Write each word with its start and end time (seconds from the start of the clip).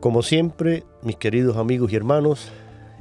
Como 0.00 0.22
siempre, 0.22 0.84
mis 1.02 1.16
queridos 1.16 1.56
amigos 1.56 1.92
y 1.92 1.96
hermanos, 1.96 2.50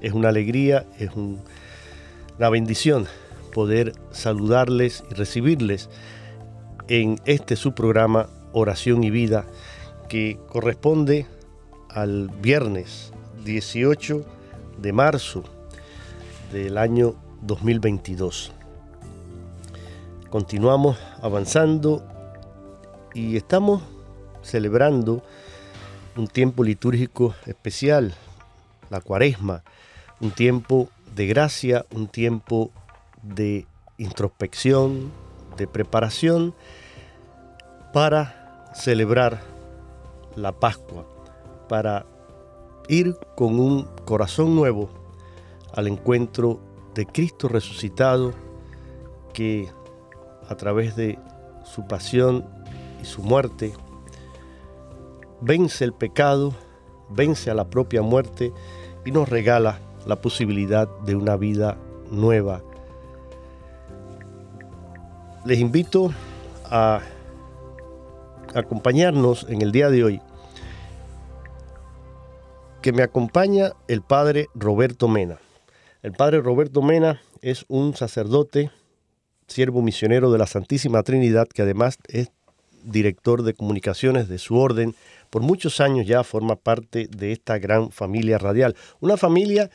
es 0.02 0.14
una 0.14 0.30
alegría, 0.30 0.86
es 1.00 1.12
una 1.16 2.50
bendición 2.50 3.08
poder 3.54 3.94
saludarles 4.12 5.04
y 5.10 5.14
recibirles 5.14 5.90
en 6.88 7.20
este 7.26 7.56
su 7.56 7.74
programa 7.74 8.30
Oración 8.52 9.04
y 9.04 9.10
Vida 9.10 9.46
que 10.10 10.40
corresponde 10.50 11.28
al 11.90 12.30
viernes 12.42 13.14
18 13.46 14.26
de 14.80 14.94
marzo 14.94 15.44
del 16.52 16.78
año 16.78 17.16
2022. 17.42 18.57
Continuamos 20.30 20.98
avanzando 21.22 22.06
y 23.14 23.38
estamos 23.38 23.82
celebrando 24.42 25.24
un 26.18 26.28
tiempo 26.28 26.66
litúrgico 26.66 27.34
especial, 27.46 28.14
la 28.90 29.00
cuaresma, 29.00 29.64
un 30.20 30.32
tiempo 30.32 30.90
de 31.16 31.28
gracia, 31.28 31.86
un 31.96 32.10
tiempo 32.10 32.72
de 33.24 33.68
introspección, 33.98 35.14
de 35.56 35.66
preparación 35.66 36.54
para 37.94 38.66
celebrar 38.76 39.40
la 40.36 40.52
Pascua, 40.52 41.06
para 41.70 42.06
ir 42.90 43.16
con 43.38 43.62
un 43.62 43.88
corazón 44.04 44.58
nuevo 44.58 44.90
al 45.74 45.88
encuentro 45.88 46.60
de 46.94 47.06
Cristo 47.06 47.48
resucitado 47.48 48.34
que 49.34 49.70
a 50.48 50.56
través 50.56 50.96
de 50.96 51.20
su 51.64 51.86
pasión 51.88 52.46
y 53.02 53.06
su 53.06 53.22
muerte 53.22 53.74
vence 55.42 55.84
el 55.84 55.94
pecado, 55.94 56.54
vence 57.10 57.50
a 57.50 57.54
la 57.54 57.70
propia 57.70 58.02
muerte 58.02 58.52
y 59.06 59.12
nos 59.12 59.30
regala 59.30 59.80
la 60.06 60.22
posibilidad 60.22 60.88
de 61.06 61.16
una 61.16 61.36
vida 61.38 61.78
nueva. 62.12 62.62
Les 65.46 65.60
invito 65.60 66.12
a 66.66 67.02
acompañarnos 68.54 69.46
en 69.50 69.62
el 69.62 69.72
día 69.72 69.90
de 69.90 70.04
hoy, 70.04 70.22
que 72.82 72.92
me 72.92 73.04
acompaña 73.04 73.74
el 73.88 74.02
padre 74.02 74.48
Roberto 74.56 75.08
Mena. 75.08 75.40
El 76.04 76.14
padre 76.14 76.42
Roberto 76.42 76.82
Mena 76.82 77.22
es 77.42 77.66
un 77.68 77.96
sacerdote, 77.96 78.72
siervo 79.48 79.82
misionero 79.82 80.32
de 80.32 80.38
la 80.38 80.48
Santísima 80.48 81.04
Trinidad, 81.04 81.48
que 81.48 81.62
además 81.62 81.98
es 82.08 82.30
director 82.84 83.44
de 83.44 83.54
comunicaciones 83.54 84.30
de 84.30 84.38
su 84.38 84.58
orden 84.58 84.96
por 85.30 85.42
muchos 85.42 85.82
años 85.82 86.08
ya 86.08 86.24
forma 86.24 86.56
parte 86.56 87.08
de 87.08 87.32
esta 87.32 87.58
gran 87.60 87.92
familia 87.92 88.38
radial. 88.38 88.76
Una 89.00 89.18
familia 89.18 89.70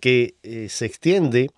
que 0.00 0.34
eh, 0.42 0.68
se 0.68 0.86
extiende 0.86 1.50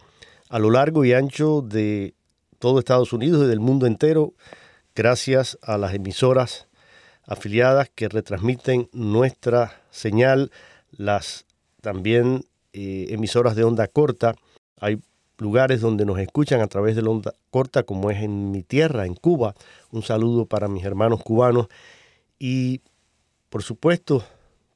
a 0.48 0.58
lo 0.58 0.70
largo 0.70 1.04
y 1.04 1.12
ancho 1.12 1.62
de 1.62 2.14
todo 2.58 2.78
Estados 2.78 3.12
Unidos 3.12 3.44
y 3.44 3.48
del 3.48 3.60
mundo 3.60 3.86
entero 3.86 4.32
gracias 4.94 5.58
a 5.62 5.76
las 5.76 5.94
emisoras 5.94 6.68
afiliadas 7.26 7.90
que 7.94 8.08
retransmiten 8.08 8.88
nuestra 8.92 9.82
señal, 9.90 10.50
las 10.90 11.46
también 11.80 12.44
eh, 12.72 13.06
emisoras 13.10 13.56
de 13.56 13.64
onda 13.64 13.88
corta. 13.88 14.34
Hay 14.78 15.00
lugares 15.38 15.80
donde 15.80 16.04
nos 16.04 16.18
escuchan 16.18 16.60
a 16.60 16.66
través 16.66 16.96
de 16.96 17.02
la 17.02 17.10
onda 17.10 17.34
corta, 17.50 17.82
como 17.82 18.10
es 18.10 18.22
en 18.22 18.50
mi 18.50 18.62
tierra, 18.62 19.06
en 19.06 19.14
Cuba. 19.14 19.54
Un 19.90 20.02
saludo 20.02 20.46
para 20.46 20.68
mis 20.68 20.84
hermanos 20.84 21.22
cubanos. 21.22 21.68
Y 22.38 22.80
por 23.48 23.62
supuesto, 23.62 24.24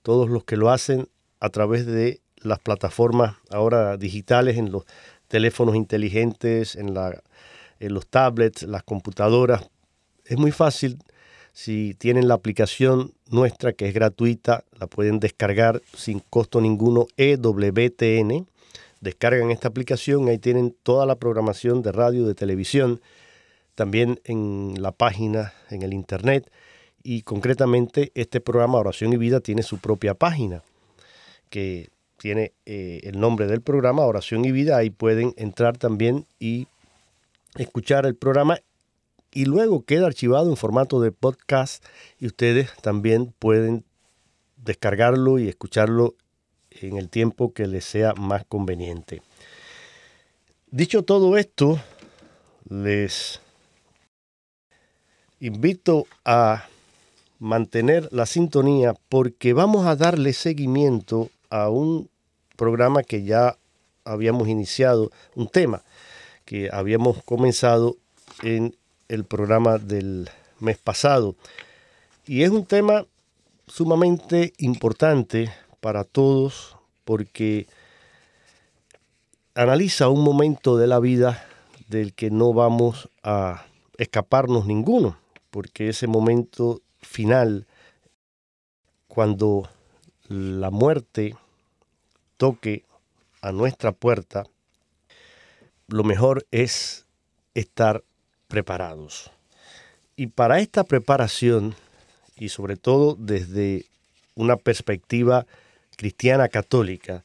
todos 0.03 0.29
los 0.31 0.45
que 0.45 0.57
lo 0.57 0.71
hacen 0.71 1.09
a 1.41 1.51
través 1.51 1.87
de 1.87 2.21
las 2.37 2.59
plataformas 2.61 3.37
ahora 3.51 3.97
digitales, 3.97 4.57
en 4.57 4.71
los 4.71 4.85
teléfonos 5.29 5.77
inteligentes, 5.77 6.77
en, 6.77 6.95
la, 6.95 7.23
en 7.81 7.95
los 7.95 8.07
tablets, 8.07 8.63
las 8.63 8.83
computadoras. 8.83 9.69
Es 10.25 10.39
muy 10.39 10.53
fácil. 10.53 10.99
Si 11.53 11.95
tienen 11.95 12.29
la 12.29 12.35
aplicación 12.35 13.13
nuestra 13.31 13.73
que 13.73 13.89
es 13.89 13.95
gratuita, 13.95 14.65
la 14.79 14.87
pueden 14.87 15.19
descargar 15.19 15.83
sin 15.95 16.21
costo 16.21 16.61
ninguno, 16.61 17.07
EWTN. 17.17 18.47
Descargan 19.01 19.51
esta 19.51 19.69
aplicación, 19.69 20.29
ahí 20.29 20.39
tienen 20.39 20.77
toda 20.83 21.07
la 21.07 21.17
programación 21.17 21.83
de 21.83 21.93
radio, 21.93 22.27
de 22.27 22.35
televisión, 22.35 23.01
también 23.75 24.21
en 24.25 24.75
la 24.83 24.93
página, 24.93 25.53
en 25.71 25.83
el 25.83 25.93
internet 25.93 26.51
y 27.03 27.23
concretamente 27.23 28.13
este 28.15 28.41
programa 28.41 28.79
Oración 28.79 29.13
y 29.13 29.17
Vida 29.17 29.41
tiene 29.41 29.63
su 29.63 29.79
propia 29.79 30.15
página 30.15 30.63
que 31.49 31.91
tiene 32.19 32.53
eh, 32.67 33.01
el 33.05 33.19
nombre 33.21 33.47
del 33.47 33.63
programa 33.63 34.03
Oración 34.03 34.45
y 34.45 34.53
Vida. 34.53 34.77
Ahí 34.77 34.91
pueden 34.91 35.33
entrar 35.37 35.79
también 35.79 36.27
y 36.39 36.67
escuchar 37.57 38.05
el 38.05 38.17
programa 38.17 38.59
y 39.33 39.45
luego 39.45 39.85
queda 39.85 40.07
archivado 40.07 40.51
en 40.51 40.57
formato 40.57 41.01
de 41.01 41.13
podcast 41.13 41.85
y 42.19 42.27
ustedes 42.27 42.71
también 42.83 43.33
pueden 43.39 43.85
descargarlo 44.57 45.39
y 45.39 45.49
escucharlo 45.49 46.15
en 46.83 46.97
el 46.97 47.09
tiempo 47.09 47.53
que 47.53 47.67
les 47.67 47.85
sea 47.85 48.15
más 48.15 48.45
conveniente. 48.45 49.23
Dicho 50.71 51.03
todo 51.03 51.37
esto, 51.37 51.81
les 52.69 53.41
invito 55.41 56.07
a 56.25 56.67
mantener 57.39 58.09
la 58.13 58.27
sintonía 58.27 58.95
porque 59.09 59.53
vamos 59.53 59.87
a 59.87 59.97
darle 59.97 60.33
seguimiento 60.33 61.31
a 61.51 61.71
un 61.71 62.11
programa 62.57 63.03
que 63.03 63.23
ya 63.23 63.57
habíamos 64.05 64.49
iniciado, 64.49 65.11
un 65.35 65.49
tema 65.49 65.83
que 66.45 66.71
habíamos 66.73 67.23
comenzado 67.25 67.97
en 68.43 68.75
el 69.09 69.25
programa 69.25 69.79
del 69.79 70.29
mes 70.61 70.79
pasado. 70.79 71.37
Y 72.27 72.43
es 72.43 72.51
un 72.51 72.67
tema 72.67 73.07
sumamente 73.67 74.53
importante 74.59 75.51
para 75.89 76.05
todos 76.05 76.77
porque 77.07 77.67
analiza 79.55 80.11
un 80.11 80.23
momento 80.23 80.77
de 80.77 80.87
la 80.87 81.01
vida 81.01 81.43
del 81.89 82.13
que 82.13 82.31
no 82.31 82.53
vamos 82.53 83.09
a 83.23 83.65
escaparnos 83.97 84.67
ninguno, 84.67 85.17
porque 85.51 85.89
ese 85.89 86.07
momento 86.07 86.83
final 87.01 87.67
cuando 89.07 89.67
la 90.29 90.69
muerte 90.69 91.35
toque 92.37 92.85
a 93.41 93.51
nuestra 93.53 93.93
puerta, 93.93 94.45
lo 95.87 96.05
mejor 96.05 96.47
es 96.51 97.07
estar 97.55 98.05
preparados. 98.47 99.31
Y 100.17 100.27
para 100.27 100.61
esta 100.61 100.85
preparación, 100.85 101.75
y 102.37 102.51
sobre 102.51 102.77
todo 102.77 103.17
desde 103.19 103.87
una 104.35 104.57
perspectiva 104.57 105.47
cristiana 105.99 106.49
católica, 106.49 107.25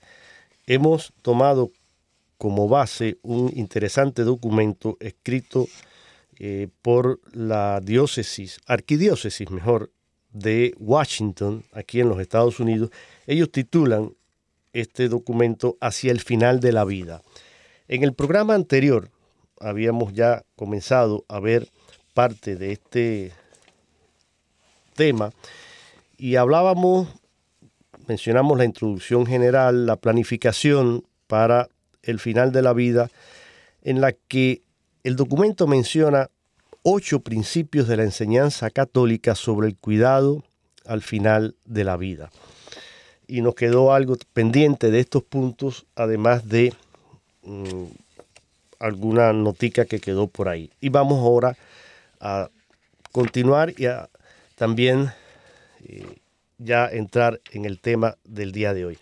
hemos 0.65 1.13
tomado 1.21 1.71
como 2.39 2.67
base 2.67 3.19
un 3.21 3.53
interesante 3.55 4.23
documento 4.23 4.97
escrito 4.99 5.67
eh, 6.39 6.67
por 6.81 7.19
la 7.31 7.79
diócesis, 7.81 8.59
arquidiócesis 8.65 9.49
mejor, 9.51 9.91
de 10.31 10.73
Washington, 10.79 11.63
aquí 11.71 11.99
en 11.99 12.09
los 12.09 12.19
Estados 12.19 12.59
Unidos. 12.59 12.89
Ellos 13.27 13.51
titulan 13.51 14.13
este 14.73 15.07
documento 15.07 15.77
Hacia 15.79 16.11
el 16.11 16.19
final 16.19 16.59
de 16.59 16.71
la 16.71 16.83
vida. 16.83 17.21
En 17.87 18.01
el 18.03 18.13
programa 18.13 18.55
anterior 18.55 19.11
habíamos 19.59 20.13
ya 20.13 20.43
comenzado 20.55 21.23
a 21.27 21.39
ver 21.39 21.69
parte 22.15 22.55
de 22.55 22.71
este 22.71 23.31
tema 24.95 25.31
y 26.17 26.35
hablábamos, 26.37 27.07
mencionamos 28.07 28.57
la 28.57 28.65
introducción 28.65 29.25
general, 29.25 29.85
la 29.85 29.95
planificación 29.95 31.03
para 31.27 31.69
el 32.01 32.19
final 32.19 32.51
de 32.51 32.61
la 32.61 32.73
vida, 32.73 33.09
en 33.81 34.01
la 34.01 34.13
que 34.13 34.61
el 35.03 35.15
documento 35.15 35.67
menciona 35.67 36.29
ocho 36.83 37.21
principios 37.21 37.87
de 37.87 37.97
la 37.97 38.03
enseñanza 38.03 38.69
católica 38.69 39.35
sobre 39.35 39.67
el 39.67 39.77
cuidado 39.77 40.43
al 40.85 41.01
final 41.01 41.55
de 41.65 41.83
la 41.83 41.97
vida. 41.97 42.29
Y 43.27 43.41
nos 43.41 43.55
quedó 43.55 43.93
algo 43.93 44.17
pendiente 44.33 44.91
de 44.91 44.99
estos 44.99 45.23
puntos, 45.23 45.85
además 45.95 46.47
de 46.47 46.73
mm, 47.43 47.85
alguna 48.79 49.31
notica 49.31 49.85
que 49.85 49.99
quedó 49.99 50.27
por 50.27 50.49
ahí. 50.49 50.69
Y 50.81 50.89
vamos 50.89 51.19
ahora 51.19 51.55
a 52.19 52.49
continuar 53.11 53.73
y 53.77 53.85
a 53.85 54.09
también 54.55 55.11
eh, 55.85 56.05
ya 56.63 56.87
entrar 56.87 57.39
en 57.51 57.65
el 57.65 57.79
tema 57.79 58.15
del 58.23 58.51
día 58.51 58.73
de 58.73 58.85
hoy. 58.85 58.97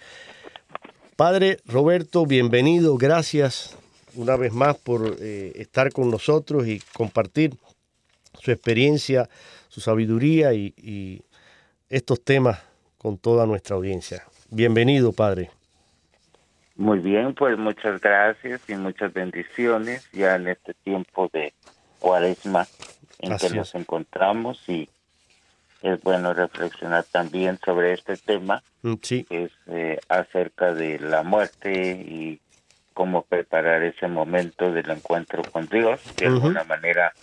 Padre 1.16 1.58
Roberto, 1.66 2.26
bienvenido, 2.26 2.98
gracias 2.98 3.78
una 4.16 4.36
vez 4.36 4.54
más 4.54 4.78
por 4.78 5.16
eh, 5.20 5.54
estar 5.56 5.92
con 5.92 6.10
nosotros 6.10 6.68
y 6.68 6.82
compartir 6.94 7.54
su 8.40 8.52
experiencia, 8.52 9.30
su 9.70 9.82
sabiduría 9.82 10.54
y, 10.54 11.24
estos 11.90 12.24
temas 12.24 12.64
con 12.98 13.18
toda 13.18 13.46
nuestra 13.46 13.76
audiencia. 13.76 14.24
Bienvenido, 14.50 15.12
Padre. 15.12 15.52
Muy 16.78 17.00
bien, 17.00 17.34
pues 17.36 17.58
muchas 17.58 18.00
gracias 18.00 18.62
y 18.70 18.76
muchas 18.76 19.12
bendiciones 19.12 20.10
ya 20.14 20.36
en 20.36 20.48
este 20.48 20.74
tiempo 20.74 21.30
de 21.34 21.54
cuaresma 22.00 22.66
en 23.20 23.36
que 23.36 23.50
nos 23.50 23.76
encontramos 23.76 24.64
y 24.70 24.88
es 25.82 26.02
bueno 26.02 26.34
reflexionar 26.34 27.06
también 27.06 27.60
sobre 27.64 27.94
este 27.94 28.18
tema, 28.18 28.64
mm, 28.84 28.94
sí. 29.02 29.24
que 29.24 29.46
es 29.46 29.52
eh, 29.68 30.00
acerca 30.10 30.74
de 30.74 31.00
la 31.00 31.24
muerte 31.24 31.92
y 31.92 32.40
cómo 32.94 33.24
preparar 33.24 33.84
ese 33.84 34.08
momento 34.08 34.72
del 34.72 34.90
encuentro 34.90 35.42
con 35.44 35.68
Dios, 35.68 36.00
de 36.18 36.28
alguna 36.28 36.64
manera 36.64 37.14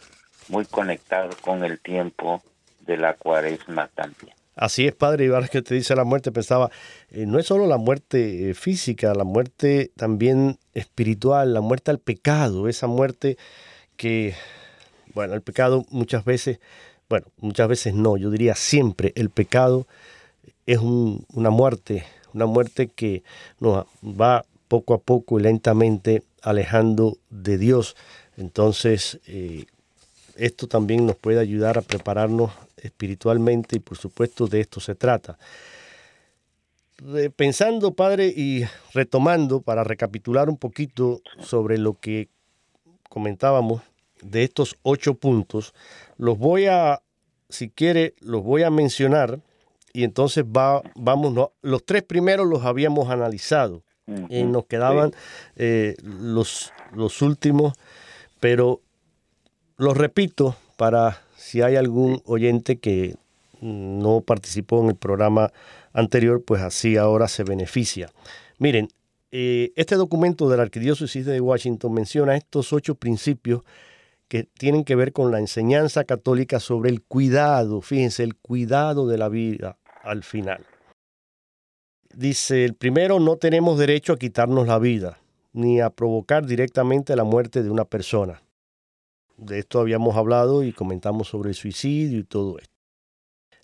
muy 0.49 0.65
conectado 0.65 1.31
con 1.41 1.65
el 1.65 1.79
tiempo 1.79 2.43
de 2.81 2.97
la 2.97 3.15
cuaresma 3.15 3.89
también. 3.95 4.35
Así 4.57 4.89
es, 4.89 4.95
padre, 4.95 5.27
y 5.27 5.29
ahora 5.29 5.47
que 5.47 5.63
te 5.63 5.77
dice 5.77 5.95
la 5.95 6.03
muerte, 6.03 6.33
pensaba, 6.33 6.71
eh, 7.11 7.27
no 7.27 7.39
es 7.39 7.47
solo 7.47 7.69
la 7.69 7.77
muerte 7.77 8.51
eh, 8.51 8.55
física, 8.55 9.15
la 9.15 9.23
muerte 9.23 9.93
también 9.97 10.59
espiritual, 10.75 11.55
la 11.55 11.61
muerte 11.61 11.93
al 11.93 12.01
pecado, 12.01 12.67
esa 12.67 12.89
muerte 12.89 13.39
que, 13.97 14.35
bueno, 15.15 15.35
el 15.35 15.43
pecado 15.43 15.85
muchas 15.91 16.25
veces, 16.25 16.59
bueno, 17.09 17.27
muchas 17.39 17.69
veces 17.69 17.95
no, 17.95 18.17
yo 18.17 18.31
diría 18.31 18.55
siempre, 18.55 19.13
el 19.17 19.31
pecado 19.31 19.87
es 20.67 20.79
una 20.79 21.51
muerte, 21.51 22.05
una 22.35 22.47
muerte 22.47 22.89
que 22.89 23.23
nos 23.61 23.87
va 24.05 24.45
poco 24.69 24.93
a 24.93 24.99
poco 24.99 25.41
y 25.41 25.43
lentamente 25.43 26.23
alejando 26.43 27.17
de 27.31 27.57
Dios. 27.57 27.97
Entonces, 28.37 29.19
eh, 29.27 29.65
esto 30.37 30.69
también 30.69 31.07
nos 31.07 31.17
puede 31.17 31.41
ayudar 31.41 31.79
a 31.79 31.83
prepararnos 31.83 32.53
espiritualmente 32.77 33.77
y 33.77 33.81
por 33.81 33.97
supuesto 33.97 34.47
de 34.47 34.61
esto 34.61 34.79
se 34.81 34.95
trata. 34.95 35.39
Pensando, 37.37 37.93
Padre, 37.93 38.27
y 38.27 38.65
retomando 38.93 39.61
para 39.61 39.85
recapitular 39.85 40.49
un 40.51 40.57
poquito 40.57 41.23
sobre 41.41 41.79
lo 41.79 41.95
que 41.95 42.29
comentábamos 43.09 43.83
de 44.23 44.45
estos 44.45 44.77
ocho 44.83 45.15
puntos, 45.15 45.75
los 46.17 46.39
voy 46.39 46.67
a, 46.67 47.03
si 47.49 47.71
quiere, 47.71 48.15
los 48.21 48.43
voy 48.43 48.63
a 48.63 48.71
mencionar 48.71 49.41
y 49.93 50.05
entonces 50.05 50.45
va, 50.45 50.83
vamos, 50.95 51.51
los 51.63 51.85
tres 51.85 52.03
primeros 52.03 52.47
los 52.47 52.65
habíamos 52.65 53.11
analizado 53.11 53.83
y 54.31 54.43
nos 54.45 54.65
quedaban 54.65 55.13
eh, 55.57 55.95
los, 56.03 56.73
los 56.95 57.21
últimos, 57.21 57.75
pero 58.41 58.81
lo 59.77 59.93
repito 59.93 60.57
para 60.77 61.21
si 61.37 61.61
hay 61.61 61.77
algún 61.77 62.23
oyente 62.25 62.79
que 62.79 63.17
no 63.61 64.23
participó 64.23 64.83
en 64.83 64.91
el 64.91 64.97
programa 64.97 65.53
anterior, 65.93 66.43
pues 66.43 66.63
así 66.63 66.97
ahora 66.97 67.29
se 67.29 67.45
beneficia. 67.45 68.11
Miren, 68.59 68.89
eh, 69.31 69.73
este 69.77 69.97
documento 69.97 70.49
de 70.49 70.57
la 70.57 70.63
Arquidiócesis 70.63 71.27
de 71.27 71.41
Washington 71.41 71.93
menciona 71.93 72.37
estos 72.37 72.73
ocho 72.73 72.95
principios 72.95 73.63
que 74.29 74.45
tienen 74.45 74.85
que 74.85 74.95
ver 74.95 75.13
con 75.13 75.33
la 75.33 75.39
enseñanza 75.39 76.05
católica 76.05 76.61
sobre 76.61 76.91
el 76.91 77.03
cuidado, 77.03 77.81
fíjense, 77.81 78.23
el 78.23 78.37
cuidado 78.37 79.07
de 79.07 79.19
la 79.19 79.29
vida 79.29 79.79
al 80.03 80.23
final. 80.23 80.65
Dice, 82.15 82.65
el 82.65 82.75
primero, 82.75 83.21
no 83.21 83.37
tenemos 83.37 83.79
derecho 83.79 84.13
a 84.13 84.19
quitarnos 84.19 84.67
la 84.67 84.79
vida, 84.79 85.19
ni 85.53 85.81
a 85.81 85.91
provocar 85.91 86.47
directamente 86.47 87.17
la 87.17 87.25
muerte 87.25 87.63
de 87.63 87.71
una 87.71 87.85
persona. 87.85 88.43
De 89.37 89.61
esto 89.61 89.81
habíamos 89.81 90.17
hablado 90.17 90.63
y 90.65 90.73
comentamos 90.73 91.29
sobre 91.29 91.51
el 91.51 91.55
suicidio 91.55 92.19
y 92.19 92.25
todo 92.25 92.59
esto. 92.59 92.75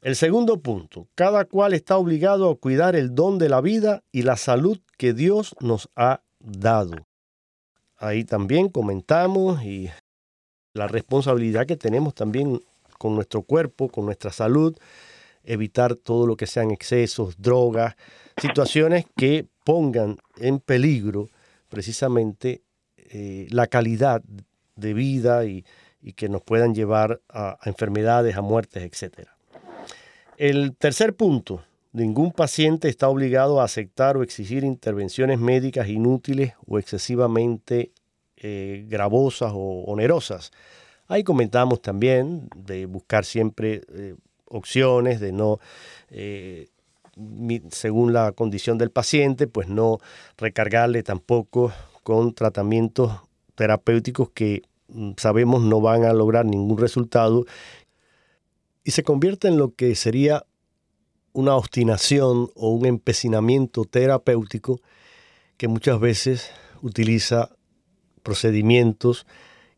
El 0.03 0.17
segundo 0.17 0.61
punto, 0.61 1.09
cada 1.15 1.47
cual 1.47 1.73
está 1.73 1.97
obligado 1.97 2.51
a 2.51 2.57
cuidar 2.57 2.95
el 2.95 3.15
don 3.15 3.39
de 3.39 3.49
la 3.49 3.61
vida 3.61 4.03
y 4.13 4.23
la 4.23 4.37
salud 4.37 4.79
que 4.99 5.15
Dios 5.15 5.57
nos 5.61 5.89
ha 5.97 6.23
dado. 6.39 7.07
Ahí 7.97 8.25
también 8.25 8.69
comentamos 8.69 9.65
y 9.65 9.89
la 10.75 10.89
responsabilidad 10.89 11.67
que 11.67 11.77
tenemos 11.77 12.15
también 12.15 12.61
con 12.99 13.15
nuestro 13.15 13.43
cuerpo, 13.43 13.89
con 13.89 14.05
nuestra 14.05 14.33
salud, 14.33 14.77
evitar 15.45 15.95
todo 15.95 16.27
lo 16.27 16.37
que 16.37 16.47
sean 16.47 16.71
excesos, 16.71 17.37
drogas, 17.39 17.97
situaciones 18.41 19.07
que 19.17 19.47
pongan 19.65 20.19
en 20.39 20.59
peligro 20.59 21.29
precisamente 21.69 22.63
eh, 22.97 23.47
la 23.51 23.67
calidad 23.67 24.23
de 24.77 24.95
vida 24.95 25.45
y, 25.45 25.65
que 26.17 26.29
nos 26.29 26.43
puedan 26.43 26.75
llevar 26.75 27.23
a, 27.31 27.57
enfermedades, 27.65 28.37
a 28.37 28.43
muertes, 28.43 28.83
etc. 28.83 29.27
El 30.37 30.77
tercer 30.77 31.15
punto, 31.15 31.65
ningún 31.93 32.31
paciente 32.31 32.91
está 32.91 33.09
obligado 33.09 33.61
a 33.61 33.65
aceptar 33.65 34.19
o 34.19 34.23
exigir 34.23 34.65
intervenciones 34.65 35.39
médicas 35.39 35.89
inútiles 35.89 36.53
o 36.67 36.79
excesivamente 36.79 37.93
eh, 38.47 38.85
gravosas 38.89 39.53
o 39.55 39.85
onerosas. 39.87 40.53
Ahí 41.09 41.25
comentamos 41.25 41.81
también 41.81 42.49
de 42.55 42.87
buscar 42.87 43.25
siempre 43.25 43.83
eh, 43.95 44.15
opciones, 44.47 45.21
de 45.21 45.33
no, 45.33 45.59
eh, 46.11 46.69
según 47.71 48.13
la 48.13 48.33
condición 48.33 48.77
del 48.77 48.91
paciente, 48.91 49.47
pues 49.47 49.69
no 49.69 49.99
recargarle 50.37 51.03
tampoco 51.03 51.73
con 52.03 52.35
tratamientos 52.35 53.13
terapéuticos 53.55 54.31
que 54.31 54.63
Mm, 54.89 55.13
sabemos 55.17 55.63
no 55.63 55.81
van 55.81 56.05
a 56.05 56.13
lograr 56.13 56.45
ningún 56.45 56.79
resultado 56.79 57.47
y 58.85 58.91
se 58.91 59.03
convierte 59.03 59.49
en 59.49 59.57
lo 59.57 59.75
que 59.75 59.95
sería 59.95 60.45
una 61.33 61.57
obstinación 61.57 62.51
o 62.55 62.71
un 62.71 62.87
empecinamiento 62.87 63.85
terapéutico 63.87 64.81
que 65.57 65.69
muchas 65.69 65.99
veces 66.01 66.51
utiliza 66.83 67.54
procedimientos 68.25 69.27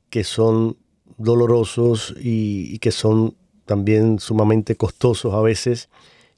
que 0.08 0.24
son 0.24 0.78
dolorosos 1.18 2.14
y, 2.18 2.78
que 2.78 2.92
son 2.92 3.36
también 3.66 4.18
sumamente 4.18 4.76
costosos 4.76 5.34
a 5.34 5.42
veces 5.42 5.90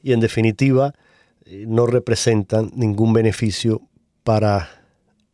y 0.03 0.13
en 0.13 0.21
definitiva 0.21 0.95
eh, 1.45 1.67
no 1.69 1.87
representan 1.87 2.73
ningún 2.75 3.13
beneficio 3.13 3.83
para 4.25 4.69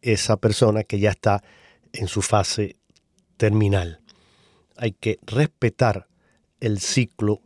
esa 0.03 0.37
persona 0.37 0.83
que 0.83 0.99
ya 0.99 1.11
está 1.11 1.43
en 1.93 2.09
su 2.09 2.21
fase 2.21 2.77
terminal. 3.37 4.01
Hay 4.77 4.93
que 4.93 5.19
respetar 5.23 6.09
el 6.61 6.81
ciclo 6.81 7.41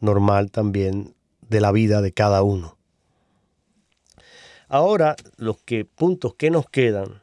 normal 0.00 0.50
también 0.50 1.14
de 1.48 1.60
la 1.60 1.72
vida 1.72 2.00
de 2.00 2.12
cada 2.12 2.42
uno. 2.42 2.78
Ahora, 4.68 5.16
los 5.36 5.58
que, 5.58 5.84
puntos 5.84 6.34
que 6.34 6.50
nos 6.50 6.68
quedan. 6.68 7.21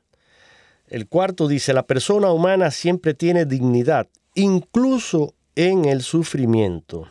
El 0.90 1.08
cuarto 1.08 1.48
dice, 1.48 1.72
la 1.72 1.86
persona 1.86 2.32
humana 2.32 2.72
siempre 2.72 3.14
tiene 3.14 3.46
dignidad, 3.46 4.08
incluso 4.34 5.36
en 5.56 5.86
el 5.86 6.02
sufrimiento. 6.02 7.08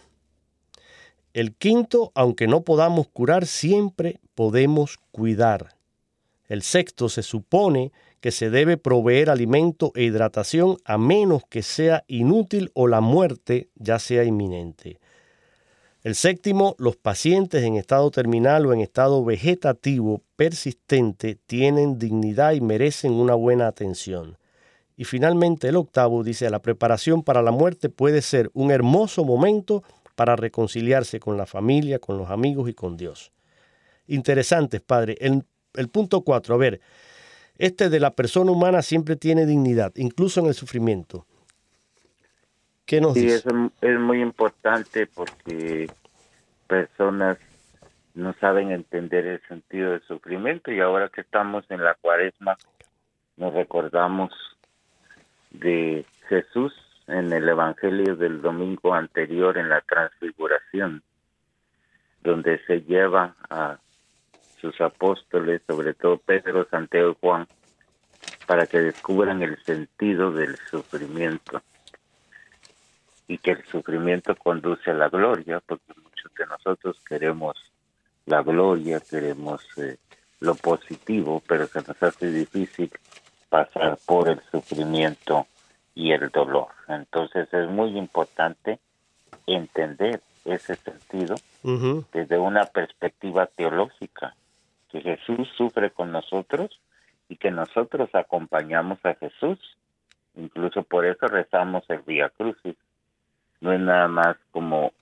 El 1.32 1.54
quinto, 1.54 2.10
aunque 2.16 2.48
no 2.48 2.62
podamos 2.62 3.06
curar, 3.06 3.46
siempre 3.46 4.18
podemos 4.34 4.98
cuidar. 5.12 5.76
El 6.48 6.62
sexto, 6.62 7.08
se 7.08 7.22
supone 7.22 7.92
que 8.20 8.32
se 8.32 8.50
debe 8.50 8.78
proveer 8.78 9.30
alimento 9.30 9.92
e 9.94 10.02
hidratación 10.02 10.78
a 10.84 10.98
menos 10.98 11.42
que 11.48 11.62
sea 11.62 12.02
inútil 12.08 12.72
o 12.74 12.88
la 12.88 13.00
muerte 13.00 13.68
ya 13.76 14.00
sea 14.00 14.24
inminente. 14.24 14.98
El 16.08 16.14
séptimo, 16.14 16.74
los 16.78 16.96
pacientes 16.96 17.62
en 17.64 17.76
estado 17.76 18.10
terminal 18.10 18.64
o 18.64 18.72
en 18.72 18.80
estado 18.80 19.22
vegetativo 19.22 20.22
persistente 20.36 21.34
tienen 21.34 21.98
dignidad 21.98 22.52
y 22.52 22.62
merecen 22.62 23.12
una 23.12 23.34
buena 23.34 23.66
atención. 23.66 24.38
Y 24.96 25.04
finalmente 25.04 25.68
el 25.68 25.76
octavo 25.76 26.24
dice, 26.24 26.48
la 26.48 26.62
preparación 26.62 27.22
para 27.22 27.42
la 27.42 27.50
muerte 27.50 27.90
puede 27.90 28.22
ser 28.22 28.50
un 28.54 28.70
hermoso 28.70 29.22
momento 29.22 29.84
para 30.14 30.34
reconciliarse 30.34 31.20
con 31.20 31.36
la 31.36 31.44
familia, 31.44 31.98
con 31.98 32.16
los 32.16 32.30
amigos 32.30 32.70
y 32.70 32.72
con 32.72 32.96
Dios. 32.96 33.30
Interesantes, 34.06 34.80
Padre. 34.80 35.14
El, 35.20 35.44
el 35.74 35.88
punto 35.88 36.22
cuatro, 36.22 36.54
a 36.54 36.58
ver, 36.58 36.80
este 37.58 37.90
de 37.90 38.00
la 38.00 38.12
persona 38.12 38.50
humana 38.50 38.80
siempre 38.80 39.16
tiene 39.16 39.44
dignidad, 39.44 39.92
incluso 39.96 40.40
en 40.40 40.46
el 40.46 40.54
sufrimiento. 40.54 41.26
¿Qué 42.88 43.02
nos 43.02 43.12
sí, 43.12 43.28
eso 43.28 43.50
es 43.82 44.00
muy 44.00 44.22
importante 44.22 45.06
porque 45.06 45.90
personas 46.68 47.38
no 48.14 48.32
saben 48.34 48.70
entender 48.70 49.26
el 49.26 49.40
sentido 49.48 49.92
del 49.92 50.02
sufrimiento 50.02 50.70
y 50.70 50.80
ahora 50.80 51.08
que 51.08 51.22
estamos 51.22 51.64
en 51.70 51.82
la 51.82 51.94
cuaresma 51.94 52.56
nos 53.36 53.54
recordamos 53.54 54.32
de 55.50 56.04
Jesús 56.28 56.74
en 57.06 57.32
el 57.32 57.48
Evangelio 57.48 58.16
del 58.16 58.42
domingo 58.42 58.94
anterior 58.94 59.56
en 59.56 59.68
la 59.68 59.80
transfiguración, 59.80 61.02
donde 62.22 62.58
se 62.66 62.82
lleva 62.82 63.34
a 63.48 63.78
sus 64.60 64.78
apóstoles, 64.80 65.62
sobre 65.66 65.94
todo 65.94 66.18
Pedro, 66.18 66.66
Santiago 66.68 67.12
y 67.12 67.16
Juan, 67.20 67.46
para 68.46 68.66
que 68.66 68.78
descubran 68.78 69.42
el 69.42 69.56
sentido 69.64 70.32
del 70.32 70.56
sufrimiento 70.70 71.62
y 73.26 73.38
que 73.38 73.52
el 73.52 73.64
sufrimiento 73.66 74.34
conduce 74.34 74.90
a 74.90 74.94
la 74.94 75.08
gloria, 75.08 75.60
porque 75.60 75.92
de 76.36 76.46
nosotros 76.46 76.96
queremos 77.06 77.56
la 78.26 78.42
gloria, 78.42 79.00
queremos 79.00 79.62
eh, 79.78 79.96
lo 80.40 80.54
positivo, 80.54 81.42
pero 81.46 81.66
se 81.66 81.80
nos 81.80 82.02
hace 82.02 82.30
difícil 82.30 82.90
pasar 83.48 83.98
por 84.06 84.28
el 84.28 84.40
sufrimiento 84.50 85.46
y 85.94 86.12
el 86.12 86.28
dolor. 86.28 86.68
Entonces 86.86 87.52
es 87.52 87.68
muy 87.68 87.96
importante 87.96 88.78
entender 89.46 90.20
ese 90.44 90.76
sentido 90.76 91.36
desde 92.12 92.38
una 92.38 92.64
perspectiva 92.66 93.46
teológica, 93.46 94.34
que 94.90 95.00
Jesús 95.00 95.48
sufre 95.56 95.90
con 95.90 96.12
nosotros 96.12 96.80
y 97.28 97.36
que 97.36 97.50
nosotros 97.50 98.08
acompañamos 98.14 99.04
a 99.04 99.14
Jesús. 99.14 99.58
Incluso 100.36 100.82
por 100.82 101.04
eso 101.04 101.26
rezamos 101.26 101.84
el 101.88 101.98
Vía 102.00 102.30
Crucis. 102.30 102.76
No 103.60 103.72
es 103.72 103.80
nada 103.80 104.08
más 104.08 104.36
como 104.50 104.92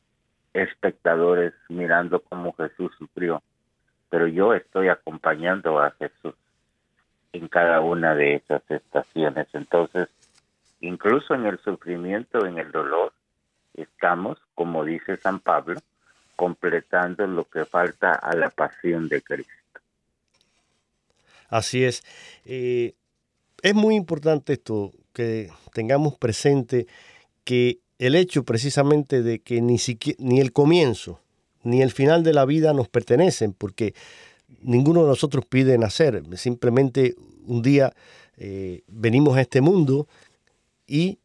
espectadores 0.57 1.53
mirando 1.69 2.21
cómo 2.21 2.53
Jesús 2.55 2.93
sufrió, 2.99 3.43
pero 4.09 4.27
yo 4.27 4.55
estoy 4.55 4.89
acompañando 4.89 5.79
a 5.79 5.91
Jesús 5.93 6.35
en 7.33 7.49
cada 7.49 7.81
una 7.81 8.15
de 8.15 8.37
esas 8.37 8.63
estaciones. 8.71 9.47
Entonces, 9.53 10.09
incluso 10.81 11.35
en 11.35 11.47
el 11.47 11.59
sufrimiento, 11.59 12.47
en 12.47 12.59
el 12.59 12.73
dolor, 12.73 13.13
estamos, 13.75 14.39
como 14.55 14.85
dice 14.85 15.17
San 15.17 15.41
Pablo, 15.41 15.81
completando 16.35 17.27
lo 17.27 17.45
que 17.45 17.65
falta 17.65 18.13
a 18.13 18.35
la 18.35 18.51
pasión 18.51 19.09
de 19.09 19.23
Cristo. 19.23 19.53
Así 21.49 21.85
es. 21.85 22.03
Eh, 22.45 22.95
es 23.63 23.75
muy 23.75 23.95
importante 23.95 24.55
esto, 24.55 24.93
que 25.13 25.51
tengamos 25.73 26.17
presente 26.19 26.87
que 27.45 27.81
el 27.99 28.15
hecho 28.15 28.45
precisamente 28.45 29.23
de 29.23 29.39
que 29.41 29.61
ni, 29.61 30.41
el 30.41 30.53
comienzo 30.53 31.21
ni 31.63 31.83
el 31.83 31.91
final 31.91 32.23
de 32.23 32.33
la 32.33 32.45
vida 32.45 32.73
nos 32.73 32.89
pertenecen, 32.89 33.53
porque 33.53 33.95
ninguno 34.63 35.03
de 35.03 35.09
nosotros 35.09 35.45
pide 35.47 35.79
nacer, 35.79 36.23
simplemente 36.37 37.17
un 37.47 37.63
día 37.63 37.93
eh, 38.37 38.83
venimos 38.87 39.37
a 39.37 39.41
este 39.41 39.61
mundo 39.61 40.07
y 40.87 41.19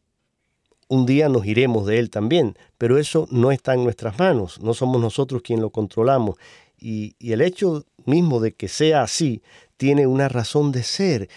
un 0.88 1.06
día 1.06 1.28
nos 1.28 1.46
iremos 1.46 1.86
de 1.86 1.98
él 1.98 2.10
también, 2.10 2.56
pero 2.76 2.98
eso 2.98 3.28
no 3.30 3.52
está 3.52 3.74
en 3.74 3.84
nuestras 3.84 4.18
manos, 4.18 4.60
no 4.60 4.74
somos 4.74 5.00
nosotros 5.00 5.42
quien 5.42 5.60
lo 5.60 5.70
controlamos. 5.70 6.36
Y, 6.78 7.14
y 7.18 7.32
el 7.32 7.40
hecho 7.40 7.84
mismo 8.04 8.40
de 8.40 8.52
que 8.52 8.68
sea 8.68 9.02
así 9.02 9.42
tiene 9.76 10.06
una 10.06 10.28
razón 10.28 10.72
de 10.72 10.82
ser. 10.82 11.28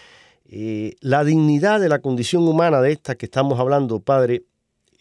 Eh, 0.48 0.96
la 1.00 1.24
dignidad 1.24 1.80
de 1.80 1.90
la 1.90 2.00
condición 2.00 2.48
humana 2.48 2.82
de 2.82 2.92
esta 2.92 3.16
que 3.16 3.26
estamos 3.26 3.60
hablando, 3.60 4.00
Padre, 4.00 4.44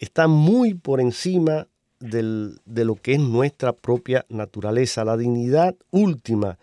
está 0.05 0.29
muy 0.29 0.75
por 0.75 1.01
encima 1.01 1.67
de 1.99 2.85
lo 2.85 2.97
que 2.97 3.15
es 3.15 3.21
nuestra 3.21 3.73
propia 3.73 4.27
naturaleza. 4.29 5.05
La 5.05 5.17
dignidad 5.17 5.75
última 5.91 6.59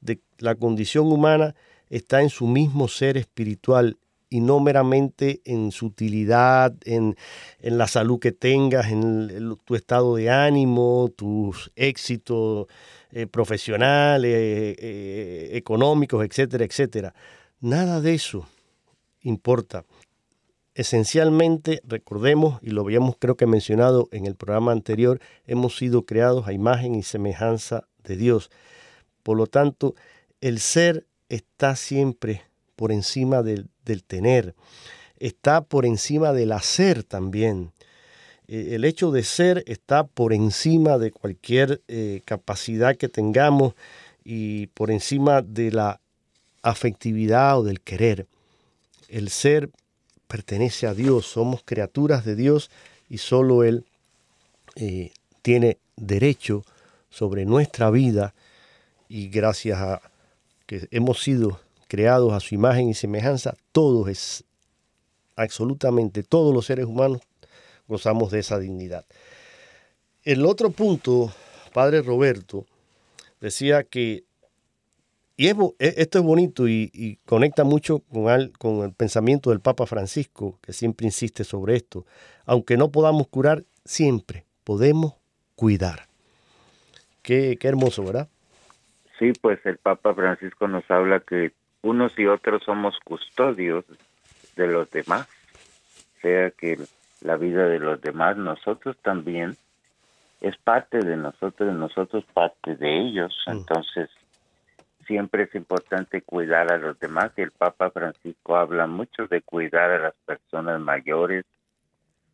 de 0.00 0.20
la 0.38 0.54
condición 0.54 1.10
humana 1.10 1.54
está 1.88 2.22
en 2.22 2.28
su 2.28 2.46
mismo 2.46 2.88
ser 2.88 3.16
espiritual 3.16 3.96
y 4.28 4.40
no 4.40 4.60
meramente 4.60 5.40
en 5.44 5.72
su 5.72 5.86
utilidad, 5.86 6.74
en, 6.84 7.16
la 7.60 7.86
salud 7.86 8.18
que 8.18 8.32
tengas, 8.32 8.90
en 8.90 9.56
tu 9.64 9.74
estado 9.74 10.16
de 10.16 10.30
ánimo, 10.30 11.10
tus 11.14 11.70
éxitos 11.76 12.66
eh, 13.10 13.26
profesionales, 13.26 14.32
eh, 14.34 15.50
económicos, 15.52 16.24
etcétera, 16.24 16.64
etcétera. 16.64 17.14
Nada 17.60 18.00
de 18.00 18.14
eso 18.14 18.46
importa. 19.22 19.84
Esencialmente, 20.74 21.82
recordemos, 21.84 22.58
y 22.62 22.70
lo 22.70 22.80
habíamos 22.80 23.16
creo 23.18 23.36
que 23.36 23.46
mencionado 23.46 24.08
en 24.10 24.24
el 24.24 24.36
programa 24.36 24.72
anterior, 24.72 25.20
hemos 25.46 25.76
sido 25.76 26.06
creados 26.06 26.46
a 26.46 26.54
imagen 26.54 26.94
y 26.94 27.02
semejanza 27.02 27.86
de 28.04 28.16
Dios. 28.16 28.50
Por 29.22 29.36
lo 29.36 29.46
tanto, 29.46 29.94
el 30.40 30.60
ser 30.60 31.06
está 31.28 31.76
siempre 31.76 32.42
por 32.74 32.90
encima 32.90 33.42
del, 33.42 33.68
tener, 34.06 34.54
está 35.18 35.62
por 35.62 35.84
encima 35.84 36.32
del 36.32 36.52
hacer 36.52 37.04
también. 37.04 37.72
E, 38.48 38.74
el 38.74 38.84
hecho 38.84 39.10
de 39.10 39.24
ser 39.24 39.62
está 39.66 40.04
por 40.04 40.32
encima 40.32 40.96
de 40.96 41.12
cualquier 41.12 41.82
eh, 41.86 42.22
capacidad 42.24 42.96
que 42.96 43.08
tengamos 43.08 43.74
y 44.24 44.68
por 44.68 44.90
encima 44.90 45.42
de 45.42 45.70
la 45.70 46.00
afectividad 46.62 47.58
o 47.58 47.62
del 47.62 47.82
querer. 47.82 48.26
El 49.08 49.28
ser 49.28 49.70
pertenece 50.32 50.86
a 50.86 50.94
Dios, 50.94 51.26
somos 51.26 51.62
criaturas 51.62 52.24
de 52.24 52.34
Dios 52.34 52.70
y 53.10 53.18
solo 53.18 53.64
Él 53.64 53.84
eh, 54.76 55.12
tiene 55.42 55.76
derecho 55.94 56.64
sobre 57.10 57.44
nuestra 57.44 57.90
vida 57.90 58.32
y 59.10 59.28
gracias 59.28 59.78
a 59.78 60.00
que 60.64 60.88
hemos 60.90 61.22
sido 61.22 61.60
creados 61.86 62.32
a 62.32 62.40
su 62.40 62.54
imagen 62.54 62.88
y 62.88 62.94
semejanza, 62.94 63.58
todos 63.72 64.08
es 64.08 64.44
absolutamente 65.36 66.22
todos 66.22 66.54
los 66.54 66.64
seres 66.64 66.86
humanos 66.86 67.20
gozamos 67.86 68.30
de 68.30 68.38
esa 68.38 68.58
dignidad. 68.58 69.04
El 70.24 70.46
otro 70.46 70.70
punto, 70.70 71.30
Padre 71.74 72.00
Roberto, 72.00 72.64
decía 73.38 73.84
que 73.84 74.24
y 75.42 75.48
e, 75.48 75.54
esto 75.78 76.20
es 76.20 76.24
bonito 76.24 76.68
y, 76.68 77.18
conecta 77.26 77.64
mucho 77.64 77.98
con, 77.98 78.48
con, 78.60 78.84
el 78.84 78.94
pensamiento 78.94 79.50
del 79.50 79.58
Papa 79.58 79.86
Francisco, 79.86 80.60
que 80.62 80.72
siempre 80.72 81.04
insiste 81.04 81.42
sobre 81.42 81.74
esto. 81.74 82.06
Aunque 82.46 82.76
no 82.76 82.92
podamos 82.92 83.26
curar, 83.26 83.64
siempre 83.84 84.44
podemos 84.62 85.14
cuidar. 85.56 86.06
Qué, 87.22 87.56
qué 87.60 87.66
hermoso, 87.66 88.04
¿verdad? 88.04 88.28
Sí, 89.18 89.32
pues 89.40 89.58
el 89.66 89.78
Papa 89.78 90.14
Francisco 90.14 90.68
nos 90.68 90.88
habla 90.88 91.18
que 91.18 91.50
unos 91.82 92.16
y 92.20 92.26
otros 92.26 92.62
somos 92.62 92.94
custodios 93.04 93.84
de 94.54 94.68
los 94.68 94.88
demás, 94.92 95.26
sea 96.20 96.52
que 96.52 96.78
la 97.20 97.36
vida 97.36 97.66
de 97.66 97.80
los 97.80 98.00
demás, 98.00 98.36
nosotros 98.36 98.96
también, 99.02 99.56
es 100.40 100.56
parte 100.58 100.98
de 100.98 101.16
nosotros, 101.16 101.74
nosotros 101.74 102.24
parte 102.32 102.76
de 102.76 103.08
ellos. 103.08 103.36
Mm. 103.48 103.50
Entonces, 103.50 104.08
siempre 105.06 105.44
es 105.44 105.54
importante 105.54 106.22
cuidar 106.22 106.72
a 106.72 106.78
los 106.78 106.98
demás 106.98 107.32
y 107.36 107.42
el 107.42 107.50
Papa 107.50 107.90
Francisco 107.90 108.56
habla 108.56 108.86
mucho 108.86 109.26
de 109.26 109.42
cuidar 109.42 109.90
a 109.90 109.98
las 109.98 110.14
personas 110.24 110.80
mayores, 110.80 111.44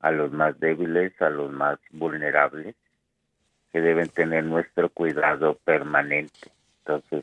a 0.00 0.10
los 0.10 0.32
más 0.32 0.58
débiles, 0.60 1.20
a 1.20 1.30
los 1.30 1.50
más 1.52 1.78
vulnerables. 1.90 2.74
que 3.70 3.82
deben 3.82 4.08
tener 4.08 4.44
nuestro 4.44 4.88
cuidado 4.88 5.58
permanente. 5.62 6.50
Entonces, 6.78 7.22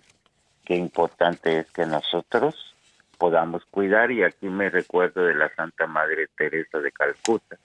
qué 0.64 0.75
importante 0.75 1.58
es 1.60 1.72
que 1.72 1.88
nosotros 1.88 2.75
podamos 3.18 3.66
cuidar 3.66 4.12
y 4.12 4.24
aquí 4.24 4.48
me 4.48 4.70
recuerdo 4.70 5.25
de 5.25 5.34
la 5.34 5.50
Santa 5.56 5.88
Madre 5.88 6.28
Teresa 6.38 6.80
de 6.80 6.92
Calcuta, 6.92 7.58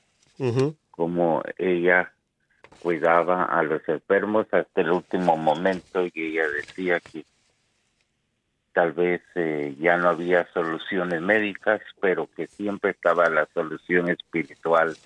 como 0.91 1.43
ella 1.59 2.11
cuidaba 2.81 3.45
a 3.45 3.63
los 3.63 3.87
enfermos 3.89 4.47
hasta 4.53 4.81
el 4.81 4.91
último 4.91 5.37
momento 5.37 6.07
y 6.07 6.13
ella 6.15 6.49
decía 6.49 7.01
que 7.01 7.25
tal 8.81 8.93
vez 8.93 9.21
eh, 9.35 9.77
ya 9.79 9.99
no 9.99 10.09
había 10.09 10.51
soluciones 10.55 11.21
médicas, 11.21 11.83
pero 12.01 12.31
que 12.35 12.47
siempre 12.47 12.93
estaba 12.93 13.29
la 13.29 13.47
solución 13.53 14.09
espiritual 14.09 14.97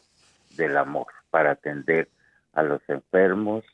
del 0.57 0.77
amor 0.77 1.09
para 1.31 1.51
atender 1.51 2.09
a 2.53 2.63
los 2.63 2.81
enfermos, 2.87 3.65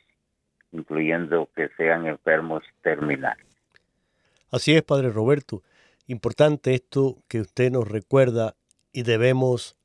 incluyendo 0.73 1.50
que 1.54 1.69
sean 1.76 2.07
enfermos 2.07 2.62
terminales. 2.80 3.45
Así 4.50 4.75
es, 4.75 4.83
Padre 4.83 5.11
Roberto. 5.11 5.62
Importante 6.07 6.73
esto 6.73 7.19
que 7.28 7.42
usted 7.42 7.71
nos 7.71 7.87
recuerda 7.87 8.54
y 8.95 9.02
debemos 9.02 9.76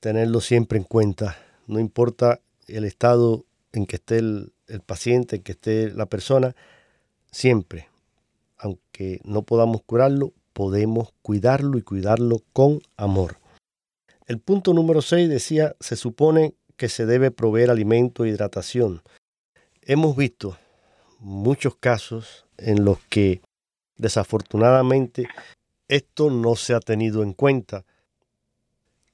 tenerlo 0.00 0.40
siempre 0.40 0.78
en 0.78 0.84
cuenta. 0.84 1.36
No 1.66 1.80
importa 1.80 2.40
el 2.66 2.86
estado 2.86 3.44
en 3.74 3.84
que 3.84 3.96
esté 3.96 4.20
el, 4.20 4.54
paciente, 4.86 5.36
en 5.36 5.42
que 5.42 5.52
esté 5.52 5.90
la 5.90 6.06
persona, 6.06 6.56
siempre, 7.30 7.89
aunque 8.60 9.20
no 9.24 9.42
podamos 9.42 9.82
curarlo, 9.82 10.32
podemos 10.52 11.12
cuidarlo 11.22 11.78
y 11.78 11.82
cuidarlo 11.82 12.42
con 12.52 12.80
amor. 12.96 13.38
El 14.26 14.38
punto 14.38 14.74
número 14.74 15.02
6 15.02 15.28
decía, 15.28 15.74
se 15.80 15.96
supone 15.96 16.54
que 16.76 16.88
se 16.88 17.06
debe 17.06 17.30
proveer 17.30 17.70
alimento 17.70 18.24
e 18.24 18.28
hidratación. 18.28 19.02
Hemos 19.82 20.16
visto 20.16 20.56
muchos 21.18 21.74
casos 21.76 22.46
en 22.58 22.84
los 22.84 22.98
que 23.08 23.40
desafortunadamente 23.96 25.26
esto 25.88 26.30
no 26.30 26.54
se 26.54 26.74
ha 26.74 26.80
tenido 26.80 27.22
en 27.22 27.32
cuenta. 27.32 27.84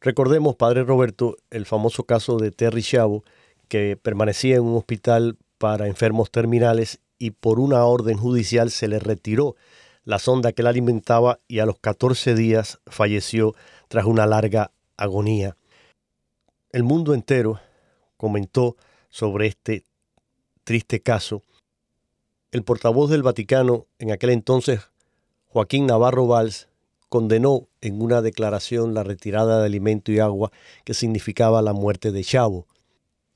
Recordemos, 0.00 0.57
Padre 0.57 0.85
Roberto, 0.85 1.37
el 1.50 1.67
famoso 1.67 2.05
caso 2.05 2.37
de 2.37 2.50
Terry 2.50 2.83
Chavo, 2.83 3.25
que 3.69 3.97
permanecía 3.97 4.57
en 4.57 4.62
un 4.62 4.76
hospital 4.76 5.37
para 5.59 5.87
enfermos 5.87 6.31
terminales 6.31 7.00
y 7.19 7.31
por 7.31 7.61
una 7.61 7.85
orden 7.85 8.17
judicial 8.17 8.71
se 8.71 8.89
le 8.89 8.99
retiró 8.99 9.57
la 10.05 10.19
sonda 10.19 10.53
que 10.53 10.63
la 10.63 10.71
alimentaba 10.71 11.41
y 11.49 11.59
a 11.59 11.67
los 11.67 11.79
14 11.79 12.35
días 12.35 12.81
falleció 12.87 13.55
tras 13.89 14.05
una 14.05 14.27
larga 14.27 14.71
agonía. 14.97 15.57
El 16.71 16.85
mundo 16.85 17.15
entero 17.15 17.61
comentó 18.17 18.77
sobre 19.09 19.47
este 19.47 19.85
triste 20.65 21.01
caso. 21.01 21.43
El 22.53 22.63
portavoz 22.63 23.11
del 23.11 23.23
Vaticano 23.23 23.87
en 23.99 24.13
aquel 24.13 24.31
entonces, 24.31 24.91
Joaquín 25.49 25.87
Navarro 25.87 26.27
Valls, 26.27 26.69
condenó 27.09 27.69
en 27.81 28.01
una 28.03 28.23
declaración 28.23 28.95
la 28.95 29.03
retirada 29.03 29.61
de 29.61 29.67
alimento 29.67 30.13
y 30.13 30.19
agua 30.19 30.51
que 30.85 30.95
significaba 30.95 31.63
la 31.63 31.73
muerte 31.73 32.13
de 32.13 32.25
Chavo 32.25 32.67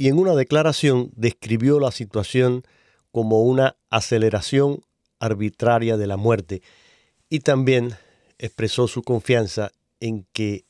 y 0.00 0.08
en 0.08 0.18
una 0.18 0.34
declaración 0.34 1.10
describió 1.14 1.78
la 1.78 1.90
situación 1.90 2.64
como 3.12 3.42
una 3.42 3.76
aceleración 3.90 4.80
arbitraria 5.18 5.96
de 5.96 6.06
la 6.06 6.16
muerte 6.16 6.62
y 7.28 7.40
también 7.40 7.90
expresó 8.38 8.88
su 8.88 9.02
confianza 9.02 9.70
en 10.00 10.26
que 10.32 10.64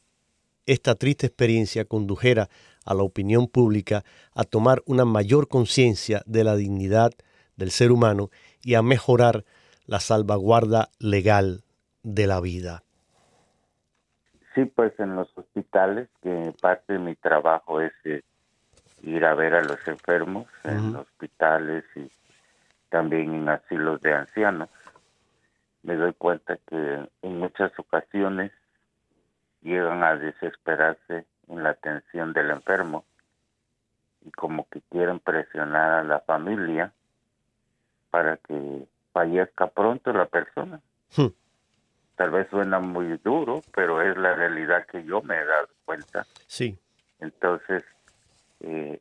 esta 0.66 0.94
triste 0.94 1.26
experiencia 1.26 1.84
condujera 1.84 2.48
a 2.84 2.94
la 2.94 3.02
opinión 3.02 3.46
pública 3.46 4.04
a 4.34 4.44
tomar 4.44 4.82
una 4.86 5.04
mayor 5.04 5.48
conciencia 5.48 6.22
de 6.26 6.44
la 6.44 6.56
dignidad 6.56 7.12
del 7.56 7.70
ser 7.70 7.92
humano 7.92 8.30
y 8.62 8.74
a 8.74 8.82
mejorar 8.82 9.44
la 9.86 10.00
salvaguarda 10.00 10.88
legal 10.98 11.62
de 12.02 12.26
la 12.26 12.40
vida. 12.40 12.82
Sí, 14.54 14.64
pues 14.64 14.92
en 14.98 15.14
los 15.14 15.28
hospitales, 15.36 16.08
que 16.22 16.52
parte 16.60 16.94
de 16.94 16.98
mi 16.98 17.14
trabajo 17.14 17.80
es 17.80 17.92
eh, 18.04 18.22
ir 19.02 19.24
a 19.24 19.34
ver 19.34 19.54
a 19.54 19.62
los 19.62 19.78
enfermos 19.86 20.46
en 20.64 20.96
hospitales 20.96 21.84
y 21.94 22.10
también 22.90 23.34
en 23.34 23.48
asilos 23.48 24.00
de 24.02 24.12
ancianos. 24.12 24.68
Me 25.82 25.96
doy 25.96 26.12
cuenta 26.12 26.58
que 26.68 27.08
en 27.22 27.38
muchas 27.38 27.72
ocasiones 27.78 28.52
llegan 29.62 30.04
a 30.04 30.16
desesperarse 30.16 31.24
en 31.48 31.62
la 31.62 31.70
atención 31.70 32.32
del 32.32 32.50
enfermo 32.50 33.04
y 34.22 34.30
como 34.32 34.68
que 34.68 34.82
quieren 34.90 35.18
presionar 35.20 35.92
a 35.92 36.04
la 36.04 36.20
familia 36.20 36.92
para 38.10 38.36
que 38.36 38.86
fallezca 39.12 39.68
pronto 39.68 40.12
la 40.12 40.26
persona. 40.26 40.80
Hmm. 41.16 41.28
Tal 42.16 42.30
vez 42.30 42.48
suena 42.50 42.80
muy 42.80 43.16
duro, 43.18 43.62
pero 43.74 44.02
es 44.02 44.16
la 44.16 44.34
realidad 44.34 44.86
que 44.86 45.02
yo 45.04 45.22
me 45.22 45.36
he 45.36 45.44
dado 45.44 45.68
cuenta. 45.86 46.26
Sí. 46.46 46.78
Entonces, 47.18 47.82
eh, 48.60 49.00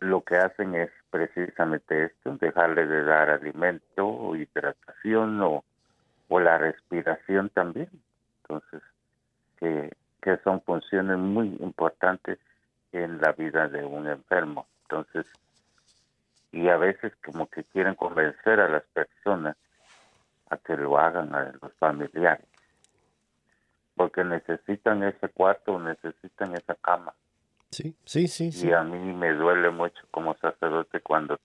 lo 0.00 0.22
que 0.22 0.36
hacen 0.36 0.74
es 0.74 0.90
precisamente 1.10 2.06
esto, 2.06 2.36
dejarle 2.36 2.86
de 2.86 3.02
dar 3.04 3.30
alimento 3.30 4.36
hidratación 4.36 5.40
o, 5.42 5.64
o 6.28 6.40
la 6.40 6.58
respiración 6.58 7.48
también. 7.50 7.88
Entonces, 8.42 8.82
que, 9.58 9.92
que 10.22 10.36
son 10.38 10.60
funciones 10.62 11.18
muy 11.18 11.56
importantes 11.60 12.38
en 12.92 13.20
la 13.20 13.32
vida 13.32 13.68
de 13.68 13.84
un 13.84 14.08
enfermo. 14.08 14.66
Entonces, 14.82 15.26
y 16.52 16.68
a 16.68 16.76
veces 16.76 17.12
como 17.24 17.46
que 17.48 17.64
quieren 17.64 17.94
convencer 17.94 18.60
a 18.60 18.68
las 18.68 18.84
personas 18.84 19.56
a 20.50 20.56
que 20.56 20.76
lo 20.76 20.98
hagan 20.98 21.34
a 21.34 21.52
los 21.60 21.72
familiares, 21.74 22.46
porque 23.94 24.24
necesitan 24.24 25.02
ese 25.02 25.28
cuarto, 25.28 25.78
necesitan 25.78 26.54
esa 26.54 26.74
cama. 26.76 27.12
Sí, 27.70 27.94
sí, 28.04 28.28
sí, 28.28 28.50
Y 28.66 28.72
a 28.72 28.82
mí 28.82 28.98
me 29.12 29.34
duele 29.34 29.70
mucho 29.70 30.00
como 30.10 30.34
sacerdote 30.38 31.00
cuando 31.00 31.38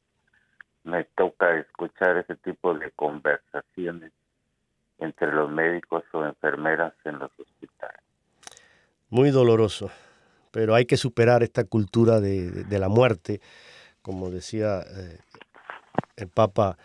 me 0.84 1.04
toca 1.04 1.58
escuchar 1.58 2.18
ese 2.18 2.36
tipo 2.38 2.74
de 2.74 2.92
conversaciones 2.92 4.12
entre 5.00 5.34
los 5.34 5.50
médicos 5.52 6.04
o 6.14 6.26
enfermeras 6.26 6.94
en 7.04 7.20
los 7.20 7.32
hospitales. 7.38 8.00
Muy 9.10 9.32
doloroso, 9.32 9.92
pero 10.52 10.76
hay 10.76 10.86
que 10.86 10.98
superar 10.98 11.44
esta 11.44 11.66
cultura 11.66 12.20
de, 12.20 12.66
la 12.70 12.90
muerte, 12.90 13.42
como 14.02 14.30
decía 14.30 14.82
eh, 14.82 15.20
el 16.16 16.30
Papa 16.30 16.78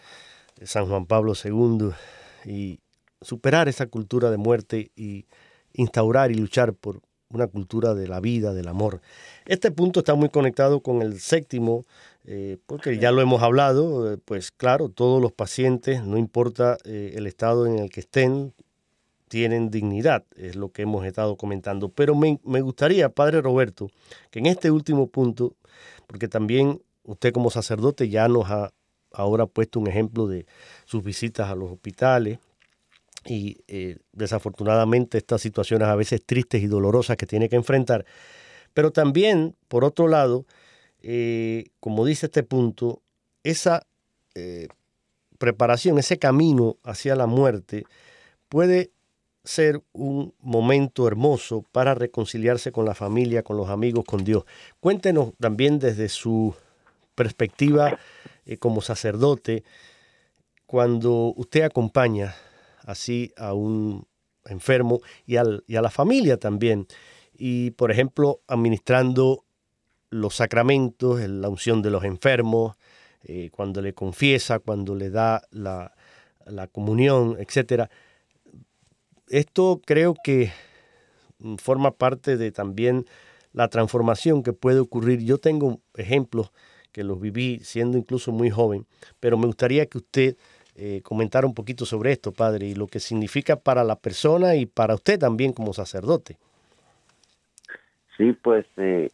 San 0.63 0.87
Juan 0.87 1.07
Pablo 1.07 1.33
II, 1.43 1.91
y 2.45 2.81
superar 3.21 3.69
esa 3.69 3.87
cultura 3.87 4.31
de 4.31 4.37
muerte 4.37 4.91
y 4.97 5.27
instaurar 5.73 6.31
y 6.31 6.35
luchar 6.35 6.75
por, 6.75 7.01
una 7.31 7.47
cultura 7.47 7.95
de 7.95 8.09
la 8.09 8.21
vida, 8.21 8.55
del 8.55 8.69
amor. 8.69 9.01
Este 9.47 9.71
punto 9.71 10.01
está 10.01 10.15
muy 10.15 10.29
conectado 10.29 10.81
con 10.81 11.03
el 11.03 11.21
séptimo, 11.21 11.85
eh, 12.25 12.59
porque 12.67 12.99
ya 12.99 13.13
lo 13.13 13.21
hemos 13.21 13.43
hablado, 13.43 14.13
eh, 14.13 14.19
pues 14.25 14.51
claro, 14.51 14.89
todos 14.89 15.21
los 15.21 15.33
pacientes, 15.33 16.03
no 16.05 16.19
importa 16.19 16.79
eh, 16.85 17.13
el 17.17 17.27
estado 17.27 17.67
en 17.67 17.79
el 17.79 17.91
que 17.91 18.01
estén, 18.01 18.55
tienen 19.29 19.71
dignidad, 19.71 20.25
es 20.37 20.57
lo 20.57 20.71
que 20.71 20.83
hemos 20.83 21.05
estado 21.05 21.37
comentando. 21.37 21.91
Pero 21.91 22.15
me, 22.15 22.41
me 22.45 22.63
gustaría, 22.63 23.11
Padre 23.11 23.43
Roberto, 23.43 23.91
que 24.31 24.39
en 24.39 24.47
este 24.47 24.71
último 24.71 25.07
punto, 25.07 25.55
porque 26.07 26.29
también 26.29 26.81
usted 27.05 27.33
como 27.33 27.51
sacerdote 27.51 28.09
ya 28.09 28.27
nos 28.29 28.51
ha 28.51 28.73
ahora 29.13 29.47
puesto 29.47 29.81
un 29.81 29.87
ejemplo 29.87 30.27
de 30.27 30.47
sus 30.87 31.03
visitas 31.03 31.51
a 31.51 31.55
los 31.55 31.71
hospitales, 31.73 32.39
y 33.29 33.63
eh, 33.69 33.99
desafortunadamente 34.13 35.19
estas 35.19 35.43
situaciones 35.43 35.87
a 35.87 35.95
veces 35.95 36.25
tristes 36.25 36.63
y 36.63 36.67
dolorosas 36.67 37.19
que 37.19 37.27
tiene 37.27 37.51
que 37.51 37.57
enfrentar. 37.57 38.07
Pero 38.73 38.91
también, 38.91 39.55
por 39.69 39.85
otro 39.85 40.09
lado, 40.09 40.47
eh, 41.03 41.67
como 41.79 42.07
dice 42.07 42.27
este 42.27 42.43
punto, 42.43 43.03
esa 43.45 43.87
eh, 44.35 44.69
preparación, 45.39 45.99
ese 45.99 46.19
camino 46.19 46.79
hacia 46.85 47.15
la 47.17 47.27
muerte 47.27 47.85
puede 48.49 48.93
ser 49.45 49.83
un 49.93 50.33
momento 50.41 51.07
hermoso 51.07 51.65
para 51.71 51.95
reconciliarse 51.95 52.73
con 52.73 52.87
la 52.87 52.95
familia, 52.95 53.43
con 53.43 53.59
los 53.59 53.69
amigos, 53.69 54.07
con 54.07 54.25
Dios. 54.25 54.45
Cuéntenos 54.81 55.33
también 55.39 55.79
desde 55.79 56.09
su 56.09 56.55
perspectiva 57.15 57.99
como 58.59 58.81
sacerdote, 58.81 59.65
cuando 60.67 61.35
usted 61.37 61.63
acompaña 61.63 62.35
así 62.89 63.33
a 63.37 63.53
un 63.53 64.07
enfermo 64.47 65.01
y, 65.27 65.37
al, 65.37 65.63
y 65.67 65.77
a 65.77 65.83
la 65.83 65.91
familia 65.91 66.39
también. 66.39 66.87
Y, 67.37 67.73
por 67.73 67.91
ejemplo, 67.91 68.41
administrando 68.49 69.45
los 70.11 70.37
sacramentos, 70.37 71.21
la 71.21 71.51
unción 71.51 71.83
de 71.83 71.91
los 71.91 72.03
enfermos, 72.05 72.77
eh, 73.25 73.51
cuando 73.53 73.83
le 73.83 73.93
confiesa, 73.93 74.59
cuando 74.59 74.95
le 74.95 75.11
da 75.11 75.43
la, 75.51 75.95
la 76.47 76.67
comunión, 76.67 77.37
etc. 77.39 77.91
Esto 79.29 79.83
creo 79.85 80.15
que 80.25 80.51
forma 81.59 81.91
parte 81.91 82.39
de 82.39 82.51
también 82.53 83.05
la 83.53 83.69
transformación 83.69 84.43
que 84.43 84.55
puede 84.55 84.81
ocurrir. 84.81 85.21
Yo 85.21 85.37
tengo 85.37 85.81
ejemplos 85.95 86.53
que 86.91 87.05
los 87.05 87.21
viví 87.21 87.61
siendo 87.63 87.99
incluso 87.99 88.33
muy 88.33 88.49
joven, 88.49 88.87
pero 89.21 89.37
me 89.37 89.47
gustaría 89.47 89.85
que 89.87 89.99
usted 89.99 90.37
eh, 90.79 91.03
comentara 91.03 91.47
un 91.47 91.55
poquito 91.55 91.85
sobre 91.85 92.13
esto, 92.13 92.33
padre, 92.33 92.67
y 92.67 92.75
lo 92.75 92.87
que 92.87 93.01
significa 93.01 93.57
para 93.57 93.83
la 93.83 93.97
persona 93.97 94.55
y 94.55 94.67
para 94.67 94.95
usted 94.95 95.19
también 95.19 95.53
como 95.53 95.73
sacerdote. 95.73 96.37
Sí, 98.17 98.33
pues 98.33 98.65
eh, 98.77 99.11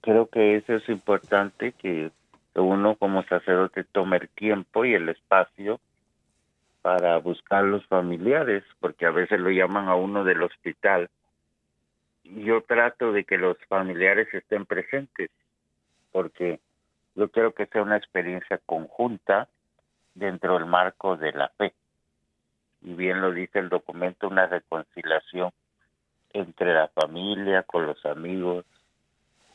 creo 0.00 0.26
que 0.26 0.56
eso 0.56 0.74
es 0.74 0.88
importante, 0.88 1.72
que 1.72 2.10
uno 2.54 2.96
como 2.96 3.22
sacerdote 3.24 3.84
tome 3.84 4.16
el 4.16 4.28
tiempo 4.30 4.84
y 4.84 4.94
el 4.94 5.08
espacio 5.08 5.78
para 6.82 7.18
buscar 7.18 7.62
los 7.62 7.86
familiares, 7.86 8.64
porque 8.80 9.06
a 9.06 9.10
veces 9.10 9.38
lo 9.38 9.50
llaman 9.50 9.88
a 9.88 9.94
uno 9.94 10.24
del 10.24 10.42
hospital. 10.42 11.08
Yo 12.24 12.62
trato 12.62 13.12
de 13.12 13.24
que 13.24 13.38
los 13.38 13.56
familiares 13.68 14.26
estén 14.34 14.66
presentes, 14.66 15.30
porque 16.10 16.58
yo 17.14 17.28
quiero 17.30 17.52
que 17.54 17.66
sea 17.66 17.82
una 17.82 17.96
experiencia 17.96 18.60
conjunta 18.66 19.48
dentro 20.16 20.54
del 20.54 20.66
marco 20.66 21.16
de 21.16 21.32
la 21.32 21.48
fe. 21.50 21.74
Y 22.82 22.94
bien 22.94 23.20
lo 23.20 23.32
dice 23.32 23.58
el 23.58 23.68
documento, 23.68 24.28
una 24.28 24.46
reconciliación 24.46 25.50
entre 26.32 26.74
la 26.74 26.88
familia, 26.88 27.62
con 27.62 27.86
los 27.86 28.04
amigos 28.04 28.64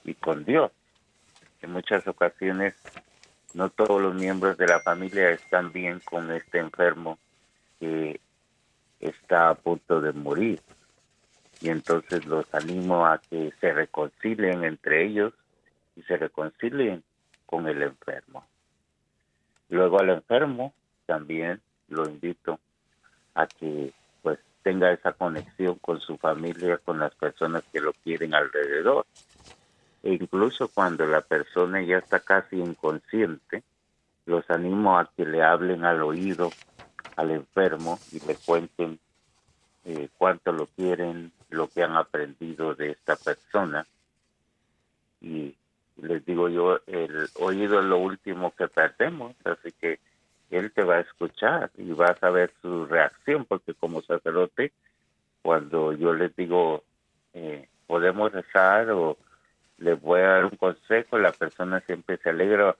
y 0.04 0.14
con 0.14 0.46
Dios. 0.46 0.72
En 1.62 1.72
muchas 1.72 2.08
ocasiones 2.08 2.76
no 3.54 3.70
todos 3.70 4.02
los 4.02 4.16
miembros 4.16 4.58
de 4.58 4.68
la 4.68 4.80
familia 4.80 5.32
están 5.32 5.72
bien 5.72 6.00
con 6.00 6.32
este 6.32 6.60
enfermo 6.60 7.18
que 7.80 8.20
está 9.00 9.50
a 9.50 9.56
punto 9.56 10.00
de 10.00 10.14
morir. 10.14 10.62
Y 11.60 11.70
entonces 11.70 12.26
los 12.26 12.52
animo 12.54 13.06
a 13.06 13.20
que 13.20 13.52
se 13.60 13.74
reconcilien 13.74 14.64
entre 14.64 15.06
ellos 15.06 15.34
y 15.96 16.02
se 16.04 16.18
reconcilien 16.18 17.04
con 17.46 17.68
el 17.68 17.82
enfermo. 17.84 18.46
Luego 19.72 20.00
al 20.00 20.12
enfermo 20.12 20.74
también 21.08 21.60
lo 21.88 22.06
invito 22.06 22.60
a 23.34 23.48
que 23.48 23.92
pues 24.22 24.38
tenga 24.62 24.92
esa 24.92 25.14
conexión 25.14 25.76
con 25.80 26.00
su 26.00 26.18
familia, 26.18 26.78
con 26.78 27.00
las 27.00 27.16
personas 27.16 27.64
que 27.72 27.80
lo 27.80 27.94
quieren 27.94 28.36
alrededor 28.36 29.06
e 30.04 30.14
incluso 30.14 30.68
cuando 30.68 31.06
la 31.06 31.22
persona 31.22 31.82
ya 31.82 31.98
está 31.98 32.20
casi 32.20 32.58
inconsciente, 32.58 33.64
los 34.26 34.50
animo 34.50 34.98
a 34.98 35.10
que 35.16 35.26
le 35.26 35.44
hablen 35.44 35.86
al 35.86 36.02
oído 36.02 36.52
al 37.16 37.32
enfermo 37.32 38.00
y 38.12 38.20
le 38.26 38.36
cuenten 38.36 39.00
eh, 39.86 40.10
cuánto 40.18 40.52
lo 40.52 40.66
quieren, 40.68 41.32
lo 41.50 41.68
que 41.68 41.84
han 41.84 41.96
aprendido 41.96 42.74
de 42.74 42.92
esta 42.92 43.16
persona. 43.16 43.86
Y 45.22 45.56
les 45.98 46.26
digo 46.26 46.50
yo, 46.50 46.80
el 46.88 47.28
oído 47.40 47.80
es 47.80 47.86
lo 47.86 47.98
último 47.98 48.54
que 48.56 48.68
perdemos, 48.68 49.36
así 49.44 49.72
que 49.74 50.00
él 50.50 50.72
te 50.72 50.84
va 50.84 50.96
a 50.96 51.02
escuchar 51.02 51.72
y 51.78 51.92
vas 51.92 52.22
a 52.24 52.30
ver 52.30 52.52
su 52.62 52.86
reacción, 52.86 53.46
porque 53.46 53.74
como 53.74 54.02
sacerdote, 54.02 54.72
cuando 55.42 55.94
yo 55.94 56.14
les 56.14 56.36
digo, 56.36 56.84
eh, 57.34 57.68
podemos 57.88 58.32
rezar 58.32 58.92
o 58.92 59.18
le 59.78 59.94
voy 59.94 60.20
a 60.22 60.28
dar 60.28 60.46
un 60.46 60.58
consejo, 60.58 61.18
la 61.18 61.32
persona 61.32 61.80
siempre 61.82 62.18
se 62.18 62.30
alegra 62.30 62.76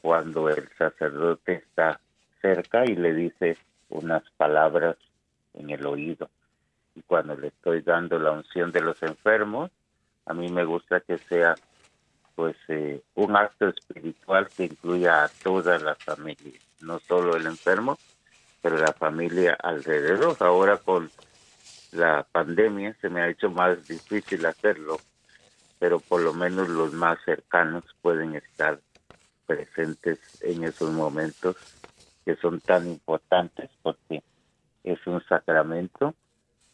cuando 0.00 0.48
el 0.48 0.68
sacerdote 0.76 1.54
está 1.54 2.00
cerca 2.40 2.84
y 2.84 2.96
le 2.96 3.14
dice 3.14 3.56
unas 3.90 4.22
palabras 4.36 4.96
en 5.54 5.70
el 5.70 5.86
oído. 5.86 6.30
Y 6.94 7.02
cuando 7.02 7.36
le 7.36 7.48
estoy 7.48 7.82
dando 7.82 8.18
la 8.18 8.32
unción 8.32 8.72
de 8.72 8.80
los 8.80 9.02
enfermos, 9.02 9.70
a 10.26 10.34
mí 10.34 10.48
me 10.48 10.64
gusta 10.64 11.00
que 11.00 11.18
sea 11.18 11.54
pues 12.40 12.56
eh, 12.68 13.02
un 13.16 13.36
acto 13.36 13.68
espiritual 13.68 14.48
que 14.48 14.64
incluya 14.64 15.24
a 15.24 15.28
toda 15.28 15.78
la 15.78 15.94
familia, 15.94 16.58
no 16.80 16.98
solo 16.98 17.36
el 17.36 17.44
enfermo, 17.44 17.98
pero 18.62 18.78
la 18.78 18.94
familia 18.94 19.58
alrededor. 19.62 20.38
Ahora 20.40 20.78
con 20.78 21.10
la 21.92 22.26
pandemia 22.32 22.96
se 23.02 23.10
me 23.10 23.20
ha 23.20 23.28
hecho 23.28 23.50
más 23.50 23.86
difícil 23.86 24.46
hacerlo, 24.46 24.96
pero 25.78 26.00
por 26.00 26.22
lo 26.22 26.32
menos 26.32 26.70
los 26.70 26.94
más 26.94 27.18
cercanos 27.26 27.84
pueden 28.00 28.36
estar 28.36 28.80
presentes 29.44 30.18
en 30.40 30.64
esos 30.64 30.90
momentos 30.92 31.56
que 32.24 32.36
son 32.36 32.58
tan 32.62 32.88
importantes 32.88 33.68
porque 33.82 34.22
es 34.82 35.06
un 35.06 35.22
sacramento 35.24 36.14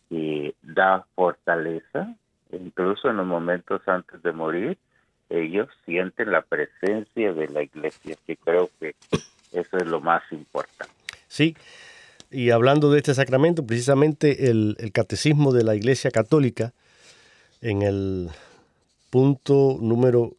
que 0.09 0.55
da 0.63 1.05
fortaleza, 1.17 2.15
incluso 2.53 3.11
en 3.11 3.17
los 3.17 3.27
momentos 3.27 3.83
antes 3.89 4.23
de 4.23 4.31
morir, 4.31 4.79
ellos 5.31 5.69
sienten 5.85 6.31
la 6.31 6.43
presencia 6.43 7.33
de 7.33 7.49
la 7.49 7.63
iglesia, 7.63 8.17
que 8.27 8.37
creo 8.37 8.71
que 8.79 8.95
eso 9.53 9.77
es 9.79 9.87
lo 9.87 10.01
más 10.01 10.23
importante. 10.31 10.93
Sí, 11.29 11.57
y 12.31 12.51
hablando 12.51 12.91
de 12.91 12.99
este 12.99 13.15
sacramento, 13.15 13.65
precisamente 13.65 14.51
el, 14.51 14.77
catecismo 14.93 15.53
de 15.53 15.65
la 15.65 15.75
iglesia 15.75 16.11
católica, 16.11 16.75
en 17.63 17.81
el 17.81 18.29
punto 19.09 19.79
número 19.81 20.35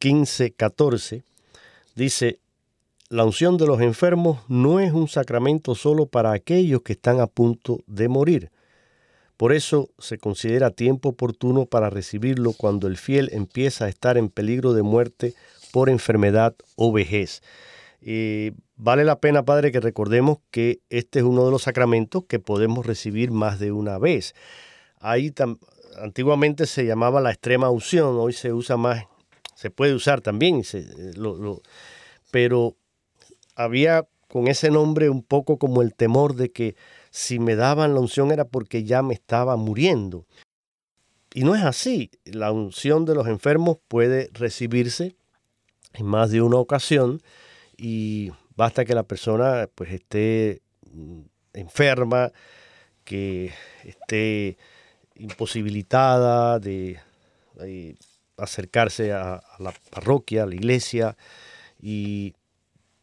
15-14, 0.00 1.24
dice, 1.96 2.38
la 3.08 3.24
unción 3.24 3.56
de 3.56 3.66
los 3.66 3.80
enfermos 3.80 4.38
no 4.48 4.78
es 4.78 4.92
un 4.92 5.08
sacramento 5.08 5.74
solo 5.74 6.06
para 6.06 6.32
aquellos 6.32 6.82
que 6.82 6.92
están 6.92 7.20
a 7.20 7.26
punto 7.26 7.80
de 7.88 8.08
morir. 8.08 8.51
Por 9.36 9.52
eso 9.52 9.90
se 9.98 10.18
considera 10.18 10.70
tiempo 10.70 11.10
oportuno 11.10 11.66
para 11.66 11.90
recibirlo 11.90 12.52
cuando 12.52 12.86
el 12.86 12.96
fiel 12.96 13.28
empieza 13.32 13.86
a 13.86 13.88
estar 13.88 14.16
en 14.16 14.28
peligro 14.28 14.72
de 14.72 14.82
muerte 14.82 15.34
por 15.72 15.88
enfermedad 15.88 16.54
o 16.76 16.92
vejez. 16.92 17.42
Y 18.00 18.52
vale 18.76 19.04
la 19.04 19.20
pena, 19.20 19.44
Padre, 19.44 19.72
que 19.72 19.80
recordemos 19.80 20.38
que 20.50 20.80
este 20.90 21.20
es 21.20 21.24
uno 21.24 21.44
de 21.44 21.50
los 21.50 21.62
sacramentos 21.62 22.24
que 22.24 22.38
podemos 22.38 22.84
recibir 22.84 23.30
más 23.30 23.58
de 23.58 23.72
una 23.72 23.98
vez. 23.98 24.34
Ahí 25.00 25.32
antiguamente 26.00 26.66
se 26.66 26.84
llamaba 26.84 27.20
la 27.20 27.30
extrema 27.30 27.70
unción, 27.70 28.16
hoy 28.18 28.32
se 28.32 28.52
usa 28.52 28.76
más, 28.76 29.04
se 29.54 29.70
puede 29.70 29.94
usar 29.94 30.20
también, 30.20 30.62
eh, 30.72 31.12
pero 32.30 32.76
había 33.54 34.06
con 34.28 34.48
ese 34.48 34.70
nombre 34.70 35.10
un 35.10 35.22
poco 35.22 35.58
como 35.58 35.82
el 35.82 35.94
temor 35.94 36.34
de 36.34 36.50
que 36.50 36.74
si 37.12 37.38
me 37.38 37.56
daban 37.56 37.92
la 37.92 38.00
unción 38.00 38.32
era 38.32 38.46
porque 38.46 38.84
ya 38.84 39.02
me 39.02 39.12
estaba 39.12 39.56
muriendo. 39.56 40.26
Y 41.34 41.44
no 41.44 41.54
es 41.54 41.62
así. 41.62 42.10
La 42.24 42.50
unción 42.52 43.04
de 43.04 43.14
los 43.14 43.28
enfermos 43.28 43.76
puede 43.86 44.30
recibirse 44.32 45.14
en 45.92 46.06
más 46.06 46.30
de 46.30 46.40
una 46.40 46.56
ocasión 46.56 47.20
y 47.76 48.32
basta 48.56 48.86
que 48.86 48.94
la 48.94 49.02
persona 49.02 49.68
pues 49.74 49.92
esté 49.92 50.62
mm, 50.90 51.20
enferma, 51.52 52.32
que 53.04 53.52
esté 53.84 54.56
imposibilitada 55.14 56.58
de, 56.58 56.98
acercarse 58.38 59.12
a, 59.12 59.42
la 59.58 59.74
parroquia, 59.90 60.44
a 60.44 60.46
la 60.46 60.54
iglesia 60.54 61.16
y 61.78 62.32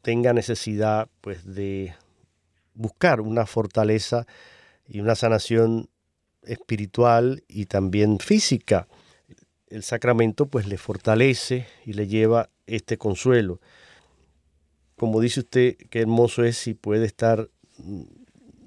tenga 0.02 0.34
necesidad 0.34 1.10
pues 1.22 1.46
de 1.46 1.94
buscar 2.80 3.20
una 3.20 3.46
fortaleza 3.46 4.26
y 4.88 5.02
una 5.02 5.14
sanación 5.16 5.90
espiritual 6.44 7.44
y 7.48 7.66
también 7.66 8.20
física. 8.20 8.88
El 9.68 9.84
sacramento 9.84 10.48
pues 10.48 10.66
le 10.66 10.78
fortalece 10.78 11.68
y 11.86 11.94
le 11.94 12.08
lleva 12.08 12.50
este 12.68 12.98
consuelo. 12.98 13.60
Como 14.96 15.20
dice 15.20 15.42
usted, 15.42 15.76
qué 15.90 16.00
hermoso 16.00 16.44
es 16.44 16.58
si 16.58 16.74
puede 16.74 17.06
estar 17.06 17.50
mm, 17.78 18.04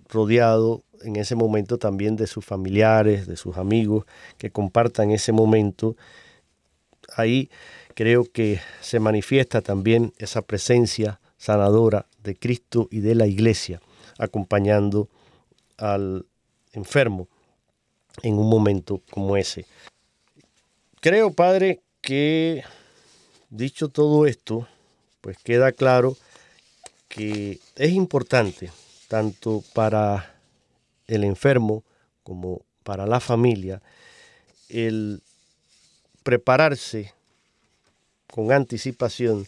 rodeado 0.09 0.85
en 1.03 1.17
ese 1.17 1.35
momento 1.35 1.79
también 1.79 2.15
de 2.17 2.27
sus 2.27 2.45
familiares, 2.45 3.27
de 3.27 3.37
sus 3.37 3.57
amigos, 3.57 4.05
que 4.37 4.51
compartan 4.51 5.11
ese 5.11 5.33
momento. 5.33 5.97
Ahí 7.17 7.51
creo 7.95 8.25
que 8.25 8.61
se 8.83 9.01
manifiesta 9.01 9.63
también 9.63 10.13
esa 10.19 10.43
presencia 10.43 11.21
sanadora 11.39 12.07
de 12.23 12.37
Cristo 12.37 12.89
y 12.91 13.01
de 13.01 13.15
la 13.15 13.27
iglesia, 13.27 13.81
acompañando 14.19 15.09
al 15.77 16.27
enfermo 16.73 17.29
en 18.23 18.39
un 18.39 18.49
momento 18.49 19.01
como 19.11 19.37
ese. 19.37 19.67
Creo, 21.01 21.33
Padre, 21.33 21.81
que 22.01 22.65
dicho 23.51 23.89
todo 23.89 24.27
esto, 24.27 24.69
pues 25.21 25.37
queda 25.39 25.73
claro 25.73 26.17
que 27.09 27.59
es 27.77 27.91
importante 27.91 28.71
tanto 29.09 29.63
para 29.75 30.35
el 31.07 31.25
enfermo 31.25 31.85
como 32.23 32.63
para 32.83 33.07
la 33.07 33.21
familia, 33.21 33.83
el 34.69 35.23
prepararse 36.23 37.13
con 38.31 38.53
anticipación 38.53 39.47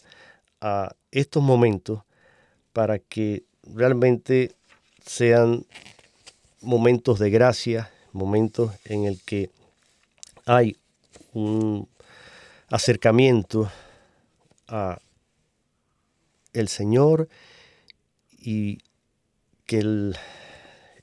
a 0.61 0.95
estos 1.11 1.41
momentos 1.41 2.03
para 2.73 2.99
que 2.99 3.43
realmente 3.73 4.51
sean 5.05 5.65
momentos 6.61 7.19
de 7.19 7.29
gracia, 7.29 7.91
momentos 8.11 8.71
en 8.85 9.05
el 9.05 9.21
que 9.21 9.49
hay 10.45 10.77
un 11.33 11.87
acercamiento 12.69 13.71
a 14.67 14.99
el 16.53 16.67
Señor 16.69 17.27
y 18.39 18.79
que 19.65 20.13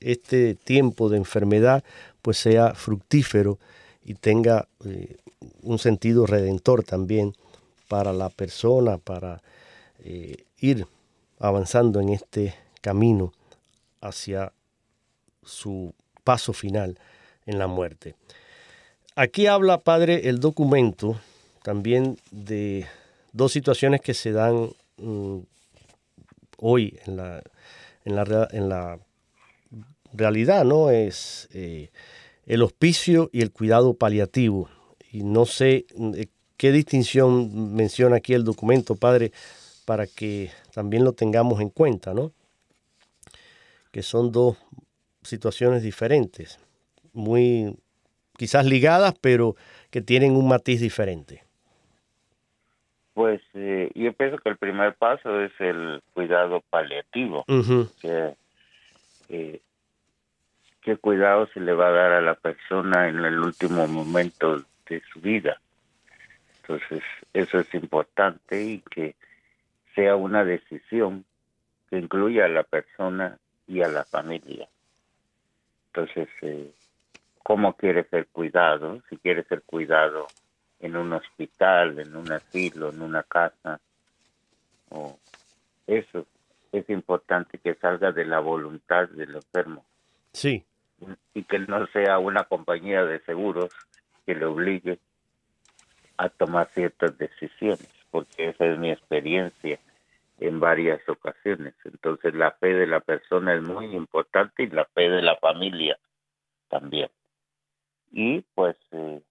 este 0.00 0.54
tiempo 0.54 1.08
de 1.08 1.18
enfermedad 1.18 1.84
pues 2.22 2.38
sea 2.38 2.74
fructífero 2.74 3.58
y 4.04 4.14
tenga 4.14 4.68
eh, 4.84 5.16
un 5.62 5.78
sentido 5.78 6.26
redentor 6.26 6.84
también 6.84 7.34
para 7.88 8.12
la 8.12 8.30
persona, 8.30 8.98
para 8.98 9.42
eh, 10.04 10.44
ir 10.58 10.86
avanzando 11.42 12.00
en 12.00 12.10
este 12.10 12.54
camino 12.80 13.32
hacia 14.00 14.52
su 15.42 15.92
paso 16.24 16.52
final 16.52 16.98
en 17.46 17.58
la 17.58 17.66
muerte. 17.66 18.14
Aquí 19.16 19.46
habla, 19.46 19.78
Padre, 19.78 20.28
el 20.28 20.38
documento 20.38 21.20
también 21.62 22.18
de 22.30 22.86
dos 23.32 23.52
situaciones 23.52 24.00
que 24.00 24.14
se 24.14 24.32
dan 24.32 24.70
mm, 24.98 25.38
hoy 26.58 26.98
en 27.06 27.16
la, 27.16 27.42
en 28.04 28.68
la, 28.68 28.98
realidad, 30.14 30.64
¿no? 30.64 30.90
Es 30.90 31.48
eh, 31.52 31.90
el 32.46 32.62
hospicio 32.62 33.30
y 33.32 33.40
el 33.40 33.50
cuidado 33.50 33.94
paliativo. 33.94 34.68
Y 35.10 35.24
no 35.24 35.46
sé 35.46 35.86
eh, 36.14 36.26
qué 36.56 36.70
distinción 36.70 37.74
menciona 37.74 38.16
aquí 38.16 38.34
el 38.34 38.44
documento, 38.44 38.94
Padre, 38.94 39.32
para 39.84 40.06
que 40.06 40.50
también 40.74 41.04
lo 41.04 41.12
tengamos 41.12 41.60
en 41.60 41.70
cuenta, 41.70 42.14
¿no? 42.14 42.32
Que 43.90 44.02
son 44.02 44.32
dos 44.32 44.56
situaciones 45.22 45.82
diferentes, 45.82 46.58
muy 47.12 47.76
quizás 48.36 48.66
ligadas, 48.66 49.14
pero 49.20 49.54
que 49.90 50.00
tienen 50.00 50.36
un 50.36 50.48
matiz 50.48 50.80
diferente. 50.80 51.44
Pues 53.14 53.42
eh, 53.54 53.90
yo 53.94 54.12
pienso 54.14 54.38
que 54.38 54.48
el 54.48 54.56
primer 54.56 54.94
paso 54.94 55.40
es 55.40 55.52
el 55.60 56.02
cuidado 56.14 56.62
paliativo, 56.70 57.44
que, 58.00 58.34
eh, 59.28 59.60
qué 60.80 60.96
cuidado 60.96 61.46
se 61.52 61.60
le 61.60 61.74
va 61.74 61.88
a 61.88 61.92
dar 61.92 62.12
a 62.12 62.20
la 62.22 62.34
persona 62.34 63.08
en 63.08 63.18
el 63.18 63.38
último 63.38 63.86
momento 63.86 64.64
de 64.88 65.02
su 65.12 65.20
vida. 65.20 65.60
Entonces, 66.62 67.02
eso 67.34 67.58
es 67.58 67.74
importante 67.74 68.62
y 68.64 68.78
que 68.90 69.14
sea 69.94 70.16
una 70.16 70.44
decisión 70.44 71.24
que 71.88 71.98
incluya 71.98 72.46
a 72.46 72.48
la 72.48 72.62
persona 72.62 73.38
y 73.66 73.82
a 73.82 73.88
la 73.88 74.04
familia. 74.04 74.68
Entonces, 75.88 76.28
eh, 76.42 76.72
¿cómo 77.42 77.74
quiere 77.74 78.04
ser 78.04 78.26
cuidado? 78.28 79.02
Si 79.10 79.16
quiere 79.18 79.44
ser 79.44 79.62
cuidado 79.62 80.26
en 80.80 80.96
un 80.96 81.12
hospital, 81.12 81.98
en 81.98 82.16
un 82.16 82.32
asilo, 82.32 82.90
en 82.90 83.02
una 83.02 83.22
casa. 83.22 83.80
O 84.90 85.18
eso 85.86 86.26
es 86.72 86.88
importante 86.90 87.58
que 87.58 87.74
salga 87.74 88.12
de 88.12 88.24
la 88.24 88.40
voluntad 88.40 89.08
del 89.10 89.36
enfermo. 89.36 89.84
Sí. 90.32 90.64
Y 91.34 91.44
que 91.44 91.58
no 91.58 91.86
sea 91.88 92.18
una 92.18 92.44
compañía 92.44 93.04
de 93.04 93.20
seguros 93.20 93.70
que 94.24 94.34
le 94.34 94.44
obligue 94.46 94.98
a 96.16 96.28
tomar 96.28 96.68
ciertas 96.68 97.16
decisiones, 97.18 97.88
porque 98.12 98.50
esa 98.50 98.66
es 98.66 98.78
mi 98.78 98.92
experiencia 98.92 99.80
en 100.38 100.60
varias 100.60 101.00
ocasiones. 101.08 101.74
Entonces 101.84 102.34
la 102.34 102.52
fe 102.52 102.74
de 102.74 102.86
la 102.86 103.00
persona 103.00 103.54
es 103.54 103.62
muy 103.62 103.86
importante 103.86 104.62
y 104.62 104.68
la 104.68 104.84
fe 104.84 105.08
de 105.08 105.22
la 105.22 105.36
familia 105.36 105.98
también. 106.68 107.08
Y 108.12 108.42
pues 108.54 108.76
eh, 108.92 109.22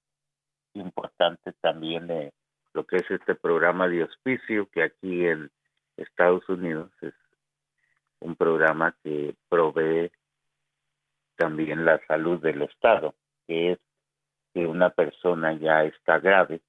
importante 0.74 1.54
también 1.62 2.10
eh, 2.10 2.34
lo 2.74 2.86
que 2.86 2.98
es 2.98 3.12
este 3.12 3.36
programa 3.36 3.88
de 3.88 4.04
hospicio 4.04 4.68
que 4.72 4.82
aquí 4.84 5.28
en 5.28 5.52
Estados 5.96 6.48
Unidos 6.50 6.92
es 7.02 7.14
un 8.20 8.36
programa 8.36 8.96
que 9.04 9.36
provee 9.48 10.12
también 11.36 11.86
la 11.86 12.00
salud 12.08 12.42
del 12.42 12.64
Estado, 12.64 13.14
que 13.48 13.74
es 13.74 13.80
que 14.54 14.66
una 14.66 14.90
persona 14.90 15.54
ya 15.54 15.84
está 15.84 16.20
grave 16.20 16.62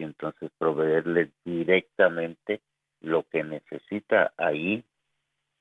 y 0.00 0.04
entonces 0.04 0.50
proveerle 0.58 1.30
directamente 1.44 2.60
lo 3.00 3.22
que 3.28 3.44
necesita 3.44 4.32
ahí 4.36 4.84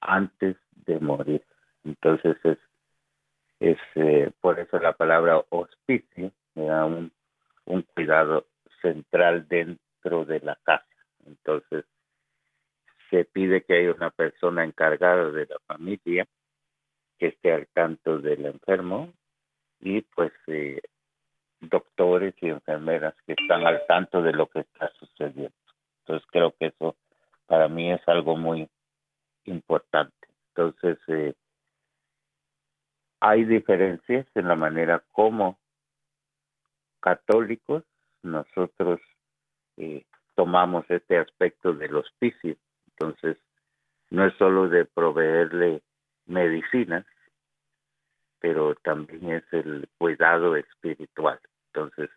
antes 0.01 0.55
de 0.85 0.99
morir. 0.99 1.43
Entonces 1.83 2.37
es, 2.43 2.57
es 3.59 3.77
eh, 3.95 4.31
por 4.41 4.59
eso 4.59 4.79
la 4.79 4.93
palabra 4.93 5.43
hospicio, 5.49 6.31
da 6.55 6.85
un 6.85 7.11
un 7.69 7.83
cuidado 7.83 8.47
central 8.81 9.47
dentro 9.47 10.25
de 10.25 10.39
la 10.41 10.57
casa. 10.63 10.85
Entonces, 11.25 11.85
se 13.09 13.25
pide 13.25 13.63
que 13.63 13.75
haya 13.75 13.93
una 13.93 14.09
persona 14.09 14.63
encargada 14.63 15.31
de 15.31 15.45
la 15.45 15.59
familia 15.67 16.27
que 17.17 17.27
esté 17.27 17.51
al 17.51 17.67
tanto 17.67 18.19
del 18.19 18.45
enfermo 18.45 19.13
y 19.81 20.01
pues 20.01 20.31
eh, 20.47 20.81
doctores 21.61 22.35
y 22.41 22.49
enfermeras 22.49 23.15
que 23.25 23.33
están 23.33 23.65
al 23.65 23.85
tanto 23.87 24.21
de 24.21 24.33
lo 24.33 24.47
que 24.47 24.61
está 24.61 24.91
sucediendo. 24.99 25.55
Entonces 26.01 26.27
creo 26.31 26.53
que 26.59 26.67
eso 26.67 26.95
para 27.45 27.67
mí 27.67 27.91
es 27.91 28.01
algo 28.07 28.35
muy 28.35 28.69
importante. 29.45 30.27
Entonces 30.49 30.97
eh, 31.07 31.33
hay 33.19 33.43
diferencias 33.45 34.25
en 34.35 34.47
la 34.47 34.55
manera 34.55 35.03
como 35.11 35.59
católicos, 36.99 37.83
nosotros 38.21 38.99
eh, 39.77 40.03
tomamos 40.35 40.85
este 40.89 41.17
aspecto 41.17 41.73
del 41.73 41.95
hospicio. 41.95 42.55
Entonces, 42.91 43.37
no 44.09 44.25
es 44.25 44.33
solo 44.37 44.67
de 44.67 44.85
proveerle 44.85 45.81
medicinas, 46.25 47.05
pero 48.39 48.75
también 48.75 49.31
es 49.31 49.43
el 49.51 49.87
cuidado 49.97 50.55
espiritual. 50.55 51.39
Entonces, 51.73 52.09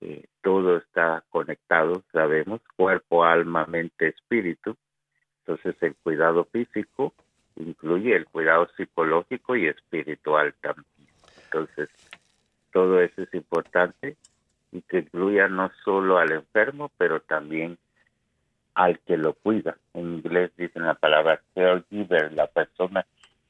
eh, 0.00 0.24
todo 0.42 0.78
está 0.78 1.22
conectado, 1.30 2.02
sabemos, 2.12 2.60
cuerpo, 2.76 3.24
alma, 3.24 3.66
mente, 3.66 4.08
espíritu. 4.08 4.76
Entonces, 5.40 5.76
el 5.82 5.94
cuidado 5.96 6.44
físico 6.46 7.12
incluye 7.56 8.16
el 8.16 8.26
cuidado 8.26 8.68
psicológico 8.76 9.56
y 9.56 9.66
espiritual 9.66 10.54
también. 10.60 10.86
Entonces, 11.44 11.90
todo 12.72 13.00
eso 13.00 13.22
es 13.22 13.34
importante 13.34 14.16
y 14.72 14.82
que 14.82 14.98
incluya 14.98 15.48
no 15.48 15.70
solo 15.84 16.18
al 16.18 16.32
enfermo, 16.32 16.90
pero 16.96 17.20
también 17.20 17.76
al 18.74 19.00
que 19.00 19.16
lo 19.16 19.34
cuida. 19.34 19.76
En 19.94 20.14
inglés 20.14 20.52
dicen 20.56 20.84
la 20.84 20.94
palabra 20.94 21.42
caregiver, 21.54 22.32
la 22.32 22.46
persona 22.46 23.04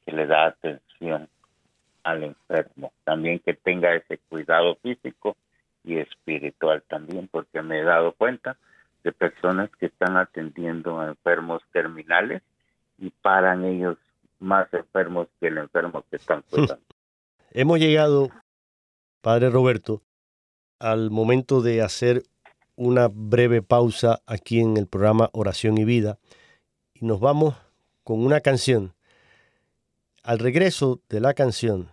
que 0.05 0.13
le 0.13 0.27
da 0.27 0.47
atención 0.47 1.29
al 2.03 2.25
enfermo. 2.25 2.93
También 3.05 3.39
que 3.41 3.55
tenga 3.55 3.95
ese 3.95 4.19
cuidado 4.29 4.77
físico 4.77 5.37
y 5.85 5.99
espiritual 5.99 6.83
también, 6.89 7.29
porque 7.29 7.63
me 7.63 7.81
he 7.81 7.83
dado 7.83 8.13
cuenta 8.13 8.57
de 9.03 9.13
personas 9.13 9.71
que 9.79 9.87
están 9.87 10.17
atendiendo 10.17 11.01
a 11.01 11.09
enfermos 11.09 11.63
terminales 11.73 12.43
y 12.99 13.11
paran 13.11 13.65
ellos 13.65 13.97
más 14.39 14.73
enfermos 14.73 15.29
que 15.41 15.49
el 15.49 15.59
enfermo 15.59 16.05
que 16.11 16.17
están 16.17 16.43
cuidando. 16.51 16.85
Hemos 17.53 17.79
llegado 17.79 18.31
Padre 19.21 19.51
Roberto, 19.51 20.03
al 20.79 21.11
momento 21.11 21.61
de 21.61 21.83
hacer 21.83 22.23
una 22.75 23.09
breve 23.13 23.61
pausa 23.61 24.21
aquí 24.27 24.61
en 24.61 24.79
el 24.79 24.87
programa 24.87 25.29
Oración 25.33 25.77
y 25.77 25.85
Vida 25.85 26.19
y 26.95 27.05
nos 27.05 27.21
vamos 27.21 27.55
con 28.03 28.25
una 28.25 28.41
canción. 28.41 28.95
Al 30.23 30.39
regreso 30.39 31.01
de 31.09 31.19
la 31.19 31.33
canción 31.33 31.91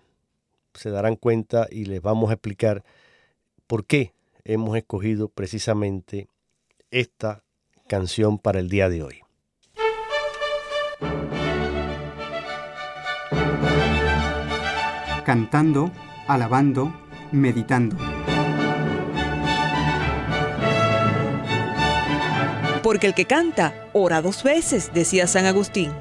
se 0.73 0.89
darán 0.89 1.15
cuenta 1.15 1.67
y 1.71 1.85
les 1.85 2.01
vamos 2.01 2.29
a 2.29 2.33
explicar 2.33 2.83
por 3.67 3.85
qué 3.85 4.13
hemos 4.43 4.75
escogido 4.75 5.29
precisamente 5.29 6.27
esta 6.91 7.43
canción 7.87 8.37
para 8.37 8.59
el 8.59 8.67
día 8.67 8.89
de 8.89 9.03
hoy. 9.03 9.21
Cantando, 15.23 15.89
alabando, 16.27 16.93
meditando. 17.31 17.95
Porque 22.83 23.07
el 23.07 23.13
que 23.13 23.25
canta, 23.25 23.89
ora 23.93 24.21
dos 24.21 24.43
veces, 24.43 24.91
decía 24.93 25.27
San 25.27 25.45
Agustín. 25.45 25.91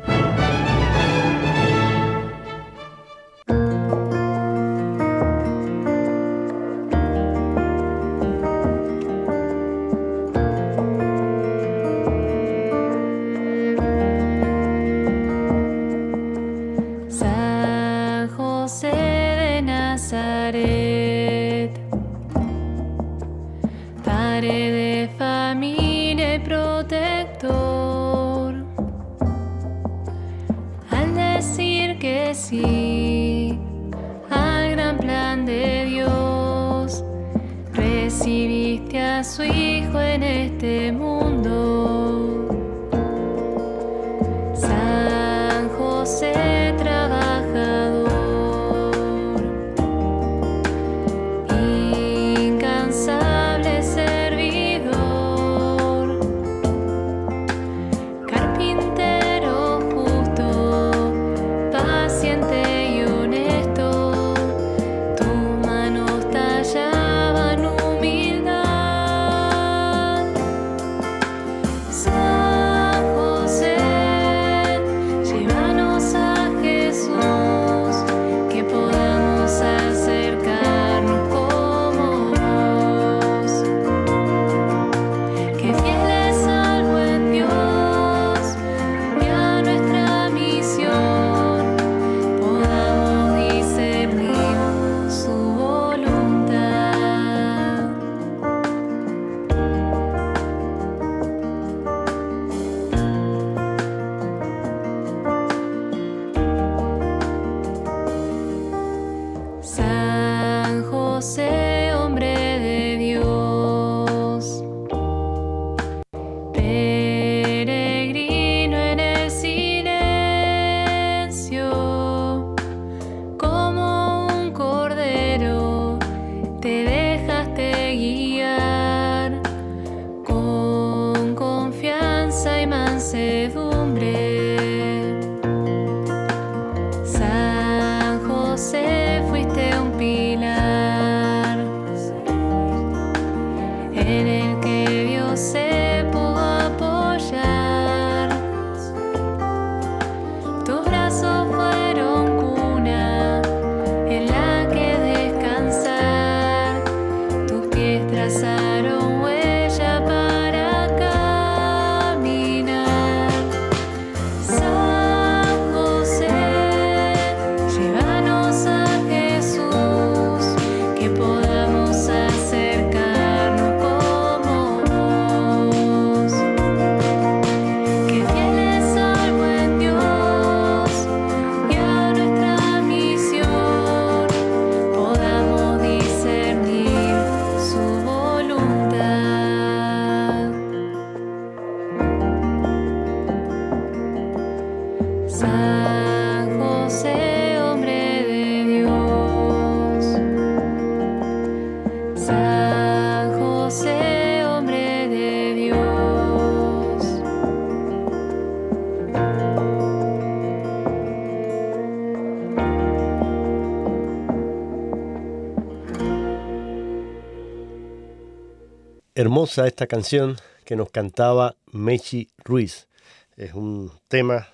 Hermosa 219.47 219.69
esta 219.69 219.87
canción 219.87 220.35
que 220.65 220.75
nos 220.75 220.91
cantaba 220.91 221.55
Mechi 221.73 222.27
Ruiz. 222.45 222.89
Es 223.37 223.55
un 223.55 223.93
tema 224.09 224.49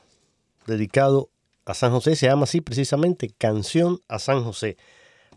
dedicado 0.67 1.31
a 1.65 1.73
San 1.73 1.93
José, 1.93 2.15
se 2.15 2.27
llama 2.27 2.43
así 2.43 2.61
precisamente, 2.61 3.31
Canción 3.39 4.01
a 4.07 4.19
San 4.19 4.45
José. 4.45 4.77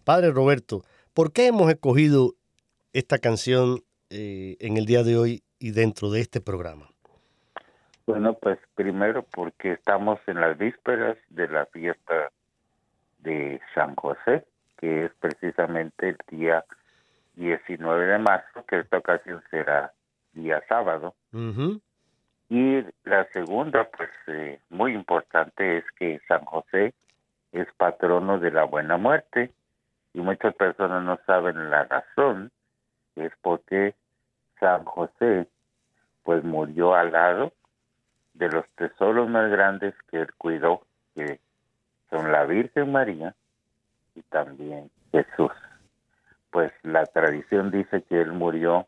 Padre 0.03 0.31
Roberto, 0.31 0.81
¿por 1.13 1.31
qué 1.31 1.47
hemos 1.47 1.69
escogido 1.71 2.33
esta 2.91 3.17
canción 3.19 3.79
eh, 4.09 4.57
en 4.59 4.75
el 4.75 4.85
día 4.85 5.03
de 5.03 5.17
hoy 5.17 5.43
y 5.57 5.71
dentro 5.71 6.11
de 6.11 6.19
este 6.19 6.41
programa? 6.41 6.89
Bueno, 8.07 8.33
pues 8.33 8.59
primero 8.75 9.23
porque 9.23 9.71
estamos 9.71 10.19
en 10.27 10.41
las 10.41 10.57
vísperas 10.57 11.15
de 11.29 11.47
la 11.47 11.65
fiesta 11.67 12.29
de 13.19 13.61
San 13.73 13.95
José, 13.95 14.43
que 14.81 15.05
es 15.05 15.11
precisamente 15.21 16.09
el 16.09 16.17
día 16.29 16.65
19 17.35 18.05
de 18.05 18.17
marzo, 18.19 18.65
que 18.65 18.79
esta 18.79 18.97
ocasión 18.97 19.43
será 19.49 19.93
día 20.33 20.63
sábado. 20.67 21.15
Y 22.49 22.83
la 23.03 23.25
segunda, 23.33 23.89
pues 23.89 24.09
eh, 24.27 24.59
muy 24.69 24.93
importante, 24.93 25.77
es 25.77 25.85
que 25.97 26.19
San 26.27 26.45
José 26.45 26.93
es 27.51 27.67
patrono 27.77 28.39
de 28.39 28.51
la 28.51 28.65
buena 28.65 28.97
muerte 28.97 29.51
y 30.13 30.19
muchas 30.19 30.53
personas 30.55 31.03
no 31.03 31.19
saben 31.25 31.69
la 31.69 31.85
razón, 31.85 32.51
es 33.15 33.31
porque 33.41 33.95
San 34.59 34.85
José 34.85 35.47
pues 36.23 36.43
murió 36.43 36.95
al 36.95 37.11
lado 37.11 37.53
de 38.33 38.49
los 38.49 38.65
tesoros 38.75 39.29
más 39.29 39.49
grandes 39.49 39.93
que 40.09 40.21
él 40.21 40.33
cuidó, 40.37 40.81
que 41.15 41.39
son 42.09 42.31
la 42.31 42.45
Virgen 42.45 42.91
María 42.91 43.35
y 44.15 44.21
también 44.23 44.89
Jesús. 45.11 45.51
Pues 46.55 46.71
la 46.83 47.05
tradición 47.05 47.69
dice 47.69 48.03
que 48.03 48.21
él 48.21 48.31
murió 48.31 48.87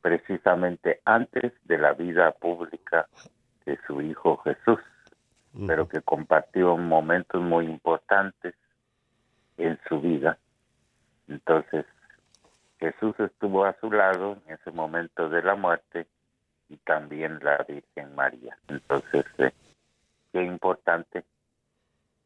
precisamente 0.00 1.02
antes 1.04 1.52
de 1.64 1.76
la 1.76 1.92
vida 1.92 2.32
pública 2.32 3.06
de 3.66 3.78
su 3.86 4.00
hijo 4.00 4.38
Jesús, 4.38 4.80
pero 5.66 5.86
que 5.86 6.00
compartió 6.00 6.78
momentos 6.78 7.42
muy 7.42 7.66
importantes 7.66 8.54
en 9.58 9.78
su 9.86 10.00
vida. 10.00 10.38
Entonces, 11.28 11.84
Jesús 12.78 13.14
estuvo 13.20 13.66
a 13.66 13.76
su 13.80 13.92
lado 13.92 14.38
en 14.46 14.54
ese 14.54 14.70
momento 14.70 15.28
de 15.28 15.42
la 15.42 15.56
muerte 15.56 16.06
y 16.70 16.78
también 16.78 17.38
la 17.42 17.58
Virgen 17.68 18.14
María. 18.14 18.56
Entonces, 18.68 19.26
eh, 19.36 19.52
qué 20.32 20.42
importante 20.42 21.22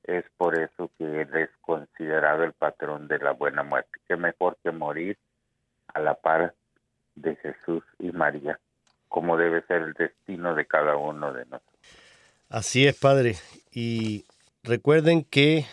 es 0.09 0.25
por 0.39 0.59
eso 0.59 0.91
que 0.97 1.05
él 1.05 1.29
es 1.37 1.51
considerado 1.61 2.43
el 2.43 2.55
patrón 2.55 3.09
de 3.09 3.19
la 3.19 3.33
buena 3.33 3.63
muerte. 3.63 3.91
Qué 4.09 4.17
mejor 4.17 4.57
que 4.63 4.71
morir 4.71 5.19
a 5.89 6.01
la 6.01 6.15
par 6.15 6.55
de 7.15 7.37
Jesús 7.37 7.85
y 7.99 8.11
María, 8.13 8.59
como 9.09 9.37
debe 9.37 9.63
ser 9.67 9.83
el 9.83 9.93
destino 9.93 10.55
de 10.55 10.67
cada 10.67 10.97
uno 10.97 11.33
de 11.35 11.45
nosotros. 11.45 11.79
Así 12.49 12.87
es, 12.87 12.99
Padre. 12.99 13.35
Y 13.71 14.25
recuerden 14.63 15.25
que 15.25 15.67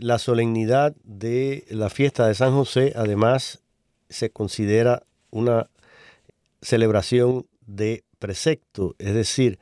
la 0.00 0.18
solemnidad 0.18 0.94
de 1.04 1.64
la 1.68 1.90
fiesta 1.90 2.26
de 2.26 2.34
San 2.34 2.52
José, 2.52 2.94
además, 2.96 3.62
se 4.08 4.30
considera 4.30 5.02
una 5.30 5.68
celebración 6.62 7.46
de 7.66 8.04
precepto, 8.18 8.94
es 8.98 9.14
decir, 9.14 9.58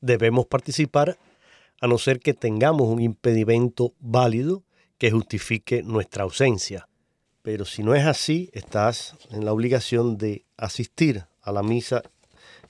debemos 0.00 0.46
participar 0.46 1.16
a 1.80 1.86
no 1.86 1.98
ser 1.98 2.20
que 2.20 2.34
tengamos 2.34 2.88
un 2.88 3.00
impedimento 3.00 3.94
válido 3.98 4.64
que 4.98 5.10
justifique 5.10 5.82
nuestra 5.82 6.24
ausencia. 6.24 6.88
Pero 7.42 7.64
si 7.64 7.82
no 7.82 7.94
es 7.94 8.06
así, 8.06 8.48
estás 8.52 9.16
en 9.30 9.44
la 9.44 9.52
obligación 9.52 10.16
de 10.16 10.44
asistir 10.56 11.26
a 11.42 11.52
la 11.52 11.62
misa 11.62 12.02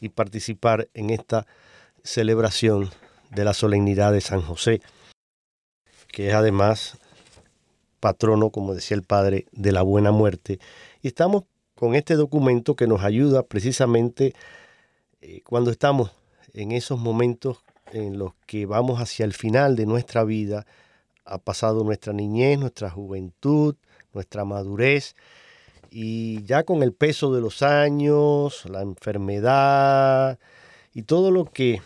y 0.01 0.09
participar 0.09 0.89
en 0.95 1.11
esta 1.11 1.47
celebración 2.03 2.91
de 3.31 3.45
la 3.45 3.55
solemnidad 3.55 4.13
de 4.13 4.21
San 4.21 4.43
José, 4.43 4.81
que 6.09 6.29
es 6.29 6.35
además 6.35 6.99
patrono, 8.01 8.51
como 8.51 8.75
decía 8.75 8.97
el 8.97 9.03
Padre, 9.03 9.47
de 9.53 9.73
la 9.73 9.83
buena 9.83 10.11
muerte. 10.11 10.59
Y 11.03 11.09
estamos 11.09 11.45
con 11.75 11.95
este 11.95 12.15
documento 12.17 12.77
que 12.77 12.87
nos 12.87 13.03
ayuda 13.03 13.45
precisamente 13.45 14.35
eh, 15.21 15.41
cuando 15.45 15.71
estamos 15.71 16.11
en 16.53 16.73
esos 16.73 16.99
momentos 16.99 17.64
en 17.95 18.19
los 18.19 18.35
que 18.47 18.67
vamos 18.67 19.01
hacia 19.01 19.25
el 19.25 19.33
final 19.33 19.77
de 19.77 19.87
nuestra 19.87 20.25
vida, 20.25 20.67
ha 21.25 21.39
pasado 21.39 21.85
nuestra 21.85 22.13
niñez, 22.13 22.59
nuestra 22.59 22.91
juventud, 22.91 23.77
nuestra 24.13 24.45
madurez, 24.45 25.15
y 25.91 26.43
ya 26.45 26.65
con 26.65 26.83
el 26.83 26.93
peso 26.93 27.33
de 27.33 27.41
los 27.41 27.63
años, 27.63 28.65
la 28.69 28.83
enfermedad 28.83 30.41
y 30.93 31.03
todo 31.03 31.31
lo 31.31 31.45
que 31.45 31.83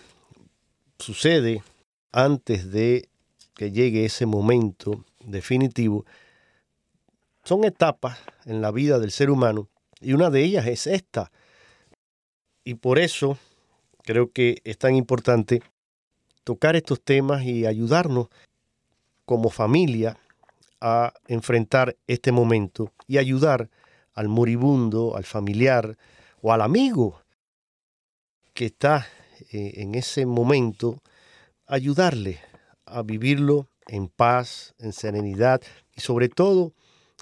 sucede 0.99 1.63
antes 2.11 2.73
de 2.73 3.11
que 3.55 3.71
llegue 3.71 4.07
ese 4.07 4.25
momento 4.25 5.05
definitivo, 5.21 6.07
son 7.45 7.65
etapas 7.65 8.19
en 8.47 8.63
la 8.63 8.71
vida 8.71 8.99
del 8.99 9.11
ser 9.11 9.31
humano 9.31 9.69
y 10.01 10.15
una 10.15 10.31
de 10.31 10.43
ellas 10.43 10.67
es 10.67 10.87
esta. 10.87 11.31
Y 12.65 12.75
por 12.75 12.99
eso 12.99 13.37
creo 14.05 14.33
que 14.33 14.63
es 14.65 14.79
tan 14.79 14.95
importante 14.95 15.63
tocar 16.49 16.77
estos 16.77 17.03
temas 17.03 17.43
y 17.43 17.67
ayudarnos 17.67 18.29
como 19.27 19.51
familia 19.51 20.17
a 20.81 21.13
enfrentar 21.27 21.95
este 22.07 22.33
momento 22.33 22.91
y 23.07 23.19
ayudar 23.19 23.69
al 24.15 24.29
moribundo, 24.29 25.15
al 25.15 25.25
familiar 25.25 25.99
o 26.41 26.51
al 26.51 26.63
amigo 26.63 27.21
que 28.55 28.65
está 28.65 29.07
eh, 29.53 29.73
en 29.75 29.95
ese 29.95 30.25
momento, 30.25 31.03
ayudarle 31.67 32.41
a 32.87 33.03
vivirlo 33.03 33.69
en 33.87 34.09
paz, 34.09 34.75
en 34.79 34.95
serenidad 34.95 35.61
y 35.95 36.01
sobre 36.01 36.31
todo 36.31 36.73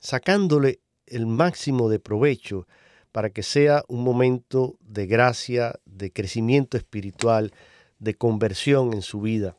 sacándole 0.01 0.79
el 1.05 1.27
máximo 1.27 1.89
de 1.89 1.99
provecho 1.99 2.69
para 3.11 3.31
que 3.31 3.43
sea 3.43 3.83
un 3.89 4.05
momento 4.05 4.77
de 4.83 5.09
gracia, 5.09 5.81
de 5.85 6.13
crecimiento 6.13 6.77
espiritual, 6.77 7.53
de 7.99 8.15
conversión 8.15 8.93
en 8.93 9.03
su 9.03 9.21
vida. 9.21 9.57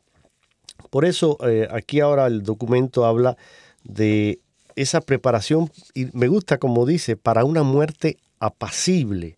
Por 0.90 1.04
eso 1.04 1.38
eh, 1.46 1.68
aquí 1.70 2.00
ahora 2.00 2.26
el 2.26 2.42
documento 2.42 3.04
habla 3.04 3.36
de 3.84 4.40
esa 4.76 5.00
preparación, 5.00 5.70
y 5.92 6.06
me 6.12 6.28
gusta 6.28 6.58
como 6.58 6.86
dice, 6.86 7.16
para 7.16 7.44
una 7.44 7.64
muerte 7.64 8.16
apacible. 8.38 9.36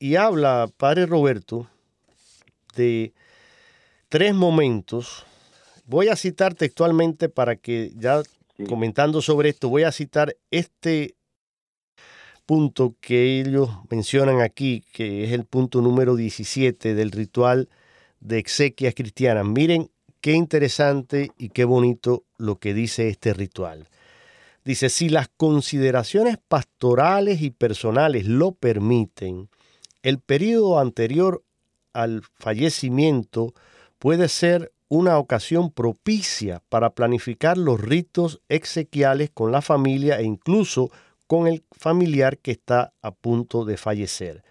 Y 0.00 0.16
habla, 0.16 0.68
Padre 0.76 1.06
Roberto, 1.06 1.68
de 2.74 3.12
tres 4.08 4.34
momentos. 4.34 5.24
Voy 5.86 6.08
a 6.08 6.16
citar 6.16 6.54
textualmente 6.54 7.28
para 7.28 7.56
que 7.56 7.92
ya 7.96 8.22
comentando 8.68 9.22
sobre 9.22 9.50
esto, 9.50 9.68
voy 9.68 9.84
a 9.84 9.92
citar 9.92 10.36
este 10.50 11.14
punto 12.50 12.96
que 13.00 13.38
ellos 13.38 13.70
mencionan 13.90 14.40
aquí, 14.40 14.82
que 14.92 15.22
es 15.22 15.30
el 15.30 15.44
punto 15.44 15.80
número 15.80 16.16
17 16.16 16.96
del 16.96 17.12
ritual 17.12 17.68
de 18.18 18.38
exequias 18.38 18.92
cristianas. 18.96 19.46
Miren 19.46 19.88
qué 20.20 20.32
interesante 20.32 21.30
y 21.38 21.50
qué 21.50 21.64
bonito 21.64 22.24
lo 22.38 22.58
que 22.58 22.74
dice 22.74 23.06
este 23.06 23.34
ritual. 23.34 23.86
Dice, 24.64 24.88
si 24.88 25.10
las 25.10 25.28
consideraciones 25.28 26.38
pastorales 26.48 27.40
y 27.40 27.50
personales 27.50 28.26
lo 28.26 28.50
permiten, 28.50 29.48
el 30.02 30.18
periodo 30.18 30.80
anterior 30.80 31.44
al 31.92 32.24
fallecimiento 32.34 33.54
puede 34.00 34.26
ser 34.26 34.72
una 34.88 35.18
ocasión 35.18 35.70
propicia 35.70 36.64
para 36.68 36.90
planificar 36.96 37.56
los 37.56 37.80
ritos 37.80 38.40
exequiales 38.48 39.30
con 39.32 39.52
la 39.52 39.62
familia 39.62 40.18
e 40.18 40.24
incluso 40.24 40.90
con 41.30 41.46
el 41.46 41.62
familiar 41.70 42.38
que 42.38 42.50
está 42.50 42.92
a 43.02 43.12
punto 43.12 43.64
de 43.64 43.76
fallecer. 43.76 44.42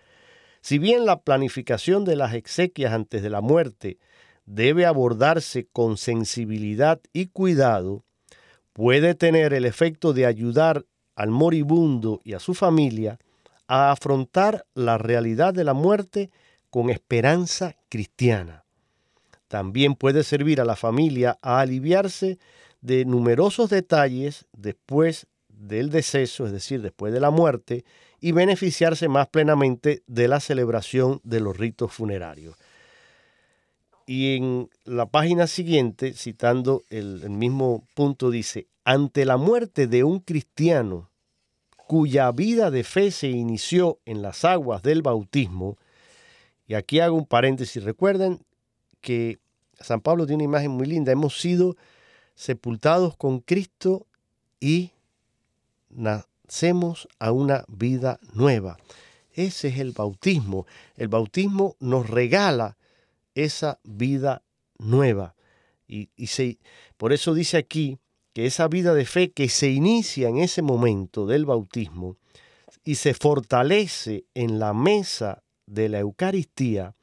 Si 0.61 0.77
bien 0.77 1.05
la 1.05 1.19
planificación 1.19 2.05
de 2.05 2.15
las 2.15 2.33
exequias 2.33 2.93
antes 2.93 3.21
de 3.21 3.29
la 3.29 3.41
muerte 3.41 3.97
debe 4.45 4.85
abordarse 4.85 5.67
con 5.73 5.97
sensibilidad 5.97 7.01
y 7.11 7.25
cuidado, 7.25 8.05
puede 8.71 9.13
tener 9.13 9.53
el 9.53 9.65
efecto 9.65 10.13
de 10.13 10.25
ayudar 10.25 10.85
al 11.17 11.31
moribundo 11.31 12.21
y 12.23 12.31
a 12.31 12.39
su 12.39 12.53
familia 12.53 13.19
a 13.67 13.91
afrontar 13.91 14.65
la 14.73 14.97
realidad 14.97 15.53
de 15.53 15.65
la 15.65 15.73
muerte 15.73 16.29
con 16.69 16.89
esperanza 16.89 17.75
cristiana. 17.89 18.63
También 19.49 19.95
puede 19.95 20.23
servir 20.23 20.61
a 20.61 20.65
la 20.65 20.77
familia 20.77 21.39
a 21.41 21.59
aliviarse 21.59 22.39
de 22.79 23.03
numerosos 23.03 23.69
detalles 23.69 24.45
después 24.53 25.27
del 25.59 25.89
deceso, 25.89 26.45
es 26.45 26.51
decir, 26.51 26.81
después 26.81 27.13
de 27.13 27.19
la 27.19 27.31
muerte, 27.31 27.83
y 28.21 28.31
beneficiarse 28.31 29.07
más 29.07 29.27
plenamente 29.27 30.03
de 30.07 30.27
la 30.27 30.39
celebración 30.39 31.19
de 31.23 31.39
los 31.41 31.57
ritos 31.57 31.91
funerarios. 31.91 32.55
Y 34.05 34.37
en 34.37 34.69
la 34.85 35.05
página 35.05 35.45
siguiente, 35.47 36.13
citando 36.13 36.83
el, 36.89 37.29
mismo 37.29 37.83
punto, 37.93 38.31
dice, 38.31 38.67
ante 38.83 39.25
la 39.25 39.37
muerte 39.37 39.87
de 39.87 40.03
un 40.03 40.19
cristiano 40.19 41.09
cuya 41.87 42.31
vida 42.31 42.71
de 42.71 42.83
fe 42.83 43.11
se 43.11 43.27
inició 43.27 43.99
en 44.05 44.21
las 44.21 44.45
aguas 44.45 44.81
del 44.81 45.01
bautismo, 45.01 45.77
y 46.67 46.75
aquí 46.75 46.99
hago 46.99 47.15
un 47.15 47.25
paréntesis, 47.25 47.83
recuerden 47.83 48.39
que 49.01 49.39
San 49.79 50.01
Pablo 50.01 50.25
tiene 50.25 50.43
una 50.43 50.51
imagen 50.57 50.71
muy 50.71 50.87
linda, 50.87 51.11
hemos 51.11 51.39
sido 51.39 51.75
sepultados 52.35 53.15
con 53.17 53.39
Cristo 53.39 54.05
y 54.59 54.91
nacemos 55.89 57.07
a 57.19 57.31
una 57.31 57.65
vida 57.67 58.19
nueva. 58.33 58.77
Ese 59.33 59.69
es 59.69 59.79
el 59.79 59.91
bautismo. 59.91 60.65
El 60.95 61.07
bautismo 61.07 61.75
nos 61.79 62.09
regala 62.09 62.77
esa 63.35 63.79
vida 63.83 64.43
nueva. 64.77 65.35
Y, 65.87 66.09
por 66.97 67.13
eso 67.13 67.33
dice 67.33 67.57
aquí 67.57 67.97
que 68.33 68.45
esa 68.45 68.67
vida 68.67 68.93
de 68.93 69.05
fe 69.05 69.31
que 69.31 69.49
se 69.49 69.69
inicia 69.69 70.29
en 70.29 70.37
ese 70.37 70.61
momento 70.61 71.25
del 71.25 71.45
bautismo 71.45 72.17
y 72.83 72.95
se 72.95 73.13
fortalece 73.13 74.25
en 74.35 74.59
la 74.59 74.73
mesa 74.73 75.43
de 75.65 75.89
la 75.89 75.99
Eucaristía, 75.99 76.95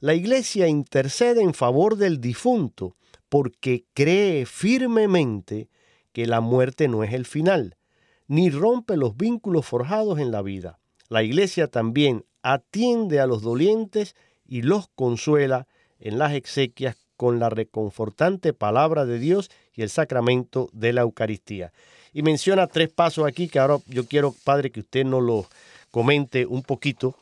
la 0.00 0.14
iglesia 0.14 0.68
intercede 0.68 1.42
en 1.42 1.54
favor 1.54 1.96
del 1.96 2.20
difunto 2.20 2.96
porque 3.28 3.86
cree 3.94 4.46
firmemente 4.46 5.68
que 6.12 6.26
la 6.26 6.40
muerte 6.40 6.88
no 6.88 7.02
es 7.02 7.12
el 7.12 7.24
final, 7.24 7.76
ni 8.32 8.48
rompe 8.48 8.96
los 8.96 9.14
vínculos 9.14 9.66
forjados 9.66 10.18
en 10.18 10.30
la 10.30 10.40
vida. 10.40 10.78
La 11.10 11.22
iglesia 11.22 11.66
también 11.66 12.24
atiende 12.40 13.20
a 13.20 13.26
los 13.26 13.42
dolientes 13.42 14.16
y 14.46 14.62
los 14.62 14.88
consuela 14.94 15.66
en 16.00 16.16
las 16.16 16.32
exequias 16.32 16.96
con 17.18 17.38
la 17.38 17.50
reconfortante 17.50 18.54
palabra 18.54 19.04
de 19.04 19.18
Dios 19.18 19.50
y 19.74 19.82
el 19.82 19.90
sacramento 19.90 20.70
de 20.72 20.94
la 20.94 21.02
Eucaristía. 21.02 21.74
Y 22.14 22.22
menciona 22.22 22.68
tres 22.68 22.88
pasos 22.88 23.26
aquí 23.26 23.48
que 23.48 23.58
ahora 23.58 23.76
yo 23.86 24.06
quiero, 24.06 24.34
Padre, 24.44 24.70
que 24.70 24.80
usted 24.80 25.04
nos 25.04 25.22
los 25.22 25.46
comente 25.90 26.46
un 26.46 26.62
poquito, 26.62 27.14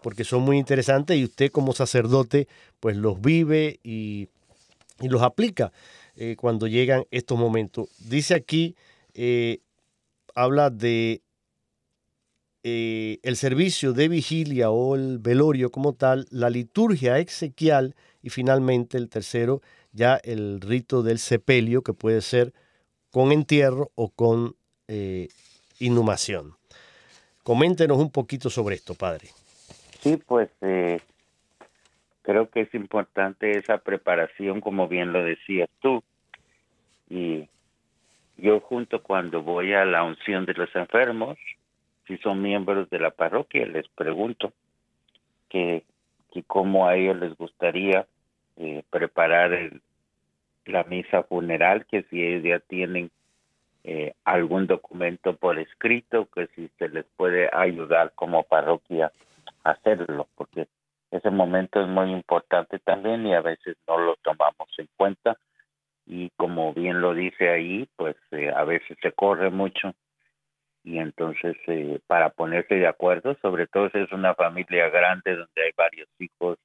porque 0.00 0.22
son 0.22 0.42
muy 0.42 0.58
interesantes 0.58 1.16
y 1.16 1.24
usted 1.24 1.50
como 1.50 1.72
sacerdote 1.72 2.46
pues 2.78 2.96
los 2.96 3.20
vive 3.20 3.80
y, 3.82 4.28
los 5.00 5.22
aplica 5.22 5.72
eh, 6.14 6.36
cuando 6.38 6.68
llegan 6.68 7.02
estos 7.10 7.36
momentos. 7.36 7.88
Dice 7.98 8.34
aquí, 8.34 8.76
eh, 9.14 9.58
habla 10.34 10.70
de 10.70 11.22
eh, 12.64 13.18
el 13.22 13.36
servicio 13.36 13.92
de 13.92 14.08
vigilia 14.08 14.70
o 14.70 14.94
el 14.94 15.18
velorio 15.18 15.70
como 15.70 15.94
tal, 15.94 16.26
la 16.30 16.48
liturgia 16.48 17.18
exequial 17.18 17.96
y 18.22 18.30
finalmente 18.30 18.98
el 18.98 19.08
tercero, 19.08 19.62
ya 19.92 20.16
el 20.22 20.60
rito 20.60 21.02
del 21.02 21.18
sepelio, 21.18 21.82
que 21.82 21.92
puede 21.92 22.20
ser 22.20 22.52
con 23.10 23.32
entierro 23.32 23.90
o 23.96 24.10
con 24.10 24.54
eh, 24.86 25.28
inhumación. 25.80 26.54
Coméntenos 27.42 27.98
un 27.98 28.12
poquito 28.12 28.48
sobre 28.48 28.76
esto, 28.76 28.94
padre. 28.94 29.28
Sí, 30.00 30.16
pues 30.16 30.48
eh, 30.60 31.00
creo 32.22 32.48
que 32.48 32.60
es 32.60 32.74
importante 32.74 33.58
esa 33.58 33.78
preparación, 33.78 34.60
como 34.60 34.86
bien 34.86 35.12
lo 35.12 35.24
decías 35.24 35.68
tú. 35.80 36.02
Y 37.10 37.48
yo 38.42 38.58
junto 38.58 39.02
cuando 39.02 39.40
voy 39.42 39.72
a 39.72 39.84
la 39.84 40.02
unción 40.02 40.44
de 40.44 40.54
los 40.54 40.74
enfermos, 40.74 41.38
si 42.08 42.18
son 42.18 42.42
miembros 42.42 42.90
de 42.90 42.98
la 42.98 43.12
parroquia, 43.12 43.64
les 43.66 43.86
pregunto 43.88 44.52
que, 45.48 45.84
que 46.32 46.42
cómo 46.42 46.88
a 46.88 46.96
ellos 46.96 47.16
les 47.18 47.36
gustaría 47.36 48.04
eh, 48.56 48.82
preparar 48.90 49.70
la 50.66 50.82
misa 50.82 51.22
funeral, 51.22 51.86
que 51.86 52.02
si 52.10 52.20
ellos 52.20 52.42
ya 52.42 52.58
tienen 52.58 53.12
eh, 53.84 54.14
algún 54.24 54.66
documento 54.66 55.36
por 55.36 55.60
escrito 55.60 56.26
que 56.34 56.48
si 56.48 56.68
se 56.78 56.88
les 56.88 57.04
puede 57.16 57.48
ayudar 57.52 58.12
como 58.16 58.42
parroquia 58.42 59.12
a 59.62 59.70
hacerlo, 59.70 60.26
porque 60.34 60.66
ese 61.12 61.30
momento 61.30 61.80
es 61.80 61.86
muy 61.86 62.10
importante 62.10 62.80
también 62.80 63.24
y 63.24 63.34
a 63.34 63.40
veces 63.40 63.76
no 63.86 63.98
lo 63.98 64.16
tomamos 64.16 64.68
en 64.78 64.88
cuenta 64.96 65.36
y 66.06 66.30
como 66.36 66.72
bien 66.74 67.00
lo 67.00 67.14
dice 67.14 67.48
ahí, 67.48 67.88
pues 67.96 68.16
eh, 68.32 68.50
a 68.54 68.64
veces 68.64 68.96
se 69.00 69.12
corre 69.12 69.50
mucho 69.50 69.94
y 70.84 70.98
entonces 70.98 71.56
eh, 71.68 72.00
para 72.06 72.30
ponerse 72.30 72.74
de 72.74 72.86
acuerdo, 72.86 73.36
sobre 73.40 73.66
todo 73.66 73.88
si 73.90 73.98
es 73.98 74.12
una 74.12 74.34
familia 74.34 74.88
grande 74.90 75.36
donde 75.36 75.62
hay 75.62 75.70
varios 75.76 76.08
hijos 76.18 76.58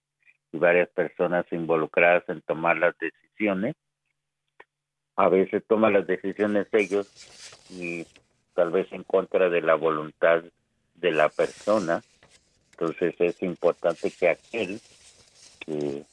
y 0.52 0.58
varias 0.58 0.90
personas 0.90 1.46
involucradas 1.52 2.24
en 2.30 2.42
tomar 2.42 2.78
las 2.78 2.98
decisiones, 2.98 3.76
a 5.16 5.30
veces 5.30 5.64
toman 5.68 5.94
las 5.94 6.08
decisiones 6.08 6.68
ellos 6.72 7.08
y 7.70 8.06
tal 8.54 8.72
vez 8.72 8.92
en 8.92 9.04
contra 9.04 9.50
de 9.50 9.62
la 9.62 9.76
voluntad 9.76 10.44
de 10.96 11.12
la 11.12 11.30
persona. 11.30 12.02
Entonces 12.72 13.16
es 13.20 13.42
importante 13.44 14.12
que 14.12 14.30
aquel 14.30 14.80
que 15.60 16.04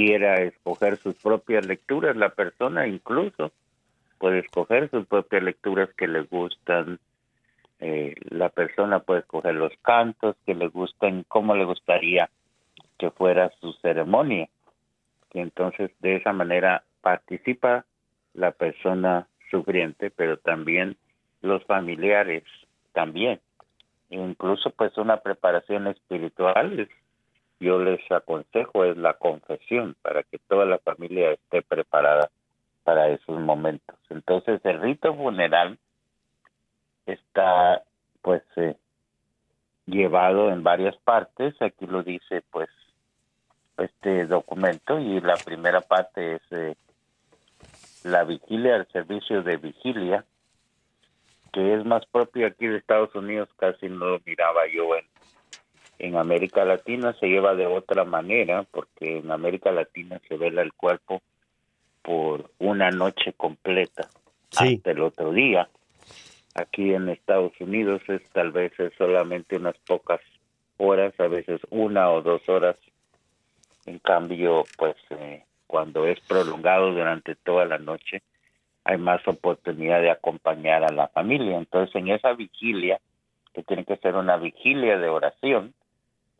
quiera 0.00 0.40
escoger 0.40 0.96
sus 0.96 1.14
propias 1.16 1.66
lecturas, 1.66 2.16
la 2.16 2.30
persona 2.30 2.86
incluso 2.86 3.52
puede 4.16 4.38
escoger 4.38 4.88
sus 4.88 5.06
propias 5.06 5.42
lecturas 5.42 5.90
que 5.92 6.08
le 6.08 6.22
gustan, 6.22 6.98
eh, 7.80 8.14
la 8.30 8.48
persona 8.48 9.00
puede 9.00 9.20
escoger 9.20 9.56
los 9.56 9.74
cantos 9.82 10.36
que 10.46 10.54
le 10.54 10.68
gustan, 10.68 11.26
cómo 11.28 11.54
le 11.54 11.66
gustaría 11.66 12.30
que 12.98 13.10
fuera 13.10 13.52
su 13.60 13.74
ceremonia. 13.74 14.48
Y 15.34 15.40
entonces 15.40 15.90
de 16.00 16.16
esa 16.16 16.32
manera 16.32 16.82
participa 17.02 17.84
la 18.32 18.52
persona 18.52 19.28
sufriente, 19.50 20.10
pero 20.10 20.38
también 20.38 20.96
los 21.42 21.62
familiares 21.64 22.44
también. 22.94 23.38
Incluso 24.08 24.70
pues 24.70 24.96
una 24.96 25.18
preparación 25.18 25.88
espiritual, 25.88 26.88
yo 27.60 27.78
les 27.78 28.00
aconsejo 28.10 28.84
es 28.84 28.96
la 28.96 29.14
confesión 29.14 29.94
para 30.02 30.22
que 30.22 30.38
toda 30.38 30.64
la 30.64 30.78
familia 30.78 31.32
esté 31.32 31.62
preparada 31.62 32.30
para 32.84 33.08
esos 33.08 33.38
momentos. 33.38 33.96
Entonces 34.08 34.60
el 34.64 34.80
rito 34.80 35.14
funeral 35.14 35.78
está 37.06 37.82
pues 38.22 38.42
eh, 38.56 38.76
llevado 39.86 40.50
en 40.50 40.62
varias 40.62 40.96
partes, 40.98 41.54
aquí 41.60 41.86
lo 41.86 42.02
dice 42.02 42.42
pues 42.50 42.68
este 43.76 44.26
documento 44.26 44.98
y 44.98 45.20
la 45.20 45.36
primera 45.36 45.80
parte 45.80 46.36
es 46.36 46.42
eh, 46.50 46.76
la 48.04 48.24
vigilia, 48.24 48.76
el 48.76 48.86
servicio 48.88 49.42
de 49.42 49.56
vigilia, 49.58 50.24
que 51.52 51.74
es 51.74 51.84
más 51.84 52.06
propio 52.06 52.46
aquí 52.46 52.66
de 52.66 52.78
Estados 52.78 53.14
Unidos, 53.14 53.48
casi 53.56 53.88
no 53.88 54.18
miraba 54.24 54.62
yo 54.72 54.96
en, 54.96 55.04
en 56.00 56.16
América 56.16 56.64
Latina, 56.64 57.14
se 57.20 57.26
lleva 57.26 57.54
de 57.54 57.66
otra 57.66 58.04
manera, 58.04 58.64
porque 58.70 59.18
en 59.18 59.30
América 59.30 59.70
Latina 59.70 60.20
se 60.26 60.36
vela 60.36 60.62
el 60.62 60.72
cuerpo 60.72 61.20
por 62.02 62.50
una 62.58 62.90
noche 62.90 63.34
completa 63.34 64.08
hasta 64.56 64.90
el 64.90 65.00
otro 65.00 65.32
día. 65.32 65.68
Aquí 66.54 66.94
en 66.94 67.10
Estados 67.10 67.52
Unidos 67.60 68.02
es 68.08 68.22
tal 68.30 68.50
vez 68.50 68.72
es 68.80 68.92
solamente 68.96 69.56
unas 69.56 69.76
pocas 69.86 70.20
horas, 70.78 71.12
a 71.20 71.28
veces 71.28 71.60
una 71.68 72.10
o 72.10 72.22
dos 72.22 72.48
horas. 72.48 72.76
En 73.84 73.98
cambio, 73.98 74.64
pues 74.78 74.96
eh, 75.10 75.44
cuando 75.66 76.06
es 76.06 76.18
prolongado 76.20 76.92
durante 76.92 77.34
toda 77.34 77.66
la 77.66 77.78
noche, 77.78 78.22
hay 78.84 78.96
más 78.96 79.26
oportunidad 79.28 80.00
de 80.00 80.10
acompañar 80.10 80.82
a 80.82 80.92
la 80.92 81.08
familia. 81.08 81.58
Entonces, 81.58 81.94
en 81.94 82.08
esa 82.08 82.32
vigilia, 82.32 83.00
que 83.52 83.62
tiene 83.62 83.84
que 83.84 83.96
ser 83.98 84.14
una 84.16 84.38
vigilia 84.38 84.98
de 84.98 85.08
oración, 85.08 85.74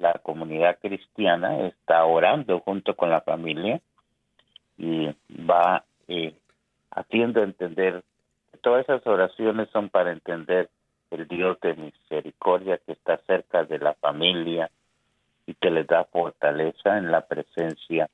la 0.01 0.15
comunidad 0.15 0.79
cristiana 0.81 1.67
está 1.67 2.05
orando 2.05 2.61
junto 2.61 2.97
con 2.97 3.11
la 3.11 3.21
familia 3.21 3.81
y 4.79 5.15
va 5.29 5.85
eh, 6.09 6.35
haciendo 6.91 7.43
entender 7.43 8.03
que 8.51 8.59
todas 8.59 8.85
esas 8.85 9.07
oraciones 9.07 9.69
son 9.71 9.91
para 9.91 10.11
entender 10.11 10.71
el 11.11 11.29
Dios 11.29 11.61
de 11.61 11.75
misericordia 11.75 12.79
que 12.79 12.93
está 12.93 13.19
cerca 13.27 13.65
de 13.65 13.79
la 13.79 13.93
familia 13.95 14.71
y 15.47 15.55
que 15.55 15.71
les 15.71 15.87
da 15.87 16.05
fortaleza 16.05 16.97
en 16.97 17.11
la 17.11 17.27
presencia 17.27 18.09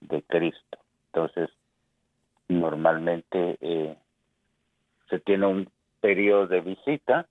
de 0.00 0.22
Cristo. 0.22 0.78
Entonces, 1.06 1.50
normalmente 2.46 3.58
eh, 3.60 3.96
se 5.10 5.18
tiene 5.18 5.46
un 5.46 5.70
periodo 6.00 6.46
de 6.46 6.60
visita 6.60 7.26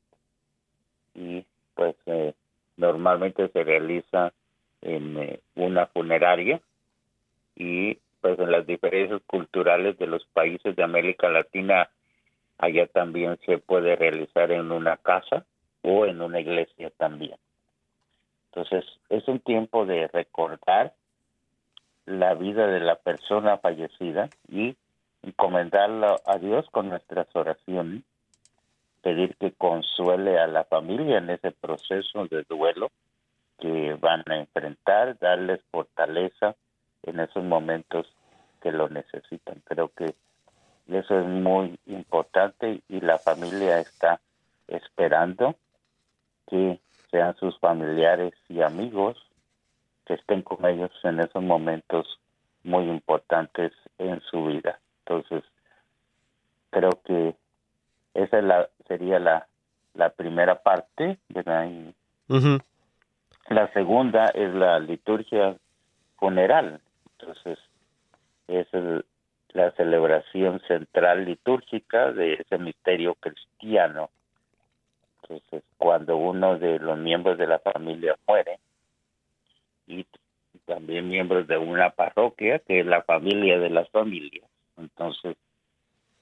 y 1.14 1.46
pues 1.76 1.96
eh, 2.08 2.34
normalmente 2.82 3.48
se 3.50 3.64
realiza 3.64 4.34
en 4.82 5.18
eh, 5.18 5.40
una 5.56 5.86
funeraria 5.86 6.60
y 7.56 7.98
pues 8.20 8.38
en 8.40 8.52
las 8.52 8.66
diferencias 8.66 9.22
culturales 9.28 9.98
de 9.98 10.08
los 10.08 10.26
países 10.34 10.76
de 10.76 10.84
América 10.84 11.30
Latina 11.30 11.90
allá 12.58 12.88
también 12.88 13.40
se 13.46 13.58
puede 13.58 13.96
realizar 13.96 14.52
en 14.52 14.72
una 14.72 14.98
casa 14.98 15.46
o 15.82 16.06
en 16.06 16.22
una 16.22 16.40
iglesia 16.40 16.92
también. 16.98 17.38
Entonces 18.50 18.86
es 19.10 19.28
un 19.28 19.40
tiempo 19.40 19.86
de 19.86 20.08
recordar 20.08 20.94
la 22.06 22.34
vida 22.34 22.68
de 22.68 22.80
la 22.80 22.96
persona 22.96 23.58
fallecida 23.58 24.30
y 24.48 24.76
encomendarla 25.24 26.18
a 26.26 26.38
Dios 26.38 26.68
con 26.72 26.90
nuestras 26.90 27.28
oraciones, 27.36 28.04
pedir 29.02 29.36
que 29.38 29.52
consuele 29.54 30.40
a 30.40 30.48
la 30.48 30.64
familia 30.64 31.18
en 31.18 31.30
ese 31.30 31.52
proceso 31.52 32.28
de 32.28 32.44
duelo 32.44 32.92
que 33.60 33.94
van 34.00 34.24
a 34.28 34.38
enfrentar, 34.38 35.18
darles 35.20 35.62
fortaleza 35.72 36.56
en 37.04 37.20
esos 37.20 37.44
momentos 37.44 38.08
que 38.62 38.72
lo 38.72 38.90
necesitan. 38.90 39.62
Creo 39.66 39.90
que 39.90 40.16
eso 40.88 41.20
es 41.20 41.26
muy 41.26 41.80
importante 41.86 42.82
y 42.90 43.02
la 43.02 43.18
familia 43.18 43.80
está 43.80 44.20
esperando 44.68 45.56
que 46.48 46.80
sean 47.10 47.36
sus 47.38 47.58
familiares 47.60 48.34
y 48.50 48.62
amigos 48.62 49.18
que 50.06 50.16
estén 50.16 50.42
con 50.42 50.66
ellos 50.66 50.92
en 51.04 51.20
esos 51.20 51.44
momentos 51.44 52.20
muy 52.64 52.86
importantes 52.86 53.72
en 53.98 54.22
su 54.22 54.46
vida. 54.46 54.80
Entonces, 55.06 55.44
creo 56.70 56.92
que 57.06 57.36
esa 58.14 58.40
es 58.40 58.44
la, 58.44 58.70
sería 58.92 59.20
la, 59.20 59.48
la 59.94 60.10
primera 60.10 60.62
parte, 60.62 61.18
¿verdad? 61.30 61.70
La 63.50 63.72
segunda 63.74 64.26
es 64.28 64.54
la 64.54 64.80
liturgia 64.80 65.56
funeral. 66.18 66.82
Entonces, 67.18 67.58
es 68.48 68.68
la 69.54 69.72
celebración 69.72 70.62
central 70.68 71.26
litúrgica 71.26 72.12
de 72.12 72.34
ese 72.34 72.58
misterio 72.58 73.16
cristiano. 73.16 74.10
Entonces, 75.22 75.64
cuando 75.78 76.18
uno 76.18 76.58
de 76.58 76.80
los 76.80 76.98
miembros 76.98 77.38
de 77.38 77.48
la 77.48 77.60
familia 77.60 78.16
muere, 78.28 78.60
y 79.88 80.06
también 80.66 81.10
miembros 81.10 81.48
de 81.48 81.58
una 81.58 81.92
parroquia 81.92 82.60
que 82.60 82.82
es 82.82 82.86
la 82.86 83.04
familia 83.04 83.60
de 83.60 83.70
las 83.70 83.90
familias. 83.90 84.50
Entonces, 84.78 85.38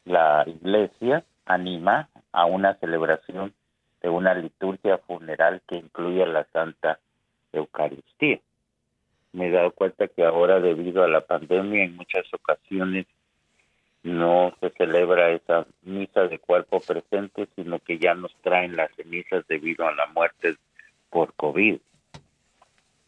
la 0.05 0.43
iglesia 0.47 1.24
anima 1.45 2.09
a 2.32 2.45
una 2.45 2.75
celebración 2.75 3.53
de 4.01 4.09
una 4.09 4.34
liturgia 4.34 4.97
funeral 4.99 5.61
que 5.67 5.75
incluye 5.75 6.25
la 6.25 6.45
Santa 6.53 6.99
Eucaristía. 7.51 8.39
Me 9.34 9.47
he 9.47 9.51
dado 9.51 9.71
cuenta 9.71 10.07
que 10.07 10.23
ahora 10.23 10.59
debido 10.59 11.03
a 11.03 11.07
la 11.07 11.21
pandemia 11.21 11.84
en 11.84 11.95
muchas 11.95 12.25
ocasiones 12.34 13.05
no 14.03 14.53
se 14.59 14.69
celebra 14.71 15.32
esa 15.32 15.65
misa 15.82 16.27
de 16.27 16.39
cuerpo 16.39 16.80
presente, 16.80 17.47
sino 17.55 17.80
que 17.80 17.99
ya 17.99 18.13
nos 18.13 18.34
traen 18.41 18.75
las 18.75 18.91
cenizas 18.95 19.45
debido 19.47 19.88
a 19.88 19.93
la 19.93 20.07
muerte 20.07 20.55
por 21.09 21.34
COVID 21.34 21.80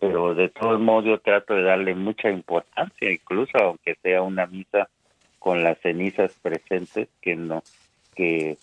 pero 0.02 0.34
de 0.34 0.50
todos 0.50 0.80
modos 0.80 1.06
yo 1.06 1.20
trato 1.20 1.54
de 1.54 1.62
darle 1.62 1.94
mucha 1.94 2.32
importancia, 2.32 3.12
incluso 3.12 3.56
aunque 3.60 3.96
sea 4.02 4.24
una 4.24 4.48
misa 4.48 4.90
con 5.38 5.64
las 5.64 5.78
cenizas 5.80 6.34
presentes 6.42 7.08
que 7.22 7.36
no 7.36 7.62
que 8.16 8.58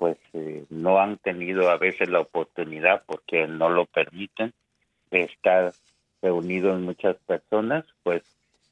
pues 0.00 0.16
eh, 0.32 0.64
no 0.70 0.98
han 0.98 1.18
tenido 1.18 1.68
a 1.68 1.76
veces 1.76 2.08
la 2.08 2.20
oportunidad 2.20 3.02
porque 3.04 3.46
no 3.46 3.68
lo 3.68 3.84
permiten 3.84 4.54
de 5.10 5.24
estar 5.24 5.72
reunidos 6.22 6.80
muchas 6.80 7.16
personas, 7.26 7.84
pues 8.02 8.22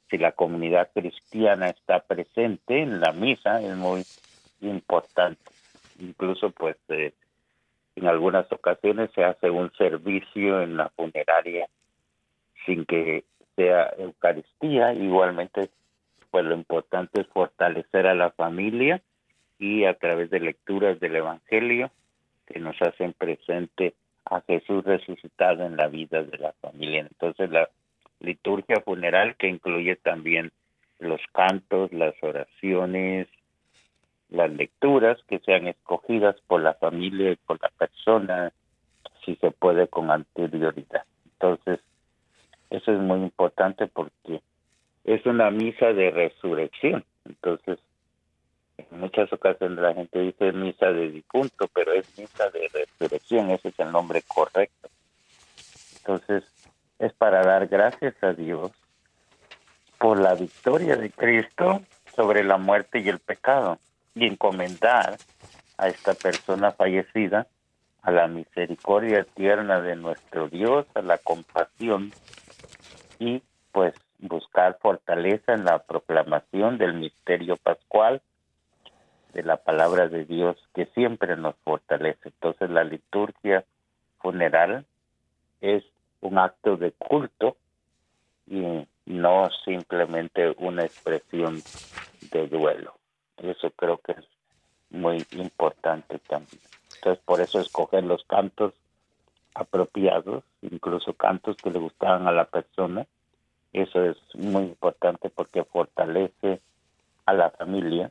si 0.09 0.17
la 0.17 0.33
comunidad 0.33 0.89
cristiana 0.95 1.69
está 1.69 2.01
presente 2.01 2.81
en 2.81 3.01
la 3.01 3.13
misa 3.13 3.61
es 3.61 3.77
muy 3.77 4.05
importante. 4.63 5.43
Incluso 5.99 6.49
pues 6.49 6.77
eh, 6.89 7.13
en 7.97 8.07
algunas 8.07 8.51
ocasiones 8.51 9.11
se 9.15 9.23
hace 9.23 9.51
un 9.51 9.71
servicio 9.75 10.63
en 10.63 10.79
la 10.79 10.89
funeraria 10.89 11.69
sin 12.65 12.87
que 12.87 13.25
sea 13.55 13.93
Eucaristía. 13.99 14.95
Igualmente, 14.95 15.69
pues 16.31 16.47
lo 16.47 16.55
importante 16.55 17.21
es 17.21 17.27
fortalecer 17.27 18.07
a 18.07 18.15
la 18.15 18.31
familia 18.31 19.03
y 19.59 19.85
a 19.85 19.95
través 19.95 20.31
de 20.31 20.41
lecturas 20.41 21.01
del 21.01 21.17
Evangelio 21.17 21.91
que 22.47 22.61
nos 22.61 22.81
hacen 22.81 23.13
presente 23.13 23.95
a 24.25 24.41
Jesús 24.43 24.85
resucitado 24.85 25.65
en 25.65 25.77
la 25.77 25.89
vida 25.89 26.23
de 26.23 26.39
la 26.39 26.53
familia. 26.61 27.01
Entonces 27.01 27.51
la 27.51 27.69
liturgia 28.21 28.81
funeral 28.81 29.37
que 29.37 29.49
incluye 29.49 29.97
también 29.97 30.53
los 30.99 31.21
cantos, 31.33 31.93
las 31.93 32.15
oraciones, 32.23 33.29
las 34.31 34.51
lecturas 34.51 35.19
que 35.29 35.39
sean 35.41 35.67
escogidas 35.69 36.37
por 36.47 36.61
la 36.61 36.75
familia 36.75 37.33
y 37.33 37.37
por 37.37 37.61
la 37.63 37.71
persona, 37.71 38.53
si 39.25 39.37
se 39.37 39.51
puede 39.51 39.89
con 39.89 40.11
anterioridad. 40.11 41.05
Entonces, 41.33 41.81
eso 42.71 42.93
es 42.93 42.99
muy 42.99 43.21
importante 43.21 43.87
porque 43.87 44.41
es 45.05 45.25
una 45.25 45.51
misa 45.51 45.93
de 45.93 46.11
resurrección. 46.11 47.05
Entonces, 47.25 47.79
en 48.79 49.01
muchas 49.01 49.33
ocasiones 49.33 49.79
la 49.79 49.95
gente 49.95 50.21
dice 50.21 50.53
misa 50.53 50.87
de 50.87 51.11
difunto, 51.11 51.69
pero 51.75 51.93
es 51.93 52.07
misa 52.19 52.49
de 52.51 52.69
resurrección, 52.73 53.51
ese 53.51 53.69
es 53.69 53.79
el 53.81 53.91
nombre 53.93 54.23
correcto. 54.23 54.89
Entonces, 55.99 56.45
es 56.99 57.13
para 57.13 57.43
dar 57.43 57.67
gracias 57.67 58.15
a 58.23 58.33
Dios 58.33 58.73
por 59.99 60.21
la 60.21 60.35
victoria 60.35 60.97
de 60.97 61.11
Cristo 61.11 61.83
sobre 62.15 62.45
la 62.45 62.57
muerte 62.57 63.01
y 63.01 63.09
el 63.09 63.19
pecado 63.19 63.79
y 64.15 64.27
encomendar 64.27 65.17
a 65.77 65.89
esta 65.89 66.15
persona 66.15 66.73
fallecida 66.73 67.47
a 68.03 68.11
la 68.11 68.27
misericordia 68.27 69.25
tierna 69.25 69.81
de 69.81 69.97
nuestro 69.97 70.49
Dios, 70.49 70.87
a 70.95 71.03
la 71.03 71.19
compasión 71.19 72.13
y 73.19 73.43
pues 73.73 73.95
buscar 74.19 74.79
fortaleza 74.81 75.53
en 75.53 75.65
la 75.65 75.81
proclamación 75.81 76.79
del 76.79 76.95
misterio 76.95 77.57
pascual 77.57 78.23
de 79.33 79.43
la 79.43 79.57
palabra 79.57 80.09
de 80.09 80.25
Dios 80.25 80.57
que 80.75 80.87
siempre 80.87 81.37
nos 81.37 81.55
fortalece. 81.65 82.29
Entonces 82.29 82.71
la 82.71 82.85
liturgia 82.85 83.65
funeral 84.19 84.85
es 85.61 85.85
un 86.21 86.39
acto 86.39 86.77
de 86.77 86.93
culto 86.93 87.57
y 88.47 88.87
no 89.07 89.49
simplemente 89.65 90.55
una 90.59 90.85
expresión 90.85 91.63
de 92.31 92.47
duelo. 92.49 92.95
Eso 93.37 93.71
creo 93.71 93.99
que 93.99 94.13
es 94.13 94.25
muy 94.91 95.25
importante 95.33 96.19
también. 96.21 96.61
Entonces, 96.97 97.23
por 97.25 97.41
eso 97.41 97.61
escoger 97.61 98.05
los 98.05 98.25
cantos 98.25 98.75
apropiados, 99.55 100.45
incluso 100.63 101.13
cantos 101.15 101.57
que 101.57 101.71
le 101.71 101.79
gustaban 101.79 102.27
a 102.27 102.33
la 102.33 102.45
persona, 102.45 103.07
eso 103.73 104.05
es 104.05 104.17
muy 104.35 104.65
importante 104.65 105.31
porque 105.31 105.65
fortalece 105.65 106.61
a 107.27 107.35
la 107.35 107.51
familia. 107.51 108.11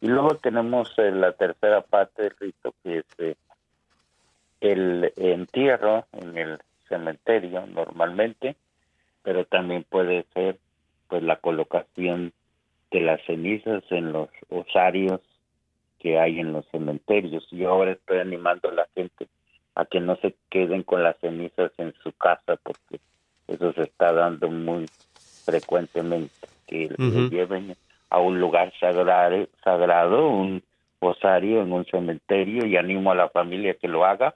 Y 0.00 0.08
luego 0.08 0.36
tenemos 0.36 0.92
eh, 0.98 1.10
la 1.10 1.32
tercera 1.32 1.80
parte 1.80 2.22
del 2.22 2.34
rito, 2.38 2.74
que 2.82 2.98
es 2.98 3.04
eh, 3.18 3.34
el 4.60 5.12
entierro 5.16 6.06
en 6.12 6.36
el 6.36 6.58
cementerio 6.88 7.66
normalmente, 7.66 8.56
pero 9.22 9.44
también 9.44 9.84
puede 9.88 10.24
ser 10.34 10.58
pues 11.08 11.22
la 11.22 11.36
colocación 11.36 12.32
de 12.90 13.00
las 13.00 13.24
cenizas 13.24 13.82
en 13.90 14.12
los 14.12 14.28
osarios 14.48 15.20
que 15.98 16.18
hay 16.18 16.40
en 16.40 16.52
los 16.52 16.66
cementerios. 16.68 17.46
Yo 17.50 17.70
ahora 17.70 17.92
estoy 17.92 18.18
animando 18.18 18.68
a 18.68 18.74
la 18.74 18.88
gente 18.94 19.26
a 19.74 19.84
que 19.84 20.00
no 20.00 20.16
se 20.16 20.34
queden 20.50 20.82
con 20.82 21.02
las 21.02 21.18
cenizas 21.18 21.72
en 21.78 21.92
su 22.02 22.12
casa 22.12 22.56
porque 22.62 23.00
eso 23.48 23.72
se 23.72 23.82
está 23.82 24.12
dando 24.12 24.48
muy 24.48 24.86
frecuentemente, 25.44 26.48
que 26.66 26.88
lleven 27.30 27.76
a 28.10 28.20
un 28.20 28.40
lugar 28.40 28.72
sagrado, 28.78 29.48
sagrado, 29.62 30.28
un 30.28 30.62
osario 31.00 31.62
en 31.62 31.72
un 31.72 31.84
cementerio 31.86 32.66
y 32.66 32.76
animo 32.76 33.10
a 33.10 33.16
la 33.16 33.28
familia 33.28 33.74
que 33.74 33.88
lo 33.88 34.04
haga 34.04 34.34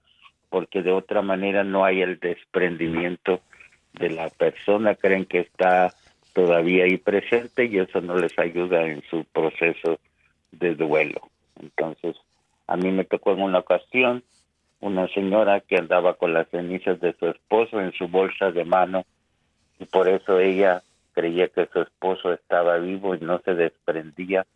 porque 0.50 0.82
de 0.82 0.92
otra 0.92 1.22
manera 1.22 1.64
no 1.64 1.84
hay 1.84 2.02
el 2.02 2.18
desprendimiento 2.18 3.40
de 3.94 4.10
la 4.10 4.28
persona, 4.28 4.94
creen 4.94 5.24
que 5.24 5.40
está 5.40 5.94
todavía 6.34 6.84
ahí 6.84 6.98
presente 6.98 7.64
y 7.64 7.78
eso 7.78 8.00
no 8.00 8.16
les 8.16 8.36
ayuda 8.38 8.86
en 8.86 9.02
su 9.08 9.24
proceso 9.24 9.98
de 10.52 10.74
duelo. 10.74 11.30
Entonces, 11.60 12.16
a 12.66 12.76
mí 12.76 12.90
me 12.90 13.04
tocó 13.04 13.32
en 13.32 13.42
una 13.42 13.60
ocasión 13.60 14.22
una 14.80 15.08
señora 15.08 15.60
que 15.60 15.76
andaba 15.76 16.14
con 16.14 16.32
las 16.32 16.48
cenizas 16.48 17.00
de 17.00 17.12
su 17.14 17.26
esposo 17.26 17.80
en 17.80 17.92
su 17.92 18.08
bolsa 18.08 18.50
de 18.50 18.64
mano 18.64 19.04
y 19.78 19.84
por 19.84 20.08
eso 20.08 20.40
ella 20.40 20.82
creía 21.20 21.48
que 21.48 21.68
su 21.72 21.82
esposo 21.82 22.32
estaba 22.32 22.78
vivo 22.78 23.14
y 23.14 23.20
no 23.20 23.40
se 23.44 23.54
desprendía 23.54 24.46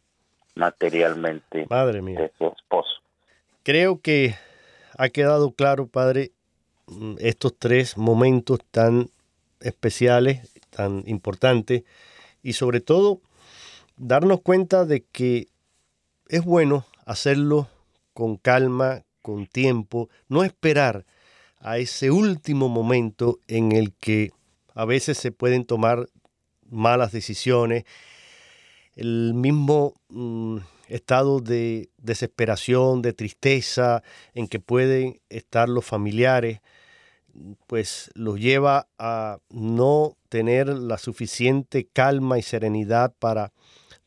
materialmente 0.54 1.66
Madre 1.68 2.00
mía. 2.00 2.18
de 2.18 2.32
su 2.38 2.46
esposo. 2.46 2.90
Creo 3.62 4.00
que 4.00 4.34
ha 4.96 5.08
quedado 5.10 5.52
claro, 5.52 5.86
padre, 5.86 6.32
estos 7.18 7.54
tres 7.58 7.98
momentos 7.98 8.60
tan 8.70 9.08
especiales, 9.60 10.58
tan 10.70 11.02
importantes, 11.06 11.84
y 12.42 12.54
sobre 12.54 12.80
todo 12.80 13.20
darnos 13.96 14.40
cuenta 14.40 14.84
de 14.84 15.04
que 15.04 15.48
es 16.28 16.44
bueno 16.44 16.84
hacerlo 17.04 17.68
con 18.12 18.36
calma, 18.36 19.02
con 19.22 19.46
tiempo, 19.46 20.08
no 20.28 20.44
esperar 20.44 21.04
a 21.58 21.78
ese 21.78 22.10
último 22.10 22.68
momento 22.68 23.38
en 23.48 23.72
el 23.72 23.92
que 23.94 24.30
a 24.74 24.84
veces 24.84 25.18
se 25.18 25.32
pueden 25.32 25.64
tomar 25.64 26.06
malas 26.74 27.12
decisiones, 27.12 27.84
el 28.96 29.32
mismo 29.34 29.94
mm, 30.08 30.58
estado 30.88 31.40
de 31.40 31.88
desesperación, 31.98 33.02
de 33.02 33.12
tristeza 33.12 34.02
en 34.34 34.48
que 34.48 34.60
pueden 34.60 35.20
estar 35.28 35.68
los 35.68 35.84
familiares, 35.84 36.60
pues 37.66 38.10
los 38.14 38.38
lleva 38.38 38.88
a 38.98 39.38
no 39.50 40.16
tener 40.28 40.68
la 40.68 40.98
suficiente 40.98 41.88
calma 41.92 42.38
y 42.38 42.42
serenidad 42.42 43.12
para 43.18 43.52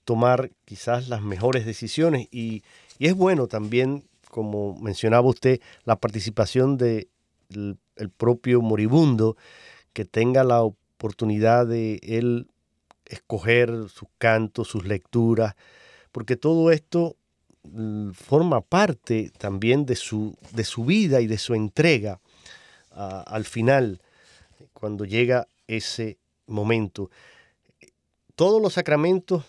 tomar 0.06 0.52
quizás 0.66 1.10
las 1.10 1.22
mejores 1.22 1.66
decisiones. 1.66 2.28
Y, 2.32 2.64
es 3.00 3.14
bueno 3.14 3.48
también, 3.48 4.06
como 4.32 4.76
mencionaba 4.78 5.28
usted, 5.28 5.62
la 5.84 5.98
participación 5.98 6.78
del 6.78 7.08
de 7.50 7.78
el 7.98 8.10
propio 8.10 8.62
moribundo, 8.62 9.38
que 9.94 10.06
tenga 10.06 10.44
la 10.44 10.62
oportunidad 10.62 11.68
de 11.68 12.00
él 12.02 12.48
escoger 13.10 13.70
sus 13.90 14.10
cantos, 14.18 14.68
sus 14.68 14.86
lecturas, 14.86 15.56
porque 16.12 16.36
todo 16.36 16.72
esto 16.72 17.16
mm, 17.64 18.12
forma 18.12 18.62
parte 18.62 19.32
también 19.38 19.86
de 19.86 19.96
su, 19.96 20.38
de 20.52 20.64
su 20.64 20.86
vida 20.86 21.22
y 21.22 21.28
de 21.28 21.38
su 21.38 21.54
entrega 21.54 22.20
al 22.98 23.46
final, 23.46 24.02
cuando 24.74 25.06
llega 25.06 25.48
ese 25.68 26.18
momento. 26.48 27.12
Todos 28.36 28.62
los 28.62 28.74
sacramentos, 28.74 29.44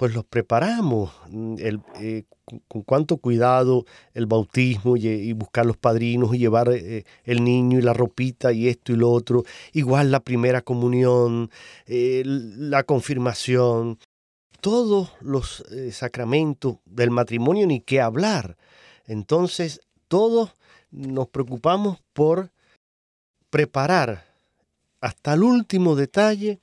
pues 0.00 0.14
los 0.14 0.24
preparamos 0.24 1.12
mm, 1.28 1.56
eh, 1.98 2.24
con, 2.68 2.82
cuánto 2.84 3.18
cuidado 3.18 3.84
el 4.14 4.24
bautismo 4.24 4.96
y, 4.96 5.30
buscar 5.34 5.66
los 5.66 5.76
padrinos 5.76 6.34
y 6.34 6.38
llevar 6.38 6.70
eh, 6.72 7.04
el 7.24 7.44
niño 7.44 7.78
y 7.78 7.82
la 7.82 7.92
ropita 7.92 8.50
y 8.50 8.68
esto 8.68 8.92
y 8.92 8.96
lo 8.96 9.10
otro. 9.10 9.44
Igual 9.74 10.10
la 10.10 10.20
primera 10.20 10.62
comunión, 10.62 11.50
eh, 11.84 12.22
la 12.24 12.82
confirmación, 12.84 13.98
todos 14.62 15.12
los 15.20 15.66
sacramentos 15.90 16.76
del 16.86 17.10
matrimonio 17.10 17.66
ni 17.66 17.82
qué 17.82 18.00
hablar. 18.00 18.56
Entonces, 19.04 19.82
todos 20.08 20.56
nos 20.90 21.28
preocupamos 21.28 21.98
por 22.14 22.48
preparar 23.50 24.24
hasta 25.02 25.34
el 25.34 25.42
último 25.42 25.94
detalle 25.94 26.58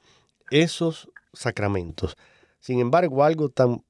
esos 0.49 1.11
sacramentos. 1.33 2.17
Sin 2.59 2.79
embargo, 2.79 3.23
algo 3.23 3.49
tan 3.49 3.83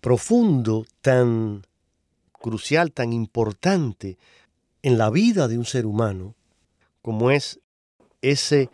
profundo, 0.00 0.84
tan 1.00 1.62
crucial, 2.32 2.92
tan 2.92 3.12
importante 3.12 4.18
en 4.82 4.98
la 4.98 5.10
vida 5.10 5.48
de 5.48 5.58
un 5.58 5.64
ser 5.64 5.86
humano, 5.86 6.34
como 7.00 7.30
es 7.30 7.60
ese 8.20 8.70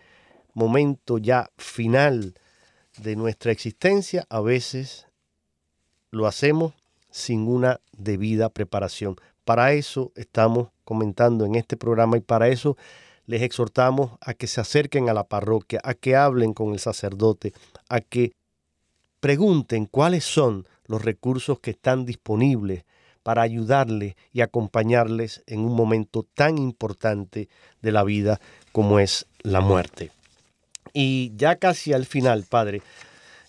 momento 0.54 1.18
ya 1.18 1.50
final 1.56 2.34
de 2.98 3.16
nuestra 3.16 3.52
existencia, 3.52 4.26
a 4.28 4.40
veces 4.40 5.06
lo 6.10 6.26
hacemos 6.26 6.74
sin 7.10 7.46
una 7.46 7.80
debida 7.92 8.48
preparación. 8.48 9.16
Para 9.44 9.72
eso 9.72 10.12
estamos 10.16 10.68
comentando 10.84 11.44
en 11.44 11.54
este 11.54 11.76
programa 11.76 12.16
y 12.16 12.20
para 12.20 12.48
eso 12.48 12.76
les 13.26 13.42
exhortamos 13.42 14.12
a 14.20 14.34
que 14.34 14.46
se 14.46 14.60
acerquen 14.60 15.08
a 15.08 15.14
la 15.14 15.24
parroquia, 15.24 15.80
a 15.84 15.94
que 15.94 16.16
hablen 16.16 16.54
con 16.54 16.72
el 16.72 16.78
sacerdote, 16.78 17.52
a 17.88 18.00
que 18.00 18.32
pregunten 19.20 19.86
cuáles 19.86 20.24
son 20.24 20.66
los 20.86 21.04
recursos 21.04 21.60
que 21.60 21.72
están 21.72 22.04
disponibles 22.04 22.84
para 23.22 23.42
ayudarles 23.42 24.14
y 24.32 24.40
acompañarles 24.40 25.42
en 25.46 25.60
un 25.60 25.74
momento 25.74 26.24
tan 26.34 26.56
importante 26.56 27.48
de 27.82 27.92
la 27.92 28.04
vida 28.04 28.40
como 28.72 29.00
es 29.00 29.26
la 29.42 29.60
muerte. 29.60 30.10
Y 30.94 31.32
ya 31.36 31.56
casi 31.56 31.92
al 31.92 32.06
final, 32.06 32.46
Padre, 32.48 32.80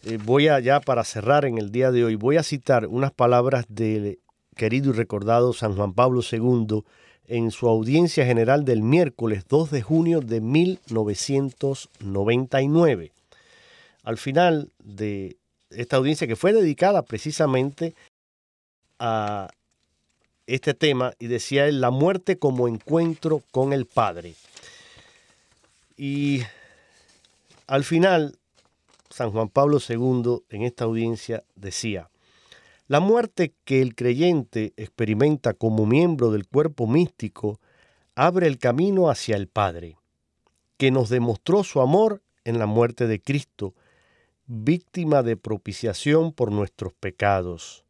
eh, 0.03 0.19
voy 0.23 0.49
a 0.49 0.59
ya 0.59 0.81
para 0.81 1.03
cerrar 1.03 1.45
en 1.45 1.57
el 1.57 1.71
día 1.71 1.89
de 1.91 2.03
hoy, 2.03 2.13
voy 2.15 2.37
a 2.37 2.43
citar 2.43 2.85
unas 2.87 3.11
palabras 3.11 3.65
del 3.69 4.19
querido 4.55 4.91
y 4.91 4.93
recordado 4.93 5.53
San 5.53 5.75
Juan 5.75 5.93
Pablo 5.93 6.21
II 6.29 6.83
en 7.27 7.51
su 7.51 7.69
audiencia 7.69 8.25
general 8.25 8.65
del 8.65 8.81
miércoles 8.81 9.45
2 9.47 9.71
de 9.71 9.81
junio 9.81 10.19
de 10.19 10.41
1999. 10.41 13.13
Al 14.03 14.17
final 14.17 14.71
de 14.83 15.38
esta 15.69 15.97
audiencia 15.97 16.27
que 16.27 16.35
fue 16.35 16.53
dedicada 16.53 17.03
precisamente 17.03 17.95
a 18.99 19.49
este 20.47 20.73
tema 20.73 21.13
y 21.19 21.27
decía 21.27 21.67
él, 21.67 21.79
la 21.81 21.91
muerte 21.91 22.39
como 22.39 22.67
encuentro 22.67 23.43
con 23.51 23.71
el 23.73 23.85
Padre. 23.85 24.33
Y 25.95 26.41
al 27.67 27.83
final, 27.83 28.37
San 29.09 29.31
Juan 29.31 29.49
Pablo 29.49 29.79
II 29.87 30.43
en 30.49 30.63
esta 30.63 30.85
audiencia 30.85 31.43
decía, 31.55 32.09
la 32.87 32.99
muerte 32.99 33.53
que 33.65 33.81
el 33.81 33.93
creyente 33.93 34.73
experimenta 34.75 35.53
como 35.53 35.85
miembro 35.85 36.31
del 36.31 36.47
cuerpo 36.47 36.87
místico 36.87 37.59
abre 38.15 38.47
el 38.47 38.57
camino 38.57 39.09
hacia 39.09 39.35
el 39.35 39.47
Padre, 39.47 39.97
que 40.77 40.89
nos 40.89 41.09
demostró 41.09 41.63
su 41.63 41.81
amor 41.81 42.23
en 42.43 42.57
la 42.57 42.65
muerte 42.65 43.05
de 43.05 43.21
Cristo, 43.21 43.75
víctima 44.51 45.21
de 45.21 45.37
propiciación 45.37 46.33
por 46.33 46.51
nuestros 46.51 46.91
pecados. 46.93 47.85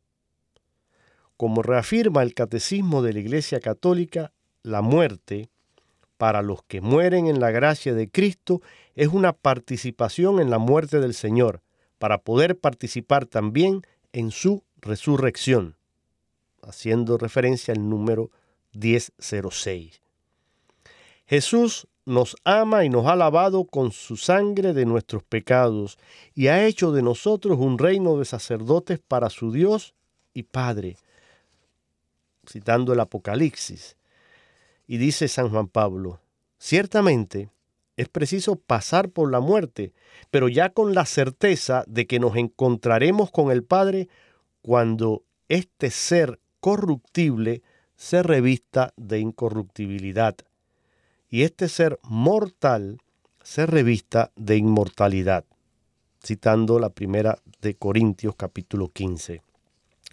Como 1.38 1.62
reafirma 1.62 2.22
el 2.22 2.34
Catecismo 2.34 3.02
de 3.02 3.14
la 3.14 3.20
Iglesia 3.20 3.62
Católica, 3.62 4.34
la 4.62 4.82
muerte, 4.82 5.50
para 6.18 6.42
los 6.42 6.62
que 6.64 6.82
mueren 6.82 7.28
en 7.28 7.40
la 7.40 7.52
gracia 7.52 7.94
de 7.94 8.10
Cristo, 8.10 8.62
es 8.96 9.08
una 9.08 9.32
participación 9.32 10.42
en 10.42 10.50
la 10.50 10.58
muerte 10.58 11.00
del 11.00 11.14
Señor, 11.14 11.62
para 11.98 12.18
poder 12.18 12.60
participar 12.60 13.26
también 13.26 13.84
en 14.12 14.32
su 14.32 14.66
resurrección, 14.82 15.78
haciendo 16.62 17.18
referencia 17.18 17.74
al 17.74 17.88
número 17.88 18.32
1006. 18.74 20.02
Jesús 21.26 21.88
nos 22.10 22.36
ama 22.44 22.84
y 22.84 22.90
nos 22.90 23.06
ha 23.06 23.16
lavado 23.16 23.66
con 23.66 23.92
su 23.92 24.18
sangre 24.18 24.74
de 24.74 24.86
nuestros 24.86 25.24
pecados 25.24 26.00
y 26.34 26.48
ha 26.48 26.66
hecho 26.66 26.92
de 26.92 27.04
nosotros 27.04 27.60
un 27.60 27.78
reino 27.78 28.18
de 28.18 28.26
sacerdotes 28.26 29.00
para 29.00 29.30
su 29.30 29.52
Dios 29.52 29.94
y 30.34 30.44
Padre, 30.44 30.98
citando 32.48 32.94
el 32.94 33.00
Apocalipsis. 33.00 33.96
Y 34.88 34.98
dice 34.98 35.28
San 35.28 35.50
Juan 35.50 35.68
Pablo, 35.68 36.20
ciertamente 36.58 37.50
es 37.96 38.10
preciso 38.10 38.56
pasar 38.56 39.10
por 39.10 39.30
la 39.30 39.40
muerte, 39.40 39.94
pero 40.32 40.50
ya 40.50 40.70
con 40.70 40.96
la 40.96 41.06
certeza 41.06 41.84
de 41.86 42.08
que 42.08 42.20
nos 42.20 42.36
encontraremos 42.36 43.30
con 43.30 43.52
el 43.52 43.64
Padre 43.64 44.10
cuando 44.64 45.24
este 45.48 45.92
ser 45.92 46.40
corruptible 46.60 47.62
se 47.96 48.24
revista 48.24 48.94
de 48.98 49.20
incorruptibilidad 49.20 50.36
y 51.30 51.44
este 51.44 51.70
ser 51.70 52.00
mortal 52.04 53.00
se 53.44 53.66
revista 53.66 54.32
de 54.36 54.58
inmortalidad, 54.58 55.46
citando 56.24 56.80
la 56.80 56.90
primera 56.90 57.40
de 57.62 57.76
Corintios 57.76 58.36
capítulo 58.36 58.90
15, 58.90 59.42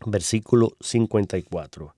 versículo 0.07 0.77
54. 0.81 1.95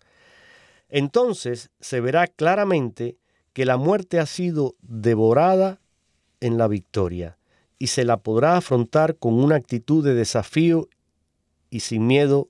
Entonces 0.89 1.71
se 1.81 2.01
verá 2.01 2.27
claramente 2.29 3.17
que 3.53 3.65
la 3.65 3.77
muerte 3.77 4.21
ha 4.21 4.27
sido 4.27 4.77
devorada 4.83 5.81
en 6.41 6.57
la 6.57 6.69
victoria 6.69 7.37
y 7.79 7.89
se 7.89 8.05
la 8.05 8.19
podrá 8.19 8.57
afrontar 8.57 9.17
con 9.17 9.35
una 9.35 9.57
actitud 9.57 10.05
de 10.05 10.15
desafío 10.15 10.89
y 11.71 11.81
sin 11.81 12.07
miedo 12.07 12.49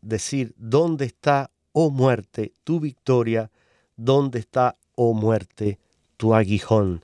decir, 0.00 0.54
¿dónde 0.56 1.06
está, 1.06 1.50
oh 1.72 1.90
muerte, 1.90 2.52
tu 2.62 2.78
victoria? 2.78 3.50
¿Dónde 3.96 4.38
está, 4.38 4.76
oh 4.94 5.12
muerte, 5.12 5.78
aguijón? 6.32 7.02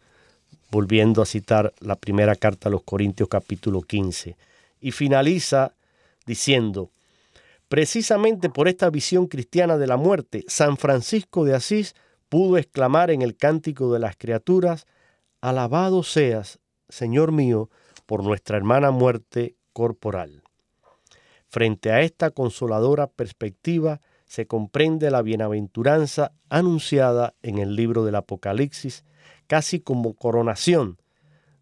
Volviendo 0.70 1.20
a 1.20 1.26
citar 1.26 1.74
la 1.80 1.96
primera 1.96 2.36
carta 2.36 2.68
a 2.68 2.72
los 2.72 2.84
Corintios 2.84 3.28
capítulo 3.28 3.82
15. 3.82 4.36
Y 4.80 4.92
finaliza 4.92 5.74
diciendo, 6.26 6.90
precisamente 7.68 8.48
por 8.48 8.68
esta 8.68 8.88
visión 8.88 9.26
cristiana 9.26 9.76
de 9.76 9.88
la 9.88 9.96
muerte, 9.96 10.44
San 10.46 10.76
Francisco 10.76 11.44
de 11.44 11.54
Asís 11.54 11.96
pudo 12.28 12.56
exclamar 12.56 13.10
en 13.10 13.22
el 13.22 13.36
cántico 13.36 13.92
de 13.92 13.98
las 13.98 14.16
criaturas, 14.16 14.86
Alabado 15.40 16.02
seas, 16.02 16.60
Señor 16.88 17.32
mío, 17.32 17.68
por 18.06 18.22
nuestra 18.22 18.56
hermana 18.56 18.90
muerte 18.90 19.56
corporal. 19.72 20.42
Frente 21.48 21.90
a 21.90 22.00
esta 22.02 22.30
consoladora 22.30 23.08
perspectiva 23.08 24.00
se 24.26 24.46
comprende 24.46 25.10
la 25.10 25.22
bienaventuranza 25.22 26.32
anunciada 26.48 27.34
en 27.42 27.58
el 27.58 27.74
libro 27.74 28.04
del 28.04 28.14
Apocalipsis, 28.14 29.04
casi 29.50 29.80
como 29.80 30.14
coronación 30.14 30.96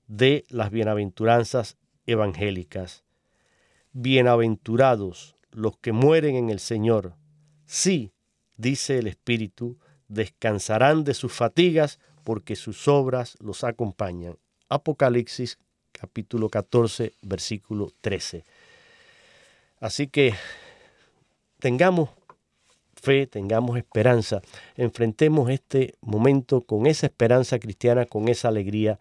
de 0.08 0.44
las 0.50 0.70
bienaventuranzas 0.70 1.78
evangélicas. 2.04 3.02
Bienaventurados 3.92 5.36
los 5.52 5.78
que 5.78 5.92
mueren 5.92 6.36
en 6.36 6.50
el 6.50 6.60
Señor. 6.60 7.14
Sí, 7.64 8.12
dice 8.58 8.98
el 8.98 9.06
Espíritu, 9.06 9.78
descansarán 10.06 11.02
de 11.02 11.14
sus 11.14 11.32
fatigas 11.32 11.98
porque 12.24 12.56
sus 12.56 12.88
obras 12.88 13.38
los 13.40 13.64
acompañan. 13.64 14.36
Apocalipsis 14.68 15.58
capítulo 15.90 16.50
14, 16.50 17.14
versículo 17.22 17.90
13. 18.02 18.44
Así 19.80 20.08
que 20.08 20.34
tengamos 21.58 22.10
tengamos 23.30 23.76
esperanza, 23.76 24.42
enfrentemos 24.76 25.50
este 25.50 25.94
momento 26.00 26.60
con 26.60 26.86
esa 26.86 27.06
esperanza 27.06 27.58
cristiana, 27.58 28.06
con 28.06 28.28
esa 28.28 28.48
alegría 28.48 28.98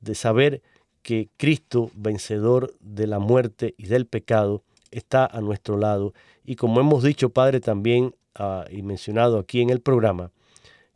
de 0.00 0.14
saber 0.14 0.62
que 1.02 1.28
Cristo, 1.36 1.90
vencedor 1.94 2.74
de 2.80 3.06
la 3.06 3.18
muerte 3.18 3.74
y 3.76 3.86
del 3.86 4.06
pecado, 4.06 4.62
está 4.90 5.26
a 5.26 5.40
nuestro 5.40 5.76
lado. 5.76 6.14
Y 6.44 6.56
como 6.56 6.80
hemos 6.80 7.02
dicho, 7.02 7.30
Padre, 7.30 7.60
también 7.60 8.14
ah, 8.34 8.64
y 8.70 8.82
mencionado 8.82 9.38
aquí 9.38 9.60
en 9.60 9.70
el 9.70 9.80
programa, 9.80 10.30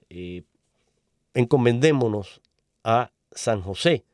eh, 0.09 0.45
encomendémonos 1.35 2.41
a 2.85 3.11
San 3.33 3.61
José, 3.61 4.05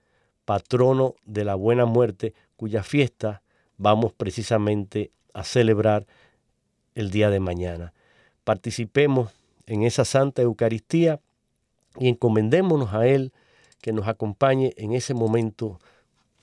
patrono 0.44 1.14
de 1.24 1.44
la 1.44 1.54
buena 1.54 1.84
muerte, 1.84 2.34
cuya 2.56 2.82
fiesta 2.82 3.42
vamos 3.76 4.12
precisamente 4.12 5.12
a 5.32 5.44
celebrar 5.44 6.06
el 6.94 7.10
día 7.10 7.30
de 7.30 7.40
mañana. 7.40 7.92
Participemos 8.44 9.32
en 9.66 9.82
esa 9.82 10.04
Santa 10.04 10.42
Eucaristía 10.42 11.20
y 11.98 12.08
encomendémonos 12.08 12.92
a 12.92 13.06
Él 13.06 13.32
que 13.80 13.92
nos 13.92 14.08
acompañe 14.08 14.72
en 14.76 14.92
ese 14.92 15.14
momento 15.14 15.78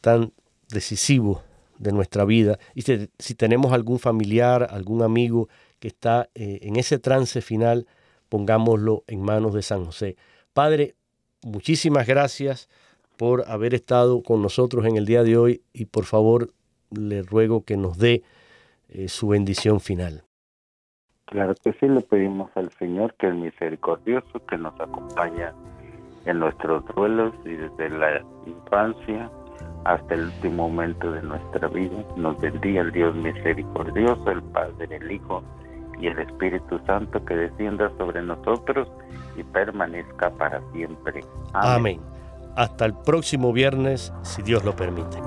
tan 0.01 0.33
decisivo 0.69 1.43
de 1.77 1.91
nuestra 1.91 2.25
vida. 2.25 2.59
Y 2.75 2.83
si, 2.83 3.35
tenemos 3.35 3.73
algún 3.73 3.99
familiar, 3.99 4.67
algún 4.69 5.01
amigo 5.01 5.49
que 5.79 5.87
está 5.87 6.29
eh, 6.35 6.59
en 6.61 6.75
ese 6.75 6.99
trance 6.99 7.41
final, 7.41 7.87
pongámoslo 8.29 9.03
en 9.07 9.21
manos 9.21 9.53
de 9.53 9.63
San 9.63 9.85
José. 9.85 10.15
Padre, 10.53 10.95
muchísimas 11.41 12.05
gracias 12.07 12.69
por 13.17 13.49
haber 13.49 13.73
estado 13.73 14.23
con 14.23 14.41
nosotros 14.41 14.85
en 14.85 14.95
el 14.95 15.05
día 15.05 15.23
de 15.23 15.37
hoy 15.37 15.63
y 15.73 15.85
por 15.85 16.05
favor 16.05 16.53
le 16.91 17.23
ruego 17.23 17.63
que 17.63 17.77
nos 17.77 17.97
dé 17.97 18.23
eh, 18.89 19.07
su 19.07 19.27
bendición 19.27 19.79
final. 19.79 20.23
Claro 21.31 21.55
que 21.63 21.71
sí, 21.79 21.87
le 21.87 22.01
pedimos 22.01 22.51
al 22.55 22.69
Señor 22.71 23.13
que 23.13 23.29
es 23.29 23.33
misericordioso, 23.33 24.45
que 24.49 24.57
nos 24.57 24.77
acompaña 24.81 25.53
en 26.25 26.39
nuestros 26.39 26.83
duelos 26.93 27.33
y 27.45 27.53
desde 27.53 27.89
la 27.89 28.21
infancia 28.45 29.29
hasta 29.85 30.13
el 30.13 30.25
último 30.25 30.67
momento 30.67 31.09
de 31.09 31.21
nuestra 31.21 31.69
vida. 31.69 32.03
Nos 32.17 32.37
bendiga 32.41 32.81
el 32.81 32.91
Dios 32.91 33.15
misericordioso, 33.15 34.29
el 34.29 34.43
Padre, 34.43 34.89
el 34.93 35.09
Hijo 35.09 35.41
y 36.01 36.07
el 36.07 36.19
Espíritu 36.19 36.79
Santo 36.85 37.23
que 37.23 37.33
descienda 37.33 37.89
sobre 37.97 38.21
nosotros 38.21 38.89
y 39.37 39.43
permanezca 39.43 40.31
para 40.31 40.61
siempre. 40.73 41.21
Amén. 41.53 42.01
Hasta 42.57 42.85
el 42.85 42.93
próximo 42.93 43.53
viernes, 43.53 44.11
si 44.23 44.41
Dios 44.41 44.65
lo 44.65 44.75
permite. 44.75 45.17